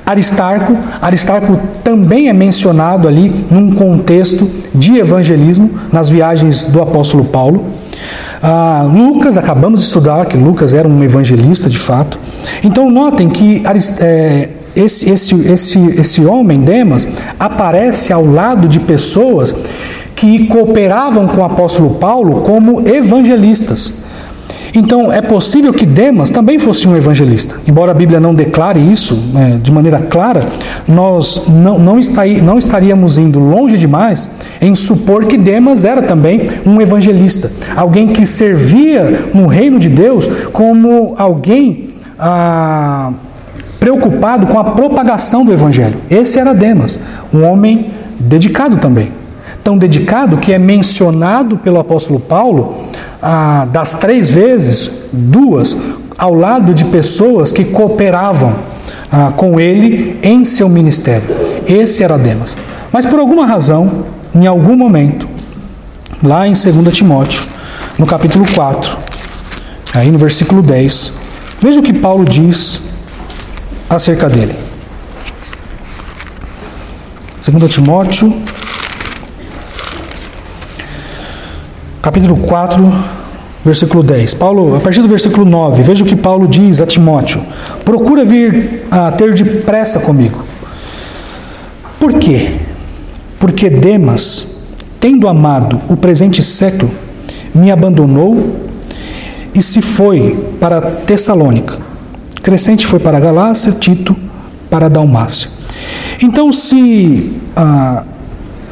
Aristarco, 0.05 0.77
Aristarco 1.01 1.59
também 1.83 2.29
é 2.29 2.33
mencionado 2.33 3.05
ali 3.05 3.45
num 3.51 3.73
contexto 3.73 4.49
de 4.73 4.97
evangelismo 4.97 5.71
nas 5.91 6.07
viagens 6.07 6.63
do 6.63 6.81
apóstolo 6.81 7.25
Paulo. 7.25 7.65
Ah, 8.41 8.87
Lucas, 8.89 9.35
acabamos 9.35 9.81
de 9.81 9.87
estudar 9.87 10.25
que 10.25 10.37
Lucas 10.37 10.73
era 10.73 10.87
um 10.87 11.03
evangelista 11.03 11.69
de 11.69 11.77
fato. 11.77 12.17
Então 12.63 12.89
notem 12.89 13.29
que 13.29 13.61
é, 13.99 14.49
esse, 14.75 15.09
esse, 15.09 15.35
esse, 15.51 15.79
esse 15.99 16.25
homem, 16.25 16.61
Demas, 16.61 17.07
aparece 17.39 18.11
ao 18.11 18.25
lado 18.25 18.67
de 18.67 18.79
pessoas 18.79 19.55
que 20.15 20.47
cooperavam 20.47 21.27
com 21.27 21.41
o 21.41 21.43
apóstolo 21.43 21.95
Paulo 21.95 22.41
como 22.41 22.87
evangelistas. 22.87 24.03
Então, 24.75 25.13
é 25.13 25.21
possível 25.21 25.71
que 25.71 25.85
Demas 25.85 26.31
também 26.31 26.57
fosse 26.57 26.87
um 26.87 26.97
evangelista. 26.97 27.57
Embora 27.67 27.91
a 27.91 27.93
Bíblia 27.93 28.19
não 28.19 28.33
declare 28.33 28.79
isso 28.79 29.21
é, 29.35 29.57
de 29.57 29.71
maneira 29.71 29.99
clara, 29.99 30.41
nós 30.87 31.43
não, 31.47 31.77
não, 31.77 31.99
não 32.41 32.57
estaríamos 32.57 33.19
indo 33.19 33.37
longe 33.39 33.77
demais 33.77 34.27
em 34.59 34.73
supor 34.73 35.25
que 35.25 35.37
Demas 35.37 35.85
era 35.85 36.01
também 36.01 36.47
um 36.65 36.81
evangelista. 36.81 37.51
Alguém 37.75 38.07
que 38.07 38.25
servia 38.25 39.29
no 39.31 39.45
reino 39.45 39.77
de 39.77 39.89
Deus 39.89 40.27
como 40.51 41.13
alguém 41.17 41.89
ah, 42.17 43.11
preocupado 43.83 44.47
com 44.47 44.57
a 44.57 44.63
propagação 44.63 45.43
do 45.43 45.51
evangelho. 45.51 45.97
Esse 46.09 46.39
era 46.39 46.53
Demas, 46.53 46.97
um 47.33 47.43
homem 47.43 47.91
dedicado 48.17 48.77
também 48.77 49.11
tão 49.61 49.77
dedicado 49.77 50.37
que 50.37 50.51
é 50.51 50.57
mencionado 50.57 51.57
pelo 51.57 51.79
apóstolo 51.79 52.19
Paulo 52.19 52.75
ah, 53.21 53.67
das 53.71 53.93
três 53.95 54.29
vezes, 54.29 54.91
duas, 55.11 55.75
ao 56.17 56.33
lado 56.33 56.73
de 56.73 56.85
pessoas 56.85 57.51
que 57.51 57.63
cooperavam 57.63 58.55
ah, 59.11 59.31
com 59.35 59.59
ele 59.59 60.19
em 60.21 60.43
seu 60.43 60.67
ministério. 60.67 61.27
Esse 61.65 62.03
era 62.03 62.17
Demas. 62.17 62.57
Mas 62.91 63.05
por 63.05 63.19
alguma 63.19 63.45
razão, 63.45 64.05
em 64.35 64.45
algum 64.45 64.75
momento, 64.75 65.27
lá 66.21 66.47
em 66.47 66.53
2 66.53 66.95
Timóteo, 66.95 67.43
no 67.97 68.05
capítulo 68.05 68.45
4, 68.53 68.97
aí 69.93 70.11
no 70.11 70.17
versículo 70.17 70.61
10, 70.61 71.13
veja 71.61 71.79
o 71.79 71.83
que 71.83 71.93
Paulo 71.93 72.25
diz 72.25 72.92
acerca 73.89 74.29
dele. 74.29 74.55
2 77.45 77.73
Timóteo 77.73 78.33
capítulo 82.03 82.35
4, 82.35 82.93
versículo 83.63 84.03
10. 84.03 84.33
Paulo, 84.33 84.75
a 84.75 84.79
partir 84.81 85.01
do 85.01 85.07
versículo 85.07 85.45
9, 85.45 85.83
veja 85.83 86.03
o 86.03 86.07
que 86.07 86.17
Paulo 86.17 86.47
diz 86.47 86.81
a 86.81 86.85
Timóteo: 86.85 87.41
Procura 87.85 88.25
vir 88.25 88.85
a 88.91 89.09
ter 89.11 89.33
depressa 89.33 90.01
comigo. 90.01 90.43
Por 91.97 92.19
quê? 92.19 92.55
Porque 93.39 93.69
Demas, 93.69 94.57
tendo 94.99 95.29
amado 95.29 95.79
o 95.87 95.95
presente 95.95 96.43
século, 96.43 96.91
me 97.55 97.71
abandonou 97.71 98.57
e 99.55 99.63
se 99.63 99.81
foi 99.81 100.37
para 100.59 100.81
Tessalônica. 100.81 101.92
Crescente 102.43 102.85
foi 102.85 102.99
para 102.99 103.19
Galácia, 103.21 103.71
Tito 103.71 104.15
para 104.69 104.89
Dalmácia. 104.89 105.49
Então, 106.21 106.51
se 106.51 107.31
ah, 107.55 108.03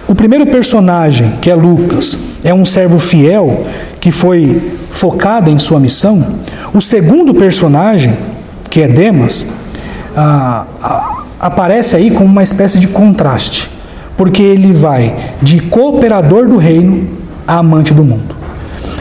o 0.08 0.14
primeiro 0.14 0.46
personagem, 0.46 1.36
que 1.42 1.50
é 1.50 1.56
Lucas, 1.56 2.18
é 2.44 2.54
um 2.54 2.66
servo 2.66 3.00
fiel 3.00 3.66
que 4.02 4.12
foi 4.12 4.62
focado 4.92 5.50
em 5.50 5.58
sua 5.58 5.80
missão. 5.80 6.36
O 6.74 6.82
segundo 6.82 7.34
personagem, 7.34 8.18
que 8.70 8.82
é 8.82 8.90
Demas, 8.90 9.48
ah, 10.18 10.66
ah, 10.84 11.24
aparece 11.40 11.96
aí 11.96 12.12
como 12.12 12.26
uma 12.26 12.44
espécie 12.44 12.78
de 12.78 12.88
contraste, 12.88 13.70
porque 14.18 14.44
ele 14.44 14.74
vai 14.74 15.16
de 15.42 15.62
cooperador 15.62 16.46
do 16.48 16.58
reino 16.58 17.08
a 17.48 17.60
amante 17.60 17.94
do 17.94 18.04
mundo. 18.04 18.36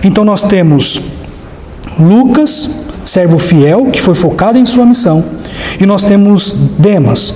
Então 0.05 0.25
nós 0.25 0.45
temos 0.45 1.01
Lucas, 1.99 2.87
servo 3.05 3.39
fiel, 3.39 3.87
que 3.87 4.01
foi 4.01 4.15
focado 4.15 4.59
em 4.59 4.67
sua 4.67 4.85
missão, 4.85 5.25
e 5.81 5.87
nós 5.87 6.05
temos 6.05 6.55
Demas, 6.79 7.35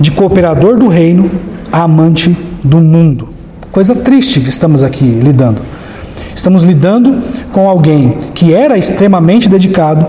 de 0.00 0.10
cooperador 0.10 0.76
do 0.78 0.88
reino 0.88 1.30
a 1.72 1.82
amante 1.82 2.36
do 2.62 2.78
mundo. 2.78 3.28
Coisa 3.70 3.94
triste 3.94 4.40
que 4.40 4.48
estamos 4.48 4.82
aqui 4.82 5.04
lidando. 5.04 5.60
Estamos 6.34 6.62
lidando 6.62 7.20
com 7.52 7.68
alguém 7.68 8.16
que 8.34 8.52
era 8.52 8.76
extremamente 8.76 9.48
dedicado, 9.48 10.06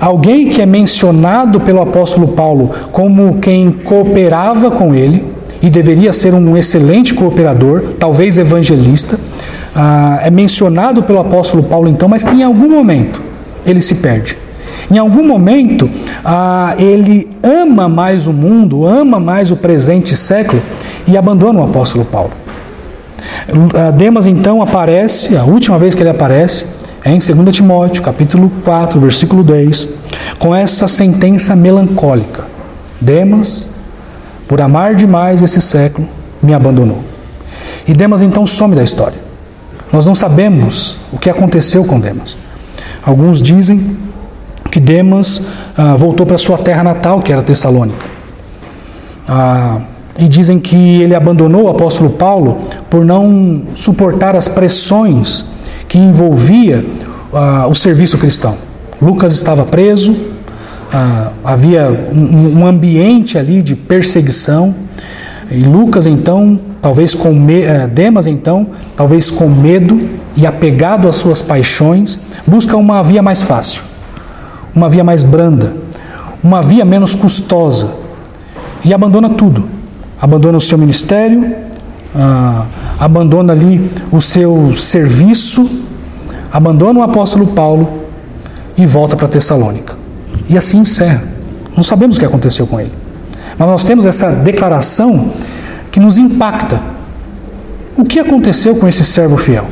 alguém 0.00 0.48
que 0.48 0.60
é 0.60 0.66
mencionado 0.66 1.60
pelo 1.60 1.80
apóstolo 1.80 2.28
Paulo 2.28 2.70
como 2.92 3.38
quem 3.38 3.70
cooperava 3.70 4.70
com 4.70 4.94
ele 4.94 5.24
e 5.62 5.68
deveria 5.68 6.12
ser 6.12 6.34
um 6.34 6.56
excelente 6.56 7.14
cooperador, 7.14 7.94
talvez 7.98 8.38
evangelista. 8.38 9.18
Ah, 9.74 10.20
é 10.22 10.30
mencionado 10.30 11.02
pelo 11.02 11.20
apóstolo 11.20 11.62
Paulo 11.62 11.88
então, 11.88 12.08
mas 12.08 12.24
que 12.24 12.34
em 12.34 12.42
algum 12.42 12.68
momento 12.68 13.29
ele 13.64 13.80
se 13.80 13.96
perde. 13.96 14.36
Em 14.90 14.98
algum 14.98 15.24
momento, 15.24 15.88
ah, 16.24 16.74
ele 16.78 17.28
ama 17.42 17.88
mais 17.88 18.26
o 18.26 18.32
mundo, 18.32 18.86
ama 18.86 19.20
mais 19.20 19.50
o 19.50 19.56
presente 19.56 20.16
século 20.16 20.60
e 21.06 21.16
abandona 21.16 21.60
o 21.60 21.64
apóstolo 21.64 22.04
Paulo. 22.04 22.32
Ah, 23.74 23.90
Demas 23.90 24.26
então 24.26 24.60
aparece, 24.60 25.36
a 25.36 25.44
última 25.44 25.78
vez 25.78 25.94
que 25.94 26.02
ele 26.02 26.10
aparece, 26.10 26.64
é 27.04 27.10
em 27.10 27.18
2 27.18 27.54
Timóteo, 27.54 28.02
capítulo 28.02 28.50
4, 28.64 29.00
versículo 29.00 29.42
10, 29.42 29.88
com 30.38 30.54
essa 30.54 30.88
sentença 30.88 31.56
melancólica: 31.56 32.44
Demas, 33.00 33.74
por 34.48 34.60
amar 34.60 34.94
demais 34.94 35.42
esse 35.42 35.60
século, 35.60 36.08
me 36.42 36.52
abandonou. 36.52 37.02
E 37.86 37.94
Demas 37.94 38.22
então 38.22 38.46
some 38.46 38.74
da 38.74 38.82
história. 38.82 39.18
Nós 39.92 40.06
não 40.06 40.14
sabemos 40.14 40.98
o 41.12 41.18
que 41.18 41.30
aconteceu 41.30 41.84
com 41.84 41.98
Demas. 41.98 42.36
Alguns 43.02 43.40
dizem 43.40 43.96
que 44.70 44.78
Demas 44.78 45.46
ah, 45.76 45.96
voltou 45.96 46.26
para 46.26 46.38
sua 46.38 46.58
terra 46.58 46.82
natal, 46.82 47.20
que 47.20 47.32
era 47.32 47.42
Tessalônica. 47.42 48.06
Ah, 49.28 49.80
e 50.18 50.28
dizem 50.28 50.58
que 50.58 51.02
ele 51.02 51.14
abandonou 51.14 51.64
o 51.64 51.68
apóstolo 51.68 52.10
Paulo 52.10 52.58
por 52.90 53.04
não 53.04 53.62
suportar 53.74 54.36
as 54.36 54.46
pressões 54.48 55.44
que 55.88 55.98
envolvia 55.98 56.84
ah, 57.32 57.66
o 57.68 57.74
serviço 57.74 58.18
cristão. 58.18 58.56
Lucas 59.00 59.32
estava 59.32 59.64
preso, 59.64 60.14
ah, 60.92 61.30
havia 61.44 62.10
um, 62.12 62.60
um, 62.60 62.66
ambiente 62.66 63.38
ali 63.38 63.62
de 63.62 63.74
perseguição, 63.74 64.74
e 65.50 65.62
Lucas 65.62 66.06
então, 66.06 66.58
talvez 66.80 67.14
com 67.14 67.32
me, 67.32 67.62
eh, 67.62 67.86
Demas 67.86 68.26
então, 68.26 68.68
talvez 68.96 69.30
com 69.30 69.48
medo 69.48 70.00
e 70.36 70.46
apegado 70.46 71.08
às 71.08 71.16
suas 71.16 71.42
paixões, 71.42 72.20
busca 72.46 72.76
uma 72.76 73.02
via 73.02 73.22
mais 73.22 73.42
fácil 73.42 73.90
uma 74.74 74.88
via 74.88 75.04
mais 75.04 75.22
branda, 75.22 75.74
uma 76.42 76.62
via 76.62 76.84
menos 76.84 77.14
custosa, 77.14 77.94
e 78.84 78.94
abandona 78.94 79.30
tudo. 79.30 79.66
Abandona 80.20 80.58
o 80.58 80.60
seu 80.60 80.78
ministério, 80.78 81.54
ah, 82.14 82.66
abandona 82.98 83.52
ali 83.52 83.90
o 84.10 84.20
seu 84.20 84.74
serviço, 84.74 85.68
abandona 86.52 87.00
o 87.00 87.02
apóstolo 87.02 87.48
Paulo 87.48 87.88
e 88.76 88.86
volta 88.86 89.16
para 89.16 89.28
Tessalônica. 89.28 89.94
E 90.48 90.56
assim 90.56 90.78
encerra. 90.78 91.22
Não 91.76 91.82
sabemos 91.82 92.16
o 92.16 92.20
que 92.20 92.26
aconteceu 92.26 92.66
com 92.66 92.80
ele. 92.80 92.92
Mas 93.60 93.68
nós 93.68 93.84
temos 93.84 94.06
essa 94.06 94.32
declaração 94.32 95.30
que 95.92 96.00
nos 96.00 96.16
impacta. 96.16 96.80
O 97.96 98.04
que 98.04 98.18
aconteceu 98.18 98.74
com 98.74 98.88
esse 98.88 99.04
servo 99.04 99.36
fiel? 99.36 99.66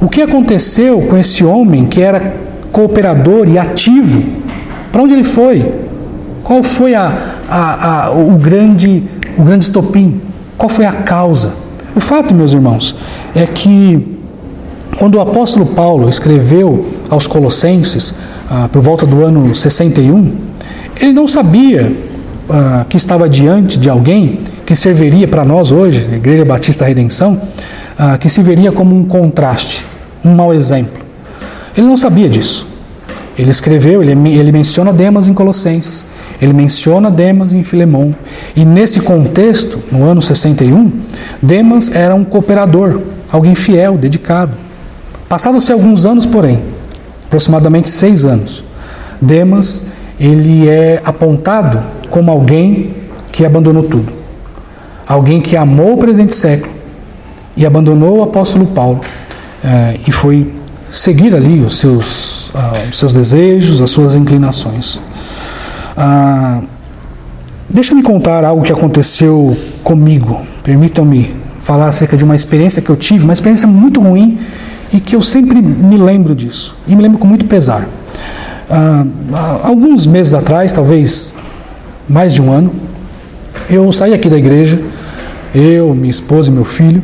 O 0.00 0.08
que 0.08 0.22
aconteceu 0.22 1.02
com 1.02 1.16
esse 1.16 1.44
homem 1.44 1.84
que 1.84 2.00
era 2.00 2.48
cooperador 2.72 3.48
e 3.48 3.58
ativo. 3.58 4.22
Para 4.90 5.02
onde 5.02 5.14
ele 5.14 5.24
foi? 5.24 5.72
Qual 6.42 6.62
foi 6.62 6.94
a, 6.94 7.36
a, 7.48 8.06
a, 8.06 8.10
o, 8.12 8.36
grande, 8.36 9.04
o 9.36 9.42
grande 9.42 9.66
estopim? 9.66 10.20
Qual 10.56 10.68
foi 10.68 10.84
a 10.84 10.92
causa? 10.92 11.54
O 11.94 12.00
fato, 12.00 12.34
meus 12.34 12.52
irmãos, 12.52 12.96
é 13.34 13.46
que 13.46 14.18
quando 14.98 15.16
o 15.16 15.20
apóstolo 15.20 15.66
Paulo 15.66 16.08
escreveu 16.08 16.86
aos 17.08 17.26
Colossenses, 17.26 18.14
ah, 18.50 18.68
por 18.72 18.82
volta 18.82 19.06
do 19.06 19.24
ano 19.24 19.54
61, 19.54 20.32
ele 21.00 21.12
não 21.12 21.28
sabia 21.28 21.94
ah, 22.52 22.84
que 22.88 22.96
estava 22.96 23.28
diante 23.28 23.78
de 23.78 23.88
alguém 23.88 24.40
que 24.66 24.74
serviria 24.74 25.28
para 25.28 25.44
nós 25.44 25.70
hoje, 25.72 26.00
Igreja 26.12 26.44
Batista 26.44 26.84
Redenção, 26.84 27.40
ah, 27.98 28.18
que 28.18 28.28
serviria 28.28 28.72
como 28.72 28.96
um 28.96 29.04
contraste, 29.04 29.84
um 30.24 30.34
mau 30.34 30.52
exemplo. 30.52 31.00
Ele 31.76 31.86
não 31.86 31.96
sabia 31.96 32.28
disso. 32.28 32.66
Ele 33.38 33.50
escreveu, 33.50 34.02
ele, 34.02 34.12
ele 34.36 34.52
menciona 34.52 34.92
Demas 34.92 35.26
em 35.28 35.32
Colossenses, 35.32 36.04
ele 36.42 36.52
menciona 36.52 37.10
Demas 37.10 37.52
em 37.52 37.62
Filemão. 37.62 38.14
E 38.54 38.64
nesse 38.64 39.00
contexto, 39.00 39.78
no 39.90 40.04
ano 40.04 40.20
61, 40.20 40.92
Demas 41.40 41.94
era 41.94 42.14
um 42.14 42.24
cooperador, 42.24 43.00
alguém 43.30 43.54
fiel, 43.54 43.96
dedicado. 43.96 44.52
Passados-se 45.28 45.72
alguns 45.72 46.04
anos, 46.04 46.26
porém, 46.26 46.60
aproximadamente 47.26 47.88
seis 47.88 48.24
anos, 48.24 48.64
Demas 49.20 49.86
ele 50.18 50.68
é 50.68 51.00
apontado 51.02 51.82
como 52.10 52.30
alguém 52.30 52.94
que 53.32 53.44
abandonou 53.44 53.84
tudo. 53.84 54.12
Alguém 55.06 55.40
que 55.40 55.56
amou 55.56 55.94
o 55.94 55.96
presente 55.96 56.34
século 56.36 56.72
e 57.56 57.64
abandonou 57.64 58.18
o 58.18 58.22
apóstolo 58.22 58.66
Paulo 58.66 59.00
eh, 59.64 59.98
e 60.06 60.12
foi 60.12 60.54
seguir 60.90 61.34
ali 61.34 61.60
os 61.60 61.78
seus, 61.78 62.50
ah, 62.54 62.72
seus 62.92 63.12
desejos, 63.12 63.80
as 63.80 63.90
suas 63.90 64.14
inclinações. 64.14 65.00
Ah, 65.96 66.60
Deixa-me 67.72 68.02
contar 68.02 68.44
algo 68.44 68.64
que 68.64 68.72
aconteceu 68.72 69.56
comigo. 69.84 70.40
Permitam-me 70.64 71.32
falar 71.62 71.86
acerca 71.86 72.16
de 72.16 72.24
uma 72.24 72.34
experiência 72.34 72.82
que 72.82 72.90
eu 72.90 72.96
tive, 72.96 73.22
uma 73.22 73.32
experiência 73.32 73.68
muito 73.68 74.00
ruim 74.00 74.40
e 74.92 74.98
que 74.98 75.14
eu 75.14 75.22
sempre 75.22 75.62
me 75.62 75.96
lembro 75.96 76.34
disso. 76.34 76.76
E 76.88 76.96
me 76.96 77.02
lembro 77.02 77.18
com 77.18 77.28
muito 77.28 77.44
pesar. 77.44 77.86
Ah, 78.68 79.04
alguns 79.62 80.04
meses 80.04 80.34
atrás, 80.34 80.72
talvez 80.72 81.32
mais 82.10 82.34
de 82.34 82.42
um 82.42 82.50
ano, 82.50 82.74
eu 83.68 83.90
saí 83.92 84.12
aqui 84.12 84.28
da 84.28 84.36
igreja, 84.36 84.80
eu, 85.54 85.94
minha 85.94 86.10
esposa 86.10 86.50
e 86.50 86.52
meu 86.52 86.64
filho, 86.64 87.02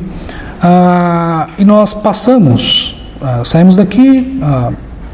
ah, 0.61 1.48
e 1.57 1.64
nós 1.64 1.94
passamos, 1.94 3.00
ah, 3.22 3.42
saímos 3.44 3.76
daqui, 3.76 4.36
ah, 4.42 4.72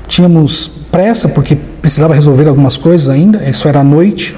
tínhamos 0.09 0.69
pressa 0.91 1.29
porque 1.29 1.55
precisava 1.55 2.15
resolver 2.15 2.49
algumas 2.49 2.79
coisas 2.79 3.11
ainda, 3.11 3.45
isso 3.47 3.69
era 3.69 3.81
à 3.81 3.85
noite, 3.85 4.35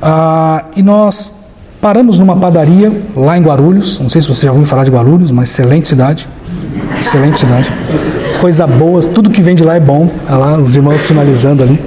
ah, 0.00 0.64
e 0.74 0.82
nós 0.82 1.30
paramos 1.78 2.18
numa 2.18 2.34
padaria 2.34 2.90
lá 3.14 3.36
em 3.36 3.42
Guarulhos, 3.42 4.00
não 4.00 4.08
sei 4.08 4.22
se 4.22 4.28
você 4.28 4.46
já 4.46 4.52
ouviu 4.52 4.66
falar 4.66 4.84
de 4.84 4.90
Guarulhos, 4.90 5.30
uma 5.30 5.44
excelente 5.44 5.88
cidade, 5.88 6.26
excelente 6.98 7.38
cidade, 7.38 7.70
coisa 8.40 8.66
boa, 8.66 9.02
tudo 9.02 9.28
que 9.28 9.42
vem 9.42 9.54
de 9.54 9.62
lá 9.62 9.74
é 9.74 9.80
bom, 9.80 10.10
olha 10.26 10.36
lá 10.38 10.56
os 10.56 10.74
irmãos 10.74 11.02
sinalizando 11.02 11.64
ali. 11.64 11.78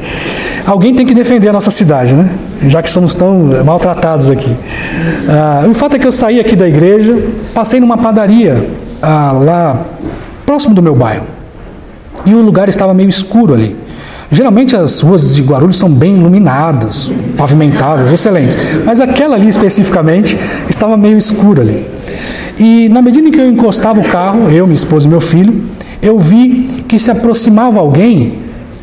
Alguém 0.67 0.93
tem 0.93 1.05
que 1.05 1.13
defender 1.13 1.47
a 1.47 1.53
nossa 1.53 1.71
cidade, 1.71 2.13
né? 2.13 2.29
Já 2.67 2.83
que 2.83 2.89
somos 2.89 3.15
tão 3.15 3.63
maltratados 3.63 4.29
aqui. 4.29 4.53
Ah, 5.29 5.65
o 5.65 5.73
fato 5.73 5.95
é 5.95 5.99
que 5.99 6.05
eu 6.05 6.11
saí 6.11 6.41
aqui 6.41 6.57
da 6.57 6.67
igreja, 6.67 7.17
passei 7.53 7.79
numa 7.79 7.97
padaria 7.97 8.69
ah, 9.01 9.31
lá 9.31 9.85
próximo 10.45 10.75
do 10.75 10.81
meu 10.81 10.93
bairro. 10.93 11.23
E 12.25 12.33
o 12.33 12.41
lugar 12.41 12.67
estava 12.67 12.93
meio 12.93 13.07
escuro 13.07 13.53
ali. 13.53 13.77
Geralmente 14.29 14.75
as 14.75 14.99
ruas 14.99 15.33
de 15.33 15.41
Guarulhos 15.41 15.77
são 15.77 15.89
bem 15.89 16.17
iluminadas, 16.17 17.13
pavimentadas, 17.37 18.11
excelentes. 18.11 18.57
Mas 18.85 18.99
aquela 18.99 19.37
ali 19.37 19.47
especificamente 19.47 20.37
estava 20.69 20.97
meio 20.97 21.17
escura 21.17 21.61
ali. 21.61 21.85
E 22.59 22.89
na 22.89 23.01
medida 23.01 23.25
em 23.25 23.31
que 23.31 23.39
eu 23.39 23.49
encostava 23.49 24.01
o 24.01 24.03
carro, 24.03 24.51
eu, 24.51 24.67
minha 24.67 24.75
esposa 24.75 25.07
e 25.07 25.09
meu 25.09 25.21
filho, 25.21 25.63
eu 26.01 26.19
vi 26.19 26.83
que 26.89 26.99
se 26.99 27.09
aproximava 27.09 27.79
alguém 27.79 28.39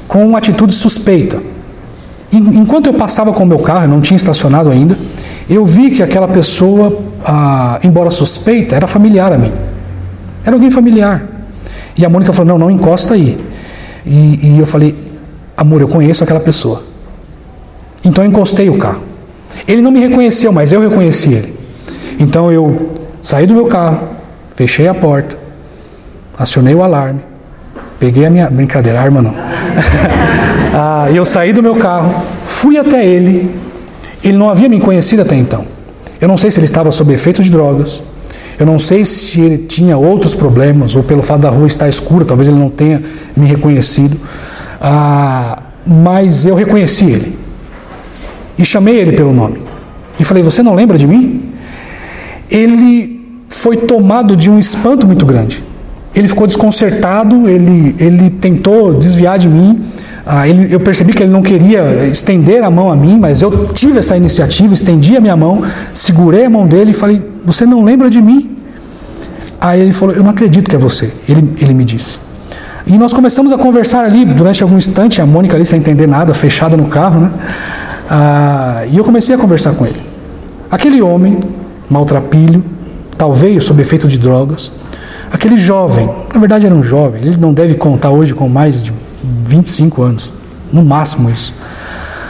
com 0.09 0.26
uma 0.26 0.39
atitude 0.39 0.72
suspeita. 0.72 1.53
Enquanto 2.37 2.87
eu 2.87 2.95
passava 2.95 3.32
com 3.32 3.45
o 3.45 3.47
meu 3.47 3.59
carro, 3.59 3.87
não 3.87 4.01
tinha 4.01 4.16
estacionado 4.16 4.70
ainda, 4.70 4.99
eu 5.49 5.64
vi 5.64 5.91
que 5.91 6.03
aquela 6.03 6.26
pessoa, 6.26 6.99
ah, 7.24 7.78
embora 7.85 8.11
suspeita, 8.11 8.74
era 8.74 8.87
familiar 8.87 9.32
a 9.32 9.39
mim. 9.39 9.53
Era 10.45 10.57
alguém 10.57 10.70
familiar. 10.70 11.22
E 11.97 12.05
a 12.05 12.09
Mônica 12.09 12.32
falou: 12.32 12.53
Não, 12.53 12.66
não 12.66 12.70
encosta 12.70 13.14
aí. 13.14 13.39
E, 14.05 14.41
e 14.43 14.59
eu 14.59 14.66
falei: 14.66 14.95
Amor, 15.57 15.80
eu 15.80 15.89
conheço 15.89 16.24
aquela 16.24 16.41
pessoa. 16.41 16.82
Então 18.05 18.24
eu 18.24 18.30
encostei 18.30 18.68
o 18.68 18.78
carro. 18.78 19.03
Ele 19.66 19.80
não 19.80 19.91
me 19.91 20.01
reconheceu, 20.01 20.53
mas 20.53 20.72
eu 20.72 20.80
reconheci 20.80 21.32
ele. 21.32 21.55
Então 22.18 22.51
eu 22.51 22.91
saí 23.22 23.47
do 23.47 23.55
meu 23.55 23.66
carro, 23.66 24.09
fechei 24.57 24.89
a 24.89 24.95
porta, 24.95 25.39
acionei 26.39 26.74
o 26.74 26.82
alarme, 26.82 27.20
peguei 27.99 28.26
a 28.26 28.30
minha. 28.30 28.51
Brincadeira, 28.51 29.01
arma 29.01 29.22
não. 29.22 29.35
Ah, 30.77 31.09
eu 31.14 31.25
saí 31.25 31.53
do 31.53 31.62
meu 31.62 31.77
carro, 31.77 32.25
fui 32.47 32.77
até 32.77 33.07
ele. 33.07 33.49
Ele 34.25 34.37
não 34.37 34.51
havia 34.51 34.68
me 34.68 34.81
conhecido 34.81 35.22
até 35.22 35.37
então. 35.37 35.64
Eu 36.20 36.27
não 36.27 36.37
sei 36.37 36.51
se 36.51 36.59
ele 36.59 36.64
estava 36.64 36.91
sob 36.91 37.14
efeito 37.14 37.45
de 37.45 37.51
drogas. 37.51 38.03
Eu 38.59 38.66
não 38.66 38.77
sei 38.77 39.05
se 39.05 39.41
ele 39.41 39.59
tinha 39.59 39.97
outros 39.97 40.35
problemas, 40.35 40.97
ou 40.97 41.05
pelo 41.05 41.22
fato 41.22 41.43
da 41.43 41.51
rua 41.51 41.68
estar 41.68 41.89
escura, 41.89 42.25
talvez 42.25 42.49
ele 42.49 42.59
não 42.59 42.70
tenha 42.70 43.01
me 43.37 43.47
reconhecido. 43.47 44.16
Ah, 44.81 45.62
mas 45.87 46.45
eu 46.45 46.57
reconheci 46.57 47.05
ele. 47.05 47.39
E 48.59 48.64
chamei 48.64 48.97
ele 48.97 49.12
pelo 49.12 49.33
nome. 49.33 49.61
E 50.18 50.25
falei: 50.25 50.43
Você 50.43 50.61
não 50.61 50.75
lembra 50.75 50.99
de 50.99 51.07
mim? 51.07 51.53
Ele 52.51 53.45
foi 53.49 53.77
tomado 53.77 54.35
de 54.35 54.51
um 54.51 54.59
espanto 54.59 55.07
muito 55.07 55.25
grande. 55.25 55.62
Ele 56.12 56.27
ficou 56.27 56.49
desconcertado, 56.49 57.49
ele, 57.49 57.95
ele 57.99 58.31
tentou 58.31 58.95
desviar 58.95 59.39
de 59.39 59.49
mim. 59.49 59.81
Ah, 60.27 60.49
ele, 60.49 60.72
eu 60.72 60.81
percebi 60.81 61.12
que 61.12 61.22
ele 61.22 61.33
não 61.33 61.43
queria 61.43 62.07
estender 62.07 62.64
a 62.64 62.70
mão 62.70 62.91
a 62.91 62.97
mim, 62.97 63.18
mas 63.18 63.43
eu 63.43 63.68
tive 63.75 63.99
essa 63.99 64.16
iniciativa, 64.16 64.72
estendi 64.72 65.16
a 65.16 65.20
minha 65.20 65.37
mão, 65.37 65.62
segurei 65.93 66.47
a 66.47 66.51
mão 66.51 66.66
dele 66.66 66.93
e 66.93 66.95
falei: 66.95 67.22
Você 67.45 67.66
não 67.66 67.85
lembra 67.85 68.09
de 68.09 68.22
mim? 68.22 68.57
Aí 69.61 69.81
ele 69.81 69.93
falou: 69.93 70.14
Eu 70.14 70.22
não 70.22 70.31
acredito 70.31 70.70
que 70.70 70.77
é 70.77 70.79
você. 70.79 71.12
Ele, 71.29 71.55
ele 71.61 71.75
me 71.75 71.85
disse. 71.85 72.18
E 72.87 72.97
nós 72.97 73.12
começamos 73.12 73.53
a 73.53 73.59
conversar 73.59 74.05
ali 74.05 74.25
durante 74.25 74.62
algum 74.62 74.79
instante, 74.79 75.20
a 75.20 75.27
Mônica 75.27 75.57
ali 75.57 75.66
sem 75.66 75.79
entender 75.79 76.07
nada, 76.07 76.33
fechada 76.33 76.77
no 76.77 76.87
carro, 76.87 77.20
né? 77.20 77.31
Ah, 78.09 78.83
e 78.91 78.97
eu 78.97 79.05
comecei 79.05 79.35
a 79.35 79.39
conversar 79.39 79.75
com 79.75 79.87
ele. 79.87 80.01
Aquele 80.70 81.03
homem, 81.03 81.39
maltrapilho, 81.89 82.64
talvez 83.16 83.64
sob 83.64 83.81
efeito 83.81 84.09
de 84.09 84.18
drogas, 84.18 84.70
aquele 85.31 85.59
jovem, 85.59 86.09
na 86.33 86.41
verdade 86.41 86.66
era 86.66 86.75
um 86.75 86.83
jovem, 86.83 87.22
ele 87.22 87.37
não 87.37 87.53
deve 87.53 87.75
contar 87.75 88.11
hoje 88.11 88.35
com 88.35 88.49
mais 88.49 88.83
de 88.83 88.93
25 89.45 90.03
anos, 90.03 90.33
no 90.72 90.85
máximo 90.85 91.31
isso. 91.31 91.55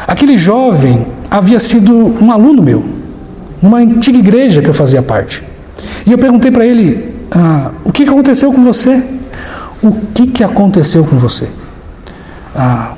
Aquele 0.07 0.37
jovem 0.37 1.07
havia 1.31 1.59
sido 1.59 2.15
um 2.23 2.31
aluno 2.31 2.63
meu, 2.63 2.85
numa 3.61 3.79
antiga 3.79 4.19
igreja 4.19 4.63
que 4.63 4.69
eu 4.69 4.75
fazia 4.75 5.03
parte. 5.03 5.43
E 6.07 6.13
eu 6.13 6.19
perguntei 6.19 6.51
para 6.51 6.65
ele: 6.65 7.15
ah, 7.31 7.71
o 7.85 7.93
que 7.93 8.05
aconteceu 8.05 8.53
com 8.53 8.63
você? 8.63 9.03
O 9.83 9.93
que, 10.15 10.27
que 10.27 10.45
aconteceu 10.45 11.05
com 11.05 11.17
você? 11.17 11.49
Ah, 12.55 12.95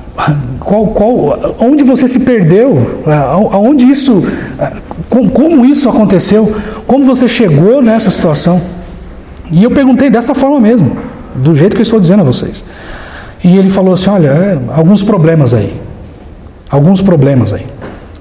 qual, 0.61 0.87
qual, 0.89 1.57
onde 1.61 1.85
você 1.85 2.09
se 2.09 2.21
perdeu? 2.21 3.03
Ah, 3.07 3.33
aonde 3.33 3.89
isso, 3.89 4.23
ah, 4.59 4.73
como 5.09 5.65
isso 5.65 5.89
aconteceu? 5.89 6.55
Como 6.87 7.05
você 7.05 7.29
chegou 7.29 7.83
nessa 7.83 8.11
situação? 8.11 8.61
E 9.51 9.63
eu 9.63 9.71
perguntei 9.71 10.11
dessa 10.11 10.35
forma 10.35 10.61
mesmo, 10.61 10.97
do 11.35 11.55
jeito 11.55 11.75
que 11.75 11.83
eu 11.83 11.85
estou 11.85 12.01
dizendo 12.01 12.21
a 12.21 12.25
vocês. 12.25 12.65
E 13.47 13.57
ele 13.57 13.71
falou 13.71 13.95
assim: 13.95 14.11
Olha, 14.11 14.29
é, 14.29 14.59
alguns 14.75 15.03
problemas 15.03 15.55
aí. 15.55 15.73
Alguns 16.69 17.01
problemas 17.01 17.53
aí. 17.53 17.65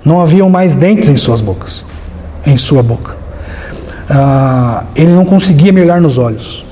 Não 0.05 0.21
haviam 0.21 0.47
mais 0.47 0.75
dentes 0.75 1.09
em 1.09 1.17
suas 1.17 1.41
bocas. 1.41 1.83
Em 2.45 2.59
sua 2.59 2.83
boca. 2.83 3.17
Ah, 4.07 4.83
ele 4.95 5.11
não 5.11 5.25
conseguia 5.25 5.73
me 5.73 5.81
olhar 5.81 5.99
nos 5.99 6.19
olhos. 6.19 6.63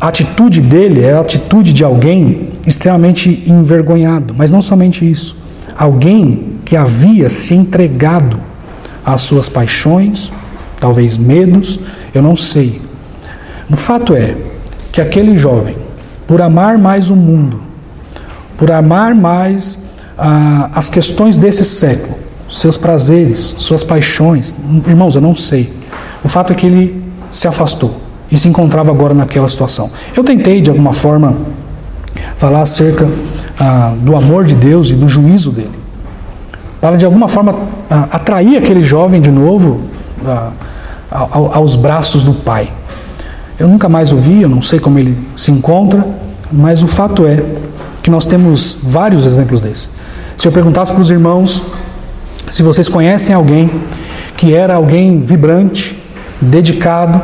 A 0.00 0.08
atitude 0.08 0.60
dele 0.60 1.04
era 1.04 1.18
a 1.18 1.20
atitude 1.20 1.72
de 1.72 1.84
alguém 1.84 2.50
extremamente 2.66 3.44
envergonhado. 3.46 4.34
Mas 4.36 4.50
não 4.50 4.60
somente 4.60 5.08
isso. 5.08 5.36
Alguém 5.78 6.54
que 6.64 6.76
havia 6.76 7.30
se 7.30 7.54
entregado 7.54 8.40
às 9.06 9.20
suas 9.20 9.48
paixões, 9.48 10.32
talvez 10.80 11.16
medos, 11.16 11.78
eu 12.12 12.20
não 12.20 12.34
sei. 12.34 12.82
O 13.70 13.76
fato 13.76 14.16
é 14.16 14.34
que 14.90 15.00
aquele 15.00 15.36
jovem 15.36 15.83
por 16.26 16.40
amar 16.40 16.78
mais 16.78 17.10
o 17.10 17.16
mundo, 17.16 17.60
por 18.56 18.70
amar 18.70 19.14
mais 19.14 19.84
ah, 20.18 20.70
as 20.74 20.88
questões 20.88 21.36
desse 21.36 21.64
século, 21.64 22.16
seus 22.50 22.76
prazeres, 22.76 23.54
suas 23.58 23.82
paixões. 23.82 24.54
Irmãos, 24.86 25.14
eu 25.14 25.20
não 25.20 25.34
sei. 25.34 25.72
O 26.22 26.28
fato 26.28 26.52
é 26.52 26.56
que 26.56 26.66
ele 26.66 27.02
se 27.30 27.48
afastou 27.48 28.00
e 28.30 28.38
se 28.38 28.48
encontrava 28.48 28.90
agora 28.90 29.12
naquela 29.12 29.48
situação. 29.48 29.90
Eu 30.16 30.24
tentei, 30.24 30.60
de 30.60 30.70
alguma 30.70 30.92
forma, 30.92 31.36
falar 32.36 32.62
acerca 32.62 33.08
ah, 33.58 33.94
do 33.98 34.16
amor 34.16 34.44
de 34.44 34.54
Deus 34.54 34.90
e 34.90 34.94
do 34.94 35.08
juízo 35.08 35.50
dele, 35.50 35.78
para 36.80 36.96
de 36.96 37.04
alguma 37.04 37.28
forma 37.28 37.54
ah, 37.90 38.08
atrair 38.12 38.56
aquele 38.56 38.82
jovem 38.82 39.20
de 39.20 39.30
novo 39.30 39.80
ah, 40.26 40.50
aos 41.10 41.76
braços 41.76 42.24
do 42.24 42.34
Pai. 42.34 42.70
Eu 43.58 43.68
nunca 43.68 43.88
mais 43.88 44.10
o 44.12 44.16
vi, 44.16 44.42
eu 44.42 44.48
não 44.48 44.60
sei 44.60 44.80
como 44.80 44.98
ele 44.98 45.16
se 45.36 45.50
encontra, 45.50 46.04
mas 46.50 46.82
o 46.82 46.88
fato 46.88 47.26
é 47.26 47.42
que 48.02 48.10
nós 48.10 48.26
temos 48.26 48.78
vários 48.82 49.24
exemplos 49.24 49.60
desses. 49.60 49.88
Se 50.36 50.48
eu 50.48 50.52
perguntasse 50.52 50.92
para 50.92 51.00
os 51.00 51.10
irmãos 51.10 51.62
se 52.50 52.62
vocês 52.62 52.88
conhecem 52.88 53.34
alguém 53.34 53.70
que 54.36 54.52
era 54.52 54.74
alguém 54.74 55.22
vibrante, 55.22 55.98
dedicado, 56.40 57.20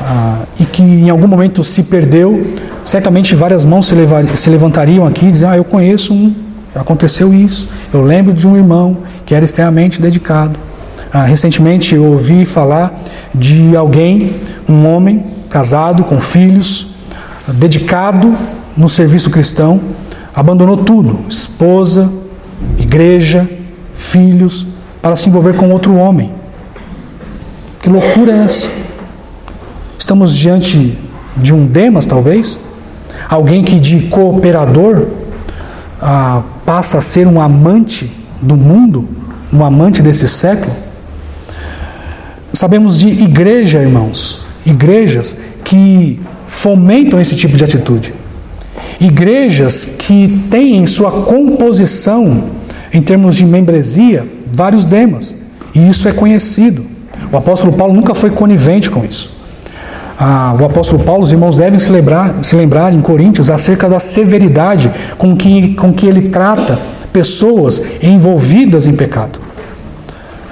ah, 0.00 0.42
e 0.60 0.64
que 0.64 0.82
em 0.82 1.10
algum 1.10 1.26
momento 1.26 1.64
se 1.64 1.82
perdeu, 1.84 2.46
certamente 2.84 3.34
várias 3.34 3.64
mãos 3.64 3.86
se, 3.86 3.94
levar, 3.94 4.24
se 4.36 4.48
levantariam 4.48 5.06
aqui 5.06 5.26
e 5.26 5.32
diziam: 5.32 5.50
Ah, 5.50 5.56
eu 5.56 5.64
conheço 5.64 6.12
um, 6.14 6.34
aconteceu 6.74 7.34
isso. 7.34 7.68
Eu 7.92 8.02
lembro 8.02 8.32
de 8.32 8.46
um 8.46 8.56
irmão 8.56 8.98
que 9.26 9.34
era 9.34 9.44
extremamente 9.44 10.00
dedicado. 10.00 10.58
Ah, 11.12 11.24
recentemente 11.24 11.94
eu 11.94 12.04
ouvi 12.04 12.44
falar 12.44 12.96
de 13.34 13.74
alguém, 13.74 14.36
um 14.68 14.86
homem 14.86 15.24
casado 15.48 16.04
com 16.04 16.20
filhos, 16.20 16.94
dedicado 17.46 18.34
no 18.76 18.88
serviço 18.88 19.30
cristão, 19.30 19.80
abandonou 20.34 20.76
tudo: 20.76 21.20
esposa, 21.28 22.10
igreja, 22.78 23.48
filhos, 23.96 24.66
para 25.02 25.16
se 25.16 25.28
envolver 25.28 25.54
com 25.54 25.70
outro 25.70 25.94
homem. 25.96 26.32
Que 27.80 27.88
loucura 27.88 28.32
é 28.32 28.44
essa? 28.44 28.68
Estamos 29.98 30.34
diante 30.34 30.98
de 31.36 31.54
um 31.54 31.66
Demas, 31.66 32.06
talvez? 32.06 32.58
Alguém 33.28 33.62
que 33.62 33.78
de 33.78 34.02
cooperador 34.08 35.06
ah, 36.00 36.42
passa 36.64 36.98
a 36.98 37.00
ser 37.00 37.26
um 37.26 37.40
amante 37.40 38.10
do 38.40 38.56
mundo, 38.56 39.08
um 39.52 39.64
amante 39.64 40.02
desse 40.02 40.28
século? 40.28 40.72
Sabemos 42.52 42.98
de 42.98 43.08
igreja, 43.08 43.80
irmãos, 43.80 44.47
igrejas 44.70 45.40
que 45.64 46.20
fomentam 46.46 47.20
esse 47.20 47.34
tipo 47.34 47.56
de 47.56 47.64
atitude. 47.64 48.14
Igrejas 49.00 49.96
que 49.98 50.44
têm 50.50 50.76
em 50.76 50.86
sua 50.86 51.10
composição, 51.10 52.44
em 52.92 53.02
termos 53.02 53.36
de 53.36 53.44
membresia, 53.44 54.26
vários 54.52 54.84
demas. 54.84 55.36
E 55.74 55.88
isso 55.88 56.08
é 56.08 56.12
conhecido. 56.12 56.84
O 57.30 57.36
apóstolo 57.36 57.72
Paulo 57.72 57.94
nunca 57.94 58.14
foi 58.14 58.30
conivente 58.30 58.90
com 58.90 59.04
isso. 59.04 59.36
Ah, 60.18 60.56
o 60.58 60.64
apóstolo 60.64 61.04
Paulo, 61.04 61.22
os 61.22 61.30
irmãos 61.30 61.56
devem 61.56 61.78
se 61.78 61.92
lembrar, 61.92 62.42
se 62.42 62.56
lembrar 62.56 62.92
em 62.92 63.00
Coríntios 63.00 63.50
acerca 63.50 63.88
da 63.88 64.00
severidade 64.00 64.90
com 65.16 65.36
que, 65.36 65.74
com 65.74 65.92
que 65.92 66.06
ele 66.06 66.28
trata 66.28 66.78
pessoas 67.12 67.80
envolvidas 68.02 68.84
em 68.84 68.94
pecado. 68.94 69.38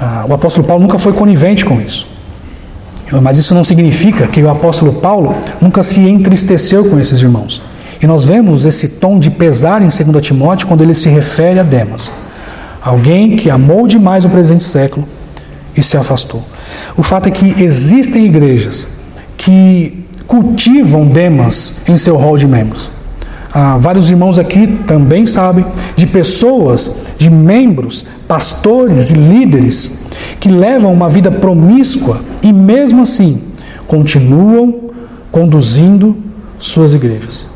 Ah, 0.00 0.24
o 0.28 0.34
apóstolo 0.34 0.66
Paulo 0.66 0.82
nunca 0.82 0.98
foi 0.98 1.12
conivente 1.12 1.64
com 1.64 1.80
isso. 1.80 2.15
Mas 3.22 3.38
isso 3.38 3.54
não 3.54 3.62
significa 3.62 4.26
que 4.26 4.42
o 4.42 4.50
apóstolo 4.50 4.94
Paulo 4.94 5.34
nunca 5.60 5.82
se 5.82 6.00
entristeceu 6.00 6.84
com 6.86 6.98
esses 6.98 7.20
irmãos. 7.22 7.62
E 8.02 8.06
nós 8.06 8.24
vemos 8.24 8.64
esse 8.64 8.88
tom 8.88 9.18
de 9.18 9.30
pesar 9.30 9.80
em 9.80 9.88
2 9.88 10.24
Timóteo 10.26 10.66
quando 10.66 10.82
ele 10.82 10.94
se 10.94 11.08
refere 11.08 11.58
a 11.58 11.62
Demas. 11.62 12.10
Alguém 12.82 13.36
que 13.36 13.48
amou 13.48 13.86
demais 13.86 14.24
o 14.24 14.28
presente 14.28 14.64
século 14.64 15.06
e 15.76 15.82
se 15.82 15.96
afastou. 15.96 16.42
O 16.96 17.02
fato 17.02 17.28
é 17.28 17.30
que 17.30 17.62
existem 17.62 18.26
igrejas 18.26 18.88
que 19.36 20.04
cultivam 20.26 21.06
Demas 21.06 21.82
em 21.88 21.96
seu 21.96 22.16
rol 22.16 22.36
de 22.36 22.46
membros. 22.46 22.90
Ah, 23.52 23.78
vários 23.80 24.10
irmãos 24.10 24.38
aqui 24.38 24.66
também 24.86 25.24
sabem 25.26 25.64
de 25.94 26.06
pessoas, 26.06 27.06
de 27.16 27.30
membros, 27.30 28.04
pastores 28.28 29.10
e 29.10 29.14
líderes 29.14 30.05
que 30.46 30.52
levam 30.52 30.92
uma 30.92 31.08
vida 31.08 31.28
promíscua 31.28 32.20
e 32.40 32.52
mesmo 32.52 33.02
assim 33.02 33.42
continuam 33.84 34.92
conduzindo 35.32 36.16
suas 36.60 36.94
igrejas. 36.94 37.46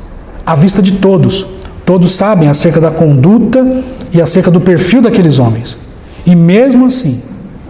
À 0.44 0.56
vista 0.56 0.82
de 0.82 0.94
todos, 0.94 1.46
todos 1.86 2.10
sabem 2.10 2.48
acerca 2.48 2.80
da 2.80 2.90
conduta 2.90 3.64
e 4.12 4.20
acerca 4.20 4.50
do 4.50 4.60
perfil 4.60 5.00
daqueles 5.00 5.38
homens. 5.38 5.78
E 6.26 6.34
mesmo 6.34 6.84
assim, 6.84 7.22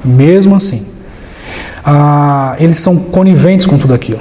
mesmo 0.03 0.57
assim, 0.57 0.87
ah, 1.85 2.57
eles 2.59 2.79
são 2.79 2.97
coniventes 2.97 3.67
com 3.67 3.77
tudo 3.77 3.93
aquilo. 3.93 4.21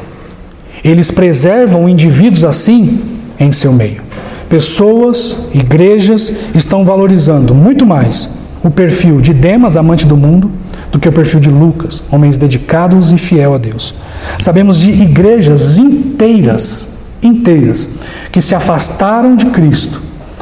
Eles 0.83 1.09
preservam 1.09 1.87
indivíduos 1.87 2.43
assim 2.43 2.99
em 3.39 3.53
seu 3.53 3.71
meio. 3.71 4.01
Pessoas, 4.49 5.49
igrejas 5.53 6.49
estão 6.53 6.83
valorizando 6.83 7.55
muito 7.55 7.85
mais 7.85 8.37
o 8.61 8.69
perfil 8.69 9.21
de 9.21 9.33
Demas, 9.33 9.77
amante 9.77 10.05
do 10.05 10.17
mundo, 10.17 10.51
do 10.91 10.99
que 10.99 11.07
o 11.07 11.11
perfil 11.11 11.39
de 11.39 11.49
Lucas, 11.49 12.01
homens 12.11 12.37
dedicados 12.37 13.11
e 13.11 13.17
fiel 13.17 13.53
a 13.53 13.57
Deus. 13.57 13.93
Sabemos 14.39 14.77
de 14.77 14.89
igrejas 14.89 15.77
inteiras, 15.77 16.99
inteiras, 17.21 17.89
que 18.31 18.41
se 18.41 18.55
afastaram 18.55 19.35
de 19.35 19.47
Cristo, 19.47 20.01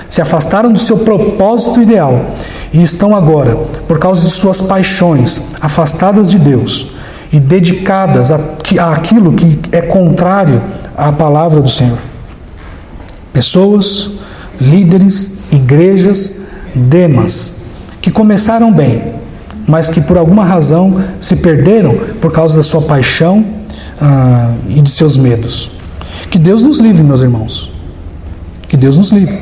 se 0.10 0.22
afastaram 0.22 0.72
do 0.72 0.80
seu 0.80 1.00
propósito 1.00 1.82
ideal 1.82 2.32
e 2.72 2.82
estão 2.82 3.16
agora, 3.16 3.56
por 3.88 4.00
causa 4.00 4.26
de 4.26 4.32
suas 4.32 4.62
paixões, 4.62 5.42
afastadas 5.60 6.30
de 6.30 6.40
Deus 6.40 6.92
e 7.32 7.40
dedicadas 7.40 8.32
àquilo 8.32 9.34
que 9.34 9.60
é 9.72 9.82
contrário 9.82 10.62
à 10.96 11.12
palavra 11.12 11.62
do 11.62 11.70
Senhor. 11.70 11.98
Pessoas, 13.34 14.12
líderes, 14.60 15.40
igrejas, 15.52 16.42
demas, 16.74 17.62
que 18.02 18.10
começaram 18.10 18.72
bem, 18.72 19.16
mas 19.68 19.90
que 19.90 20.00
por 20.00 20.18
alguma 20.18 20.46
razão 20.46 21.04
se 21.20 21.36
perderam 21.36 21.96
por 22.22 22.32
causa 22.32 22.56
da 22.56 22.64
sua 22.64 22.82
paixão 22.82 23.46
ah, 24.02 24.54
e 24.70 24.82
de 24.82 24.90
seus 24.90 25.18
medos. 25.18 25.72
Que 26.32 26.40
Deus 26.40 26.64
nos 26.64 26.80
livre, 26.80 27.04
meus 27.04 27.22
irmãos. 27.22 27.72
Que 28.68 28.78
Deus 28.78 28.96
nos 28.96 29.12
livre. 29.12 29.40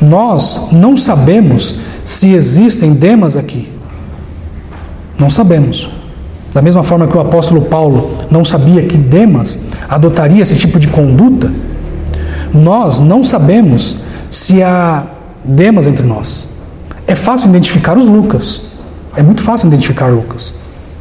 Nós 0.00 0.68
não 0.72 0.96
sabemos 0.96 1.76
se 2.04 2.32
existem 2.32 2.94
demas 2.94 3.36
aqui. 3.36 3.68
Não 5.18 5.28
sabemos. 5.28 5.90
Da 6.52 6.62
mesma 6.62 6.82
forma 6.82 7.06
que 7.06 7.16
o 7.16 7.20
apóstolo 7.20 7.62
Paulo 7.62 8.10
não 8.30 8.44
sabia 8.44 8.82
que 8.82 8.96
Demas 8.96 9.66
adotaria 9.88 10.42
esse 10.42 10.56
tipo 10.56 10.80
de 10.80 10.88
conduta, 10.88 11.52
nós 12.52 13.00
não 13.00 13.22
sabemos 13.22 13.96
se 14.30 14.62
há 14.62 15.04
Demas 15.44 15.86
entre 15.86 16.04
nós. 16.04 16.44
É 17.06 17.14
fácil 17.14 17.50
identificar 17.50 17.96
os 17.96 18.06
Lucas. 18.06 18.69
É 19.16 19.22
muito 19.22 19.42
fácil 19.42 19.68
identificar 19.68 20.08
Lucas. 20.08 20.54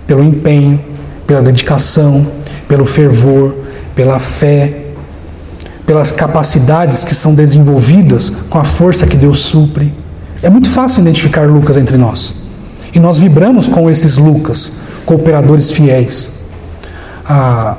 Pelo 0.07 0.23
empenho, 0.23 0.79
pela 1.27 1.41
dedicação, 1.41 2.25
pelo 2.67 2.85
fervor, 2.85 3.55
pela 3.95 4.19
fé, 4.19 4.85
pelas 5.85 6.11
capacidades 6.11 7.03
que 7.03 7.13
são 7.13 7.33
desenvolvidas 7.33 8.29
com 8.49 8.59
a 8.59 8.63
força 8.63 9.07
que 9.07 9.17
Deus 9.17 9.39
supre. 9.39 9.93
É 10.41 10.49
muito 10.49 10.69
fácil 10.69 11.01
identificar 11.01 11.47
Lucas 11.47 11.77
entre 11.77 11.97
nós. 11.97 12.35
E 12.93 12.99
nós 12.99 13.17
vibramos 13.17 13.67
com 13.67 13.89
esses 13.89 14.17
Lucas, 14.17 14.73
cooperadores 15.05 15.71
fiéis. 15.71 16.31
Ah, 17.25 17.77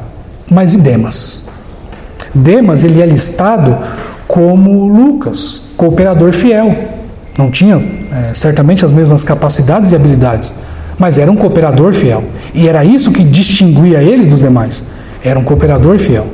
mas 0.49 0.75
e 0.75 0.77
Demas? 0.77 1.45
Demas 2.35 2.85
ele 2.85 3.01
é 3.01 3.07
listado 3.07 3.77
como 4.29 4.87
Lucas, 4.87 5.63
cooperador 5.77 6.33
fiel. 6.33 6.77
Não 7.37 7.51
tinha 7.51 8.00
é, 8.13 8.35
certamente 8.35 8.85
as 8.85 8.93
mesmas 8.93 9.25
capacidades 9.25 9.93
e 9.93 9.97
habilidades, 9.97 10.53
mas 10.99 11.19
era 11.19 11.31
um 11.31 11.37
cooperador 11.37 11.95
fiel. 11.95 12.25
E 12.53 12.69
era 12.69 12.85
isso 12.85 13.13
que 13.13 13.25
distinguia 13.25 14.03
ele 14.03 14.27
dos 14.27 14.41
demais. 14.41 14.85
Era 15.25 15.39
um 15.39 15.45
cooperador 15.45 15.99
fiel. 15.99 16.27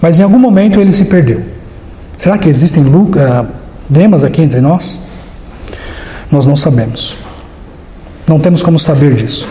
Mas 0.00 0.18
em 0.18 0.22
algum 0.22 0.38
momento 0.38 0.80
ele 0.80 0.92
se 0.92 1.04
perdeu. 1.04 1.42
Será 2.16 2.36
que 2.36 2.48
existem 2.48 2.82
Lucas, 2.82 3.46
Demas 3.88 4.24
aqui 4.24 4.42
entre 4.42 4.60
nós? 4.60 5.00
Nós 6.30 6.46
não 6.46 6.56
sabemos. 6.56 7.16
Não 8.26 8.38
temos 8.38 8.62
como 8.62 8.78
saber 8.78 9.14
disso. 9.14 9.48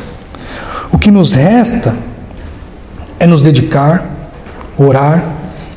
O 0.91 0.97
que 0.97 1.11
nos 1.11 1.34
resta 1.34 1.95
é 3.19 3.27
nos 3.27 3.41
dedicar, 3.41 4.05
orar 4.77 5.23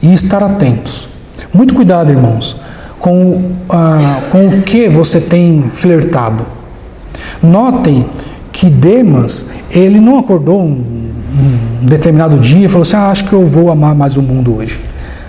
e 0.01 0.13
estar 0.13 0.43
atentos. 0.43 1.09
Muito 1.53 1.75
cuidado, 1.75 2.11
irmãos, 2.11 2.57
com, 3.03 3.51
ah, 3.69 4.23
com 4.31 4.47
o 4.47 4.63
que 4.63 4.89
você 4.89 5.21
tem 5.21 5.65
flertado. 5.75 6.47
Notem 7.43 8.07
que 8.53 8.71
Demas, 8.71 9.51
ele 9.73 10.01
não 10.01 10.21
acordou 10.21 10.63
um, 10.63 10.71
um 10.71 11.85
determinado 11.85 12.39
dia 12.39 12.67
e 12.67 12.69
falou 12.69 12.83
assim: 12.83 12.97
ah, 12.97 13.11
Acho 13.11 13.25
que 13.25 13.33
eu 13.33 13.45
vou 13.45 13.73
amar 13.73 13.95
mais 13.97 14.17
o 14.17 14.23
mundo 14.23 14.57
hoje. 14.57 14.81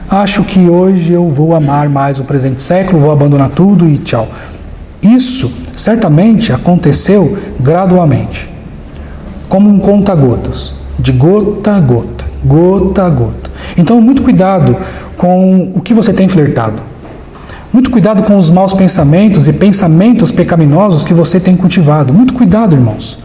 Acho 0.08 0.44
que 0.44 0.70
hoje 0.70 1.14
eu 1.14 1.28
vou 1.30 1.56
amar 1.56 1.90
mais 1.90 2.20
o 2.20 2.24
presente 2.24 2.62
século, 2.62 3.00
vou 3.00 3.12
abandonar 3.12 3.50
tudo 3.50 3.90
e 3.90 3.98
tchau. 3.98 4.28
Isso 5.02 5.52
certamente 5.76 6.54
aconteceu 6.54 7.38
gradualmente 7.60 8.48
como 9.50 9.70
um 9.70 9.80
conta-gotas, 9.80 10.76
de 11.00 11.12
gota 11.12 11.76
a 11.76 11.80
gota, 11.80 12.26
gota 12.46 13.04
a 13.04 13.10
gota. 13.10 13.52
Então, 13.76 14.00
muito 14.00 14.22
cuidado 14.22 14.78
com 15.18 15.74
o 15.76 15.82
que 15.82 15.94
você 15.94 16.14
tem 16.14 16.30
flertado. 16.30 16.93
Muito 17.74 17.90
cuidado 17.90 18.22
com 18.22 18.38
os 18.38 18.52
maus 18.52 18.72
pensamentos 18.72 19.48
e 19.48 19.54
pensamentos 19.54 20.30
pecaminosos 20.30 21.04
que 21.04 21.12
você 21.12 21.40
tem 21.40 21.58
cultivado. 21.58 22.14
Muito 22.14 22.36
cuidado, 22.36 22.76
irmãos, 22.76 23.18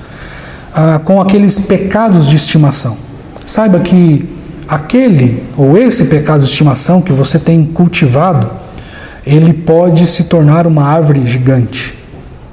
ah, 0.74 0.98
com 1.04 1.20
aqueles 1.20 1.58
pecados 1.58 2.26
de 2.26 2.36
estimação. 2.36 2.96
Saiba 3.44 3.78
que 3.80 4.26
aquele 4.66 5.42
ou 5.54 5.76
esse 5.76 6.06
pecado 6.06 6.40
de 6.40 6.48
estimação 6.48 7.02
que 7.02 7.12
você 7.12 7.38
tem 7.38 7.62
cultivado, 7.62 8.50
ele 9.26 9.52
pode 9.52 10.06
se 10.06 10.24
tornar 10.24 10.66
uma 10.66 10.84
árvore 10.84 11.26
gigante. 11.26 11.94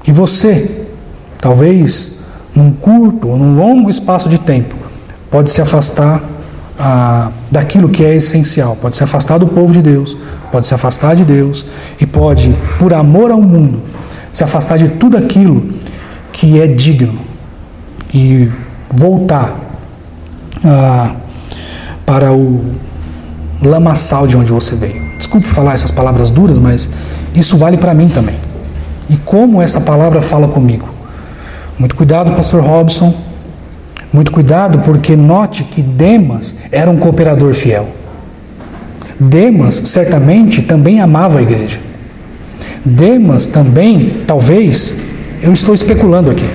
E 0.06 0.12
você, 0.12 0.86
talvez 1.40 2.18
num 2.54 2.74
curto 2.74 3.30
ou 3.30 3.38
num 3.38 3.56
longo 3.56 3.90
espaço 3.90 4.28
de 4.28 4.38
tempo, 4.38 4.76
pode 5.32 5.50
se 5.50 5.62
afastar 5.62 6.22
ah, 6.78 7.32
daquilo 7.50 7.88
que 7.88 8.04
é 8.04 8.16
essencial. 8.16 8.78
Pode 8.82 8.98
se 8.98 9.04
afastar 9.04 9.38
do 9.38 9.48
povo 9.48 9.72
de 9.72 9.82
Deus, 9.82 10.18
pode 10.56 10.68
se 10.68 10.74
afastar 10.74 11.18
de 11.18 11.26
Deus 11.26 11.66
e 12.00 12.06
pode, 12.06 12.56
por 12.80 12.94
amor 12.94 13.30
ao 13.30 13.42
mundo, 13.42 13.82
se 14.32 14.42
afastar 14.42 14.78
de 14.78 14.88
tudo 14.88 15.18
aquilo 15.18 15.68
que 16.32 16.62
é 16.62 16.66
digno 16.66 17.20
e 18.14 18.50
voltar 18.90 19.54
ah, 20.64 21.16
para 22.06 22.32
o 22.32 22.74
lamaçal 23.62 24.26
de 24.28 24.38
onde 24.38 24.50
você 24.50 24.78
veio. 24.78 25.18
Desculpe 25.18 25.46
falar 25.46 25.74
essas 25.74 25.92
palavras 25.92 26.30
duras, 26.30 26.58
mas 26.58 26.90
isso 27.36 27.58
vale 27.58 27.76
para 27.76 27.94
mim 27.94 28.08
também. 28.08 28.38
E 29.10 29.18
como 29.18 29.62
essa 29.62 29.82
palavra 29.82 30.22
fala 30.22 30.48
comigo? 30.48 30.88
Muito 31.78 31.98
cuidado, 31.98 32.32
pastor 32.32 32.64
Robson. 32.64 33.14
Muito 34.14 34.32
cuidado, 34.32 34.80
porque 34.80 35.18
note 35.18 35.66
que 35.66 35.82
Demas 35.82 36.60
era 36.72 36.90
um 36.90 36.96
cooperador 36.96 37.54
fiel. 37.54 38.05
Demas 39.20 39.76
certamente 39.86 40.62
também 40.62 41.00
amava 41.00 41.40
a 41.40 41.42
igreja. 41.42 41.80
Demas 42.84 43.46
também, 43.46 44.14
talvez, 44.28 45.00
eu 45.42 45.54
estou 45.54 45.74
especulando 45.74 46.30
aqui, 46.30 46.48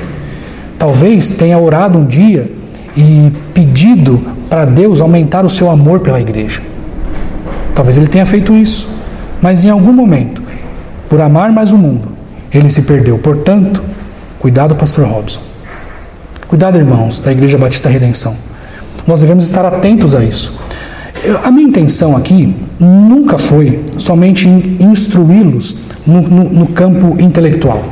talvez 0.79 1.31
tenha 1.31 1.59
orado 1.59 1.99
um 1.99 2.07
dia 2.07 2.51
e 2.97 3.33
pedido 3.53 4.23
para 4.49 4.65
Deus 4.65 5.01
aumentar 5.01 5.45
o 5.45 5.49
seu 5.49 5.71
amor 5.71 6.01
pela 6.01 6.21
igreja. 6.21 6.61
Talvez 7.75 7.97
ele 7.97 8.07
tenha 8.07 8.27
feito 8.27 8.55
isso, 8.55 8.89
mas 9.41 9.65
em 9.65 9.71
algum 9.71 9.93
momento, 9.93 10.43
por 11.09 11.21
amar 11.21 11.51
mais 11.51 11.73
o 11.73 11.79
mundo, 11.79 12.09
ele 12.53 12.69
se 12.69 12.83
perdeu. 12.83 13.19
Portanto, 13.19 13.83
cuidado, 14.39 14.75
pastor 14.77 15.07
Robson. 15.07 15.41
Cuidado, 16.47 16.79
irmãos, 16.79 17.21
da 17.21 17.31
Igreja 17.33 17.57
Batista 17.57 17.89
Redenção. 17.89 18.37
Nós 19.07 19.21
devemos 19.21 19.45
estar 19.45 19.65
atentos 19.65 20.15
a 20.15 20.25
isso. 20.25 20.60
A 21.43 21.51
minha 21.51 21.69
intenção 21.69 22.17
aqui 22.17 22.55
nunca 22.79 23.37
foi 23.37 23.85
somente 23.99 24.49
instruí-los 24.49 25.77
no, 26.07 26.23
no, 26.23 26.45
no 26.45 26.67
campo 26.69 27.17
intelectual. 27.21 27.85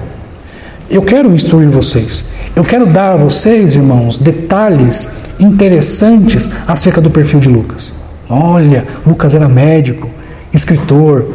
Eu 0.90 1.02
quero 1.02 1.34
instruir 1.34 1.68
vocês. 1.68 2.24
Eu 2.56 2.64
quero 2.64 2.86
dar 2.86 3.12
a 3.12 3.16
vocês, 3.16 3.74
irmãos, 3.74 4.16
detalhes 4.16 5.08
interessantes 5.38 6.48
acerca 6.66 7.00
do 7.00 7.10
perfil 7.10 7.40
de 7.40 7.48
Lucas. 7.48 7.92
Olha, 8.28 8.86
Lucas 9.06 9.34
era 9.34 9.48
médico, 9.48 10.08
escritor, 10.52 11.28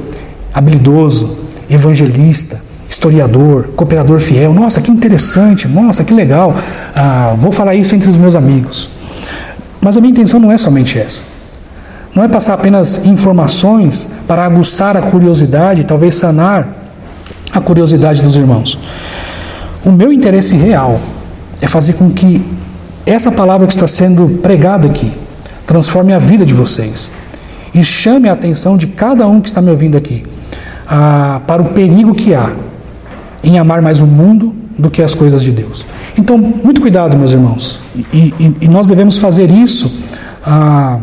habilidoso, 0.52 1.38
evangelista, 1.70 2.60
historiador, 2.90 3.70
cooperador 3.76 4.20
fiel. 4.20 4.54
Nossa, 4.54 4.82
que 4.82 4.90
interessante, 4.90 5.68
nossa, 5.68 6.04
que 6.04 6.14
legal. 6.14 6.56
Ah, 6.96 7.36
vou 7.38 7.52
falar 7.52 7.76
isso 7.76 7.94
entre 7.94 8.10
os 8.10 8.18
meus 8.18 8.36
amigos. 8.36 8.90
Mas 9.80 9.96
a 9.96 10.02
minha 10.02 10.12
intenção 10.12 10.40
não 10.40 10.52
é 10.52 10.58
somente 10.58 10.98
essa. 10.98 11.33
Não 12.16 12.24
é 12.24 12.28
passar 12.28 12.54
apenas 12.54 13.06
informações 13.06 14.10
para 14.28 14.46
aguçar 14.46 14.96
a 14.96 15.02
curiosidade, 15.02 15.84
talvez 15.84 16.16
sanar 16.16 16.68
a 17.52 17.60
curiosidade 17.60 18.22
dos 18.22 18.36
irmãos. 18.36 18.78
O 19.84 19.92
meu 19.92 20.14
interesse 20.14 20.56
real 20.56 21.00
é 21.62 21.68
fazer 21.68 21.94
com 21.94 22.12
que 22.12 22.46
essa 23.06 23.32
palavra 23.32 23.68
que 23.68 23.74
está 23.74 23.88
sendo 23.88 24.40
pregada 24.42 24.88
aqui 24.88 25.12
transforme 25.66 26.14
a 26.14 26.18
vida 26.18 26.46
de 26.46 26.54
vocês 26.54 27.12
e 27.74 27.84
chame 27.84 28.30
a 28.30 28.34
atenção 28.34 28.78
de 28.78 28.88
cada 28.88 29.28
um 29.28 29.42
que 29.42 29.50
está 29.50 29.62
me 29.62 29.72
ouvindo 29.72 29.98
aqui 29.98 30.24
ah, 30.88 31.42
para 31.48 31.62
o 31.62 31.66
perigo 31.66 32.14
que 32.14 32.34
há 32.34 32.54
em 33.44 33.58
amar 33.58 33.82
mais 33.82 34.00
o 34.00 34.06
mundo 34.06 34.56
do 34.78 34.90
que 34.90 35.02
as 35.02 35.14
coisas 35.14 35.42
de 35.44 35.52
Deus. 35.52 35.86
Então, 36.18 36.38
muito 36.38 36.82
cuidado, 36.82 37.18
meus 37.18 37.32
irmãos, 37.32 37.80
e, 37.96 38.34
e, 38.40 38.58
e 38.62 38.68
nós 38.68 38.88
devemos 38.88 39.18
fazer 39.18 39.52
isso, 39.52 39.92
ah, 40.46 41.00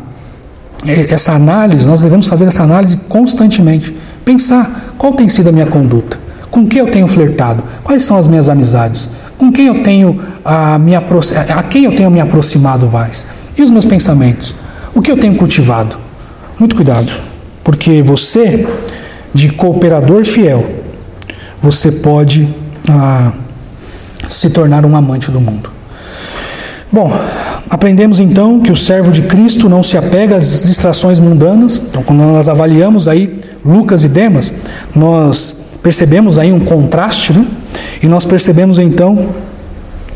essa 0.87 1.33
análise, 1.33 1.87
nós 1.87 2.01
devemos 2.03 2.27
fazer 2.27 2.45
essa 2.45 2.63
análise 2.63 2.97
constantemente, 3.09 3.95
pensar 4.25 4.95
qual 4.97 5.13
tem 5.13 5.29
sido 5.29 5.49
a 5.49 5.53
minha 5.53 5.67
conduta, 5.67 6.19
com 6.51 6.67
quem 6.67 6.81
eu 6.81 6.91
tenho 6.91 7.07
flertado, 7.07 7.63
quais 7.85 8.03
são 8.03 8.17
as 8.17 8.27
minhas 8.27 8.49
amizades, 8.49 9.11
com 9.37 9.53
quem 9.53 9.67
eu 9.67 9.83
tenho 9.83 10.21
a, 10.45 10.79
me 10.79 10.95
a 10.95 11.63
quem 11.69 11.85
eu 11.85 11.95
tenho 11.95 12.11
me 12.11 12.21
aproximado 12.21 12.87
mais, 12.87 13.27
e 13.57 13.63
os 13.63 13.71
meus 13.71 13.85
pensamentos, 13.85 14.55
o 14.95 15.03
que 15.03 15.11
eu 15.11 15.19
tenho 15.19 15.35
cultivado. 15.37 15.97
Muito 16.59 16.75
cuidado, 16.75 17.13
porque 17.63 18.03
você, 18.03 18.67
de 19.35 19.51
cooperador 19.51 20.25
fiel, 20.25 20.67
você 21.63 21.93
pode 21.93 22.49
ah, 22.89 23.33
se 24.29 24.51
tornar 24.51 24.85
um 24.85 24.97
amante 24.97 25.31
do 25.31 25.41
mundo. 25.41 25.80
Bom, 26.93 27.09
aprendemos 27.69 28.19
então 28.19 28.59
que 28.59 28.73
o 28.73 28.77
servo 28.77 29.13
de 29.13 29.23
Cristo 29.23 29.69
não 29.69 29.81
se 29.81 29.97
apega 29.97 30.37
às 30.37 30.65
distrações 30.65 31.21
mundanas. 31.21 31.81
Então, 31.89 32.03
quando 32.03 32.19
nós 32.19 32.49
avaliamos 32.49 33.07
aí 33.07 33.41
Lucas 33.65 34.03
e 34.03 34.09
Demas, 34.09 34.53
nós 34.95 35.57
percebemos 35.81 36.37
aí 36.37 36.53
um 36.53 36.59
contraste, 36.59 37.33
né? 37.33 37.47
e 38.03 38.09
nós 38.09 38.25
percebemos 38.25 38.79
então 38.81 39.29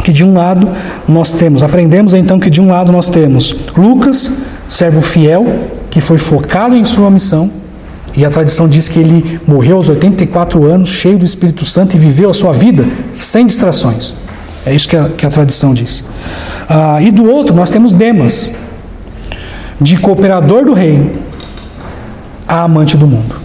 que 0.02 0.12
de 0.12 0.24
um 0.24 0.34
lado 0.34 0.68
nós 1.06 1.32
temos, 1.32 1.62
aprendemos 1.62 2.12
então 2.12 2.38
que 2.38 2.50
de 2.50 2.60
um 2.60 2.68
lado 2.68 2.92
nós 2.92 3.08
temos 3.08 3.54
Lucas, 3.74 4.38
servo 4.68 5.00
fiel, 5.00 5.46
que 5.90 6.00
foi 6.00 6.18
focado 6.18 6.74
em 6.74 6.84
sua 6.84 7.10
missão, 7.10 7.50
e 8.16 8.24
a 8.24 8.30
tradição 8.30 8.68
diz 8.68 8.88
que 8.88 8.98
ele 8.98 9.40
morreu 9.46 9.76
aos 9.76 9.88
84 9.88 10.64
anos, 10.64 10.90
cheio 10.90 11.18
do 11.18 11.24
Espírito 11.24 11.64
Santo, 11.64 11.96
e 11.96 11.98
viveu 11.98 12.30
a 12.30 12.34
sua 12.34 12.52
vida 12.52 12.84
sem 13.14 13.46
distrações. 13.46 14.14
É 14.66 14.74
isso 14.74 14.88
que 14.88 14.96
a, 14.96 15.08
que 15.08 15.26
a 15.26 15.30
tradição 15.30 15.74
diz. 15.74 16.04
Ah, 16.68 17.00
e 17.02 17.10
do 17.10 17.24
outro, 17.24 17.54
nós 17.54 17.70
temos 17.70 17.92
Demas, 17.92 18.56
de 19.80 19.96
cooperador 19.98 20.64
do 20.64 20.72
reino 20.72 21.12
a 22.48 22.62
amante 22.62 22.96
do 22.96 23.06
mundo. 23.06 23.36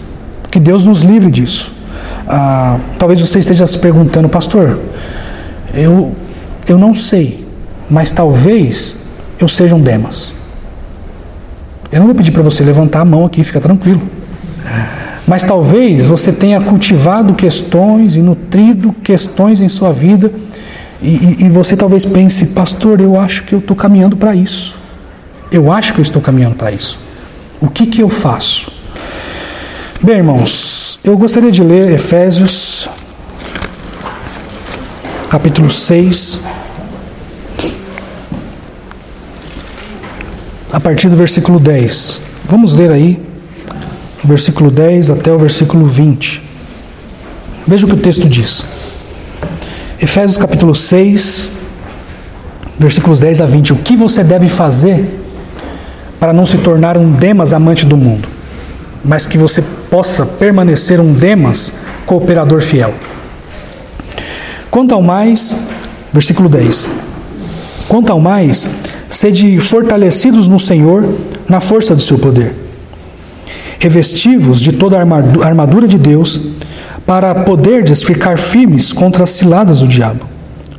Que 0.50 0.58
Deus 0.58 0.84
nos 0.84 1.02
livre 1.02 1.30
disso. 1.30 1.74
Ah, 2.26 2.78
talvez 2.98 3.20
você 3.20 3.38
esteja 3.38 3.66
se 3.66 3.78
perguntando, 3.78 4.28
pastor, 4.28 4.78
eu, 5.74 6.14
eu 6.66 6.78
não 6.78 6.94
sei, 6.94 7.46
mas 7.88 8.12
talvez 8.12 8.96
eu 9.38 9.48
seja 9.48 9.74
um 9.74 9.80
Demas. 9.80 10.32
Eu 11.92 11.98
não 11.98 12.06
vou 12.06 12.14
pedir 12.14 12.30
para 12.30 12.42
você 12.42 12.62
levantar 12.62 13.00
a 13.00 13.04
mão 13.04 13.26
aqui, 13.26 13.42
fica 13.42 13.60
tranquilo. 13.60 14.02
Mas 15.26 15.42
talvez 15.42 16.06
você 16.06 16.32
tenha 16.32 16.60
cultivado 16.60 17.34
questões 17.34 18.16
e 18.16 18.20
nutrido 18.20 18.92
questões 18.92 19.60
em 19.60 19.68
sua 19.68 19.92
vida, 19.92 20.32
e, 21.02 21.08
e, 21.08 21.44
e 21.46 21.48
você 21.48 21.76
talvez 21.76 22.04
pense, 22.04 22.46
pastor, 22.46 23.00
eu 23.00 23.18
acho 23.18 23.44
que 23.44 23.54
eu 23.54 23.58
estou 23.58 23.76
caminhando 23.76 24.16
para 24.16 24.34
isso. 24.34 24.76
Eu 25.50 25.72
acho 25.72 25.92
que 25.94 26.00
eu 26.00 26.02
estou 26.02 26.20
caminhando 26.20 26.56
para 26.56 26.70
isso. 26.70 26.98
O 27.60 27.68
que, 27.68 27.86
que 27.86 28.02
eu 28.02 28.08
faço? 28.08 28.70
Bem, 30.02 30.16
irmãos, 30.16 30.98
eu 31.02 31.16
gostaria 31.16 31.50
de 31.50 31.62
ler 31.62 31.90
Efésios, 31.92 32.88
capítulo 35.28 35.70
6, 35.70 36.44
a 40.72 40.80
partir 40.80 41.08
do 41.08 41.16
versículo 41.16 41.58
10. 41.58 42.22
Vamos 42.48 42.74
ler 42.74 42.90
aí 42.90 43.30
versículo 44.24 44.70
10 44.70 45.10
até 45.10 45.32
o 45.32 45.38
versículo 45.38 45.86
20. 45.86 46.42
Veja 47.66 47.86
o 47.86 47.88
que 47.88 47.94
o 47.94 47.98
texto 47.98 48.28
diz. 48.28 48.64
Efésios 50.02 50.38
capítulo 50.38 50.74
6, 50.74 51.50
versículos 52.78 53.20
10 53.20 53.42
a 53.42 53.46
20. 53.46 53.74
O 53.74 53.76
que 53.76 53.96
você 53.96 54.24
deve 54.24 54.48
fazer 54.48 55.20
para 56.18 56.32
não 56.32 56.46
se 56.46 56.56
tornar 56.58 56.96
um 56.96 57.12
Demas 57.12 57.52
amante 57.52 57.84
do 57.84 57.96
mundo, 57.96 58.26
mas 59.04 59.26
que 59.26 59.36
você 59.36 59.62
possa 59.90 60.24
permanecer 60.24 61.00
um 61.00 61.12
Demas 61.12 61.74
cooperador 62.06 62.62
fiel? 62.62 62.94
Quanto 64.70 64.94
ao 64.94 65.02
mais, 65.02 65.66
versículo 66.12 66.48
10. 66.48 66.88
Quanto 67.86 68.10
ao 68.10 68.20
mais, 68.20 68.68
sede 69.08 69.60
fortalecidos 69.60 70.48
no 70.48 70.58
Senhor, 70.58 71.06
na 71.46 71.60
força 71.60 71.94
do 71.94 72.00
seu 72.00 72.18
poder 72.18 72.54
revestivos 73.80 74.60
de 74.60 74.72
toda 74.72 74.98
a 74.98 75.46
armadura 75.46 75.88
de 75.88 75.96
Deus, 75.96 76.38
para 77.10 77.34
poderdes 77.34 78.04
ficar 78.04 78.38
firmes 78.38 78.92
contra 78.92 79.24
as 79.24 79.30
ciladas 79.30 79.80
do 79.80 79.88
diabo. 79.88 80.26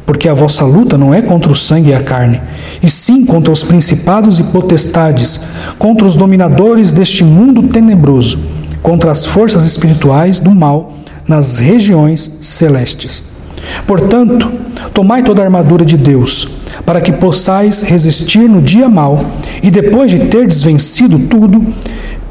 Porque 0.05 0.29
a 0.29 0.33
vossa 0.33 0.63
luta 0.63 0.97
não 0.97 1.13
é 1.13 1.21
contra 1.21 1.51
o 1.51 1.55
sangue 1.55 1.89
e 1.89 1.93
a 1.93 2.01
carne, 2.01 2.39
e 2.81 2.89
sim 2.89 3.25
contra 3.25 3.51
os 3.51 3.65
principados 3.65 4.39
e 4.39 4.43
potestades, 4.45 5.41
contra 5.77 6.07
os 6.07 6.15
dominadores 6.15 6.93
deste 6.93 7.25
mundo 7.25 7.63
tenebroso, 7.63 8.39
contra 8.81 9.11
as 9.11 9.25
forças 9.25 9.65
espirituais 9.65 10.39
do 10.39 10.51
mal 10.51 10.93
nas 11.27 11.57
regiões 11.57 12.31
celestes. 12.39 13.21
Portanto, 13.85 14.49
tomai 14.93 15.23
toda 15.23 15.41
a 15.41 15.43
armadura 15.43 15.83
de 15.83 15.97
Deus, 15.97 16.47
para 16.85 17.01
que 17.01 17.11
possais 17.11 17.81
resistir 17.81 18.47
no 18.47 18.61
dia 18.61 18.87
mau, 18.87 19.25
e 19.61 19.69
depois 19.69 20.09
de 20.09 20.19
terdes 20.19 20.61
vencido 20.61 21.19
tudo, 21.19 21.61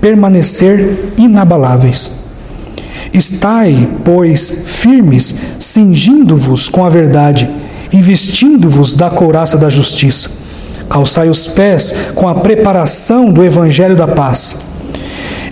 permanecer 0.00 1.12
inabaláveis. 1.18 2.19
Estai, 3.12 3.88
pois, 4.04 4.64
firmes, 4.66 5.36
cingindo-vos 5.58 6.68
com 6.68 6.84
a 6.84 6.90
verdade 6.90 7.48
e 7.92 8.00
vestindo-vos 8.00 8.94
da 8.94 9.10
couraça 9.10 9.58
da 9.58 9.68
justiça, 9.68 10.30
calçai 10.88 11.28
os 11.28 11.46
pés 11.48 11.94
com 12.14 12.28
a 12.28 12.36
preparação 12.36 13.32
do 13.32 13.42
evangelho 13.42 13.96
da 13.96 14.06
paz, 14.06 14.60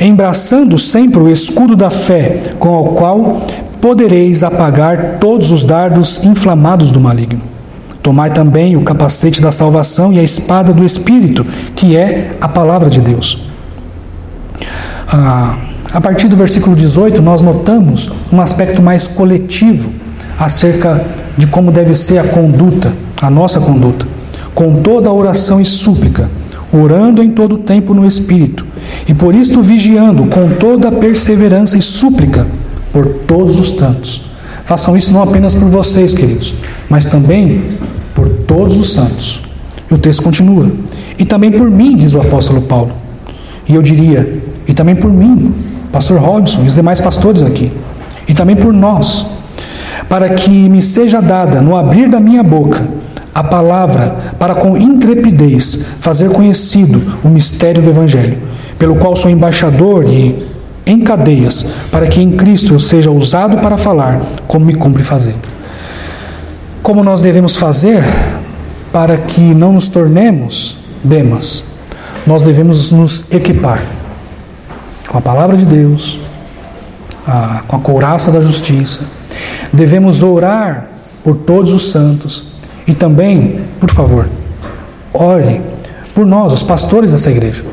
embraçando 0.00 0.78
sempre 0.78 1.20
o 1.20 1.28
escudo 1.28 1.74
da 1.74 1.90
fé, 1.90 2.52
com 2.58 2.80
o 2.80 2.88
qual 2.94 3.40
podereis 3.80 4.42
apagar 4.42 5.18
todos 5.18 5.50
os 5.50 5.64
dardos 5.64 6.24
inflamados 6.24 6.90
do 6.90 7.00
maligno. 7.00 7.42
Tomai 8.02 8.30
também 8.30 8.76
o 8.76 8.82
capacete 8.82 9.42
da 9.42 9.52
salvação 9.52 10.12
e 10.12 10.18
a 10.18 10.22
espada 10.22 10.72
do 10.72 10.84
Espírito, 10.84 11.44
que 11.74 11.96
é 11.96 12.36
a 12.40 12.48
palavra 12.48 12.88
de 12.88 13.00
Deus. 13.00 13.46
Ah, 15.12 15.56
a 15.92 16.00
partir 16.00 16.28
do 16.28 16.36
versículo 16.36 16.76
18, 16.76 17.22
nós 17.22 17.40
notamos 17.40 18.10
um 18.30 18.40
aspecto 18.40 18.82
mais 18.82 19.06
coletivo 19.06 19.90
acerca 20.38 21.04
de 21.36 21.46
como 21.46 21.72
deve 21.72 21.94
ser 21.94 22.18
a 22.18 22.24
conduta, 22.24 22.92
a 23.20 23.30
nossa 23.30 23.58
conduta, 23.58 24.06
com 24.54 24.82
toda 24.82 25.08
a 25.08 25.12
oração 25.12 25.60
e 25.60 25.64
súplica, 25.64 26.28
orando 26.72 27.22
em 27.22 27.30
todo 27.30 27.54
o 27.54 27.58
tempo 27.58 27.94
no 27.94 28.06
Espírito, 28.06 28.66
e 29.08 29.14
por 29.14 29.34
isto 29.34 29.62
vigiando 29.62 30.26
com 30.26 30.50
toda 30.50 30.88
a 30.88 30.92
perseverança 30.92 31.78
e 31.78 31.82
súplica 31.82 32.46
por 32.92 33.06
todos 33.26 33.58
os 33.58 33.70
tantos. 33.70 34.26
Façam 34.64 34.96
isso 34.96 35.12
não 35.12 35.22
apenas 35.22 35.54
por 35.54 35.68
vocês, 35.70 36.12
queridos, 36.12 36.52
mas 36.90 37.06
também 37.06 37.78
por 38.14 38.28
todos 38.28 38.76
os 38.76 38.92
santos. 38.92 39.40
E 39.90 39.94
o 39.94 39.98
texto 39.98 40.22
continua. 40.22 40.70
E 41.18 41.24
também 41.24 41.50
por 41.50 41.70
mim, 41.70 41.96
diz 41.96 42.12
o 42.12 42.20
apóstolo 42.20 42.60
Paulo. 42.60 42.92
E 43.66 43.74
eu 43.74 43.80
diria, 43.80 44.42
e 44.66 44.74
também 44.74 44.94
por 44.94 45.10
mim, 45.10 45.54
pastor 45.92 46.20
Robson 46.20 46.62
e 46.62 46.66
os 46.66 46.74
demais 46.74 47.00
pastores 47.00 47.42
aqui. 47.42 47.72
E 48.26 48.34
também 48.34 48.56
por 48.56 48.72
nós, 48.72 49.26
para 50.08 50.28
que 50.30 50.68
me 50.68 50.82
seja 50.82 51.20
dada 51.20 51.60
no 51.60 51.76
abrir 51.76 52.08
da 52.08 52.20
minha 52.20 52.42
boca 52.42 52.86
a 53.34 53.42
palavra 53.42 54.34
para 54.38 54.54
com 54.54 54.76
intrepidez 54.76 55.84
fazer 56.00 56.30
conhecido 56.30 57.18
o 57.22 57.28
mistério 57.28 57.82
do 57.82 57.90
evangelho, 57.90 58.38
pelo 58.78 58.96
qual 58.96 59.14
sou 59.14 59.30
embaixador 59.30 60.04
e 60.08 60.46
em 60.84 61.00
cadeias, 61.00 61.66
para 61.90 62.06
que 62.06 62.20
em 62.20 62.32
Cristo 62.32 62.72
eu 62.72 62.80
seja 62.80 63.10
usado 63.10 63.58
para 63.58 63.76
falar 63.76 64.20
como 64.46 64.64
me 64.64 64.74
cumpre 64.74 65.02
fazer. 65.02 65.34
Como 66.82 67.04
nós 67.04 67.20
devemos 67.20 67.56
fazer 67.56 68.02
para 68.90 69.16
que 69.18 69.40
não 69.40 69.74
nos 69.74 69.88
tornemos 69.88 70.78
demas? 71.04 71.64
Nós 72.26 72.42
devemos 72.42 72.90
nos 72.90 73.30
equipar 73.30 73.97
com 75.08 75.18
a 75.18 75.20
palavra 75.20 75.56
de 75.56 75.64
Deus, 75.64 76.20
a, 77.26 77.62
com 77.66 77.76
a 77.76 77.80
couraça 77.80 78.30
da 78.30 78.40
justiça. 78.40 79.06
Devemos 79.72 80.22
orar 80.22 80.88
por 81.24 81.36
todos 81.36 81.72
os 81.72 81.90
santos 81.90 82.52
e 82.86 82.94
também, 82.94 83.60
por 83.80 83.90
favor, 83.90 84.28
ore 85.12 85.60
por 86.14 86.26
nós, 86.26 86.52
os 86.52 86.62
pastores 86.62 87.12
dessa 87.12 87.30
igreja, 87.30 87.64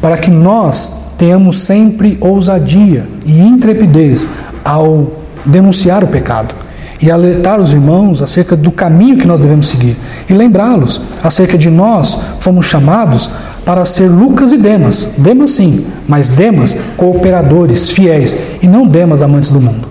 para 0.00 0.16
que 0.16 0.30
nós 0.30 0.90
tenhamos 1.16 1.60
sempre 1.60 2.18
ousadia 2.20 3.06
e 3.24 3.40
intrepidez 3.40 4.26
ao 4.64 5.12
denunciar 5.44 6.02
o 6.02 6.08
pecado 6.08 6.63
e 7.04 7.10
alertar 7.10 7.60
os 7.60 7.74
irmãos 7.74 8.22
acerca 8.22 8.56
do 8.56 8.72
caminho 8.72 9.18
que 9.18 9.26
nós 9.26 9.38
devemos 9.38 9.66
seguir 9.66 9.94
e 10.26 10.32
lembrá-los 10.32 11.02
acerca 11.22 11.58
de 11.58 11.68
nós 11.68 12.18
fomos 12.40 12.64
chamados 12.64 13.28
para 13.62 13.84
ser 13.84 14.08
Lucas 14.08 14.52
e 14.52 14.56
Demas. 14.56 15.12
Demas 15.18 15.50
sim, 15.50 15.86
mas 16.08 16.30
Demas 16.30 16.74
cooperadores, 16.96 17.90
fiéis 17.90 18.34
e 18.62 18.66
não 18.66 18.86
Demas 18.86 19.20
amantes 19.20 19.50
do 19.50 19.60
mundo. 19.60 19.86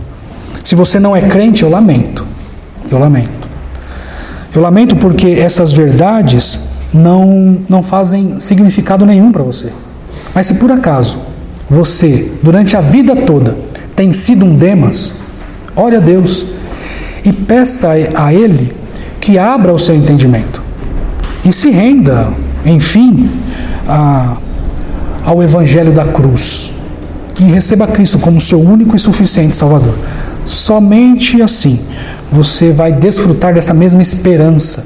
Se 0.64 0.74
você 0.74 0.99
não 0.99 1.16
é 1.16 1.22
crente, 1.22 1.61
eu 1.61 1.70
lamento. 1.70 2.26
Eu 2.89 2.97
lamento. 2.97 3.47
Eu 4.55 4.64
lamento 4.64 4.95
porque 4.95 5.28
essas 5.28 5.72
verdades 5.72 6.68
não 6.91 7.59
não 7.70 7.84
fazem 7.84 8.39
significado 8.39 9.05
nenhum 9.05 9.32
para 9.32 9.43
você. 9.43 9.72
Mas 10.34 10.47
se 10.47 10.55
por 10.55 10.72
acaso 10.72 11.20
você, 11.70 12.32
durante 12.41 12.76
a 12.76 12.82
vida 12.82 13.16
toda, 13.16 13.55
tem 13.95 14.11
sido 14.11 14.45
um 14.45 14.55
Demas, 14.55 15.14
ore 15.76 15.95
a 15.95 15.99
Deus 15.99 16.62
e 17.24 17.32
peça 17.32 17.91
a 18.15 18.34
Ele 18.34 18.76
que 19.19 19.38
abra 19.38 19.74
o 19.74 19.80
seu 19.80 19.95
entendimento 19.95 20.61
e 21.45 21.51
se 21.51 21.69
renda, 21.69 22.32
enfim, 22.65 23.30
a, 23.88 24.38
ao 25.26 25.41
Evangelho 25.41 25.91
da 25.91 26.05
cruz 26.05 26.74
e 27.39 27.43
receba 27.43 27.88
Cristo 27.88 28.19
como 28.19 28.39
seu 28.39 28.59
único 28.59 28.95
e 28.95 28.99
suficiente 28.99 29.55
Salvador. 29.55 29.95
Somente 30.45 31.41
assim 31.41 31.80
você 32.32 32.71
vai 32.71 32.91
desfrutar 32.91 33.53
dessa 33.53 33.74
mesma 33.74 34.01
esperança 34.01 34.86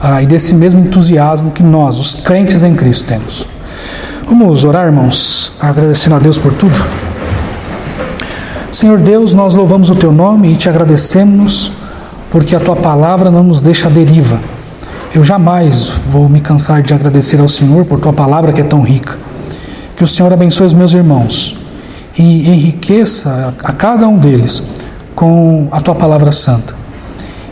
ah, 0.00 0.22
e 0.22 0.26
desse 0.26 0.54
mesmo 0.54 0.80
entusiasmo 0.80 1.50
que 1.52 1.62
nós, 1.62 1.98
os 1.98 2.14
crentes 2.14 2.62
em 2.62 2.74
Cristo, 2.74 3.06
temos. 3.06 3.46
Vamos 4.26 4.64
orar, 4.64 4.86
irmãos, 4.86 5.52
agradecendo 5.60 6.16
a 6.16 6.18
Deus 6.18 6.36
por 6.36 6.52
tudo. 6.54 6.74
Senhor 8.72 8.98
Deus, 8.98 9.34
nós 9.34 9.54
louvamos 9.54 9.90
o 9.90 9.94
teu 9.94 10.10
nome 10.10 10.50
e 10.50 10.56
te 10.56 10.66
agradecemos 10.66 11.72
porque 12.30 12.56
a 12.56 12.60
tua 12.60 12.74
palavra 12.74 13.30
não 13.30 13.44
nos 13.44 13.60
deixa 13.60 13.86
à 13.86 13.90
deriva. 13.90 14.40
Eu 15.14 15.22
jamais 15.22 15.92
vou 16.10 16.26
me 16.26 16.40
cansar 16.40 16.82
de 16.82 16.94
agradecer 16.94 17.38
ao 17.38 17.48
Senhor 17.48 17.84
por 17.84 18.00
tua 18.00 18.14
palavra 18.14 18.50
que 18.50 18.62
é 18.62 18.64
tão 18.64 18.80
rica. 18.80 19.18
Que 19.94 20.02
o 20.02 20.06
Senhor 20.06 20.32
abençoe 20.32 20.66
os 20.66 20.72
meus 20.72 20.94
irmãos 20.94 21.54
e 22.18 22.48
enriqueça 22.48 23.52
a 23.62 23.72
cada 23.72 24.08
um 24.08 24.16
deles 24.16 24.62
com 25.14 25.68
a 25.70 25.78
tua 25.82 25.94
palavra 25.94 26.32
santa. 26.32 26.74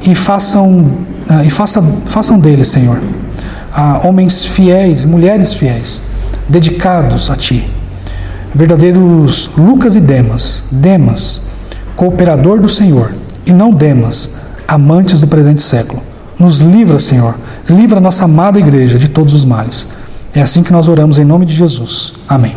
E 0.00 0.14
façam 0.14 0.90
ah, 1.28 1.44
e 1.44 1.50
faça, 1.50 1.82
façam 2.06 2.40
deles, 2.40 2.68
Senhor, 2.68 2.98
homens 4.02 4.42
fiéis, 4.42 5.04
mulheres 5.04 5.52
fiéis 5.52 6.00
dedicados 6.48 7.30
a 7.30 7.36
Ti. 7.36 7.79
Verdadeiros 8.54 9.50
Lucas 9.56 9.96
e 9.96 10.00
Demas. 10.00 10.64
Demas, 10.70 11.42
cooperador 11.96 12.60
do 12.60 12.68
Senhor, 12.68 13.14
e 13.46 13.52
não 13.52 13.72
Demas, 13.72 14.36
amantes 14.66 15.20
do 15.20 15.26
presente 15.26 15.62
século. 15.62 16.02
Nos 16.38 16.60
livra, 16.60 16.98
Senhor, 16.98 17.36
livra 17.68 18.00
nossa 18.00 18.24
amada 18.24 18.58
igreja 18.58 18.98
de 18.98 19.08
todos 19.08 19.34
os 19.34 19.44
males. 19.44 19.86
É 20.34 20.40
assim 20.40 20.62
que 20.62 20.72
nós 20.72 20.88
oramos 20.88 21.18
em 21.18 21.24
nome 21.24 21.44
de 21.44 21.52
Jesus. 21.52 22.12
Amém. 22.28 22.56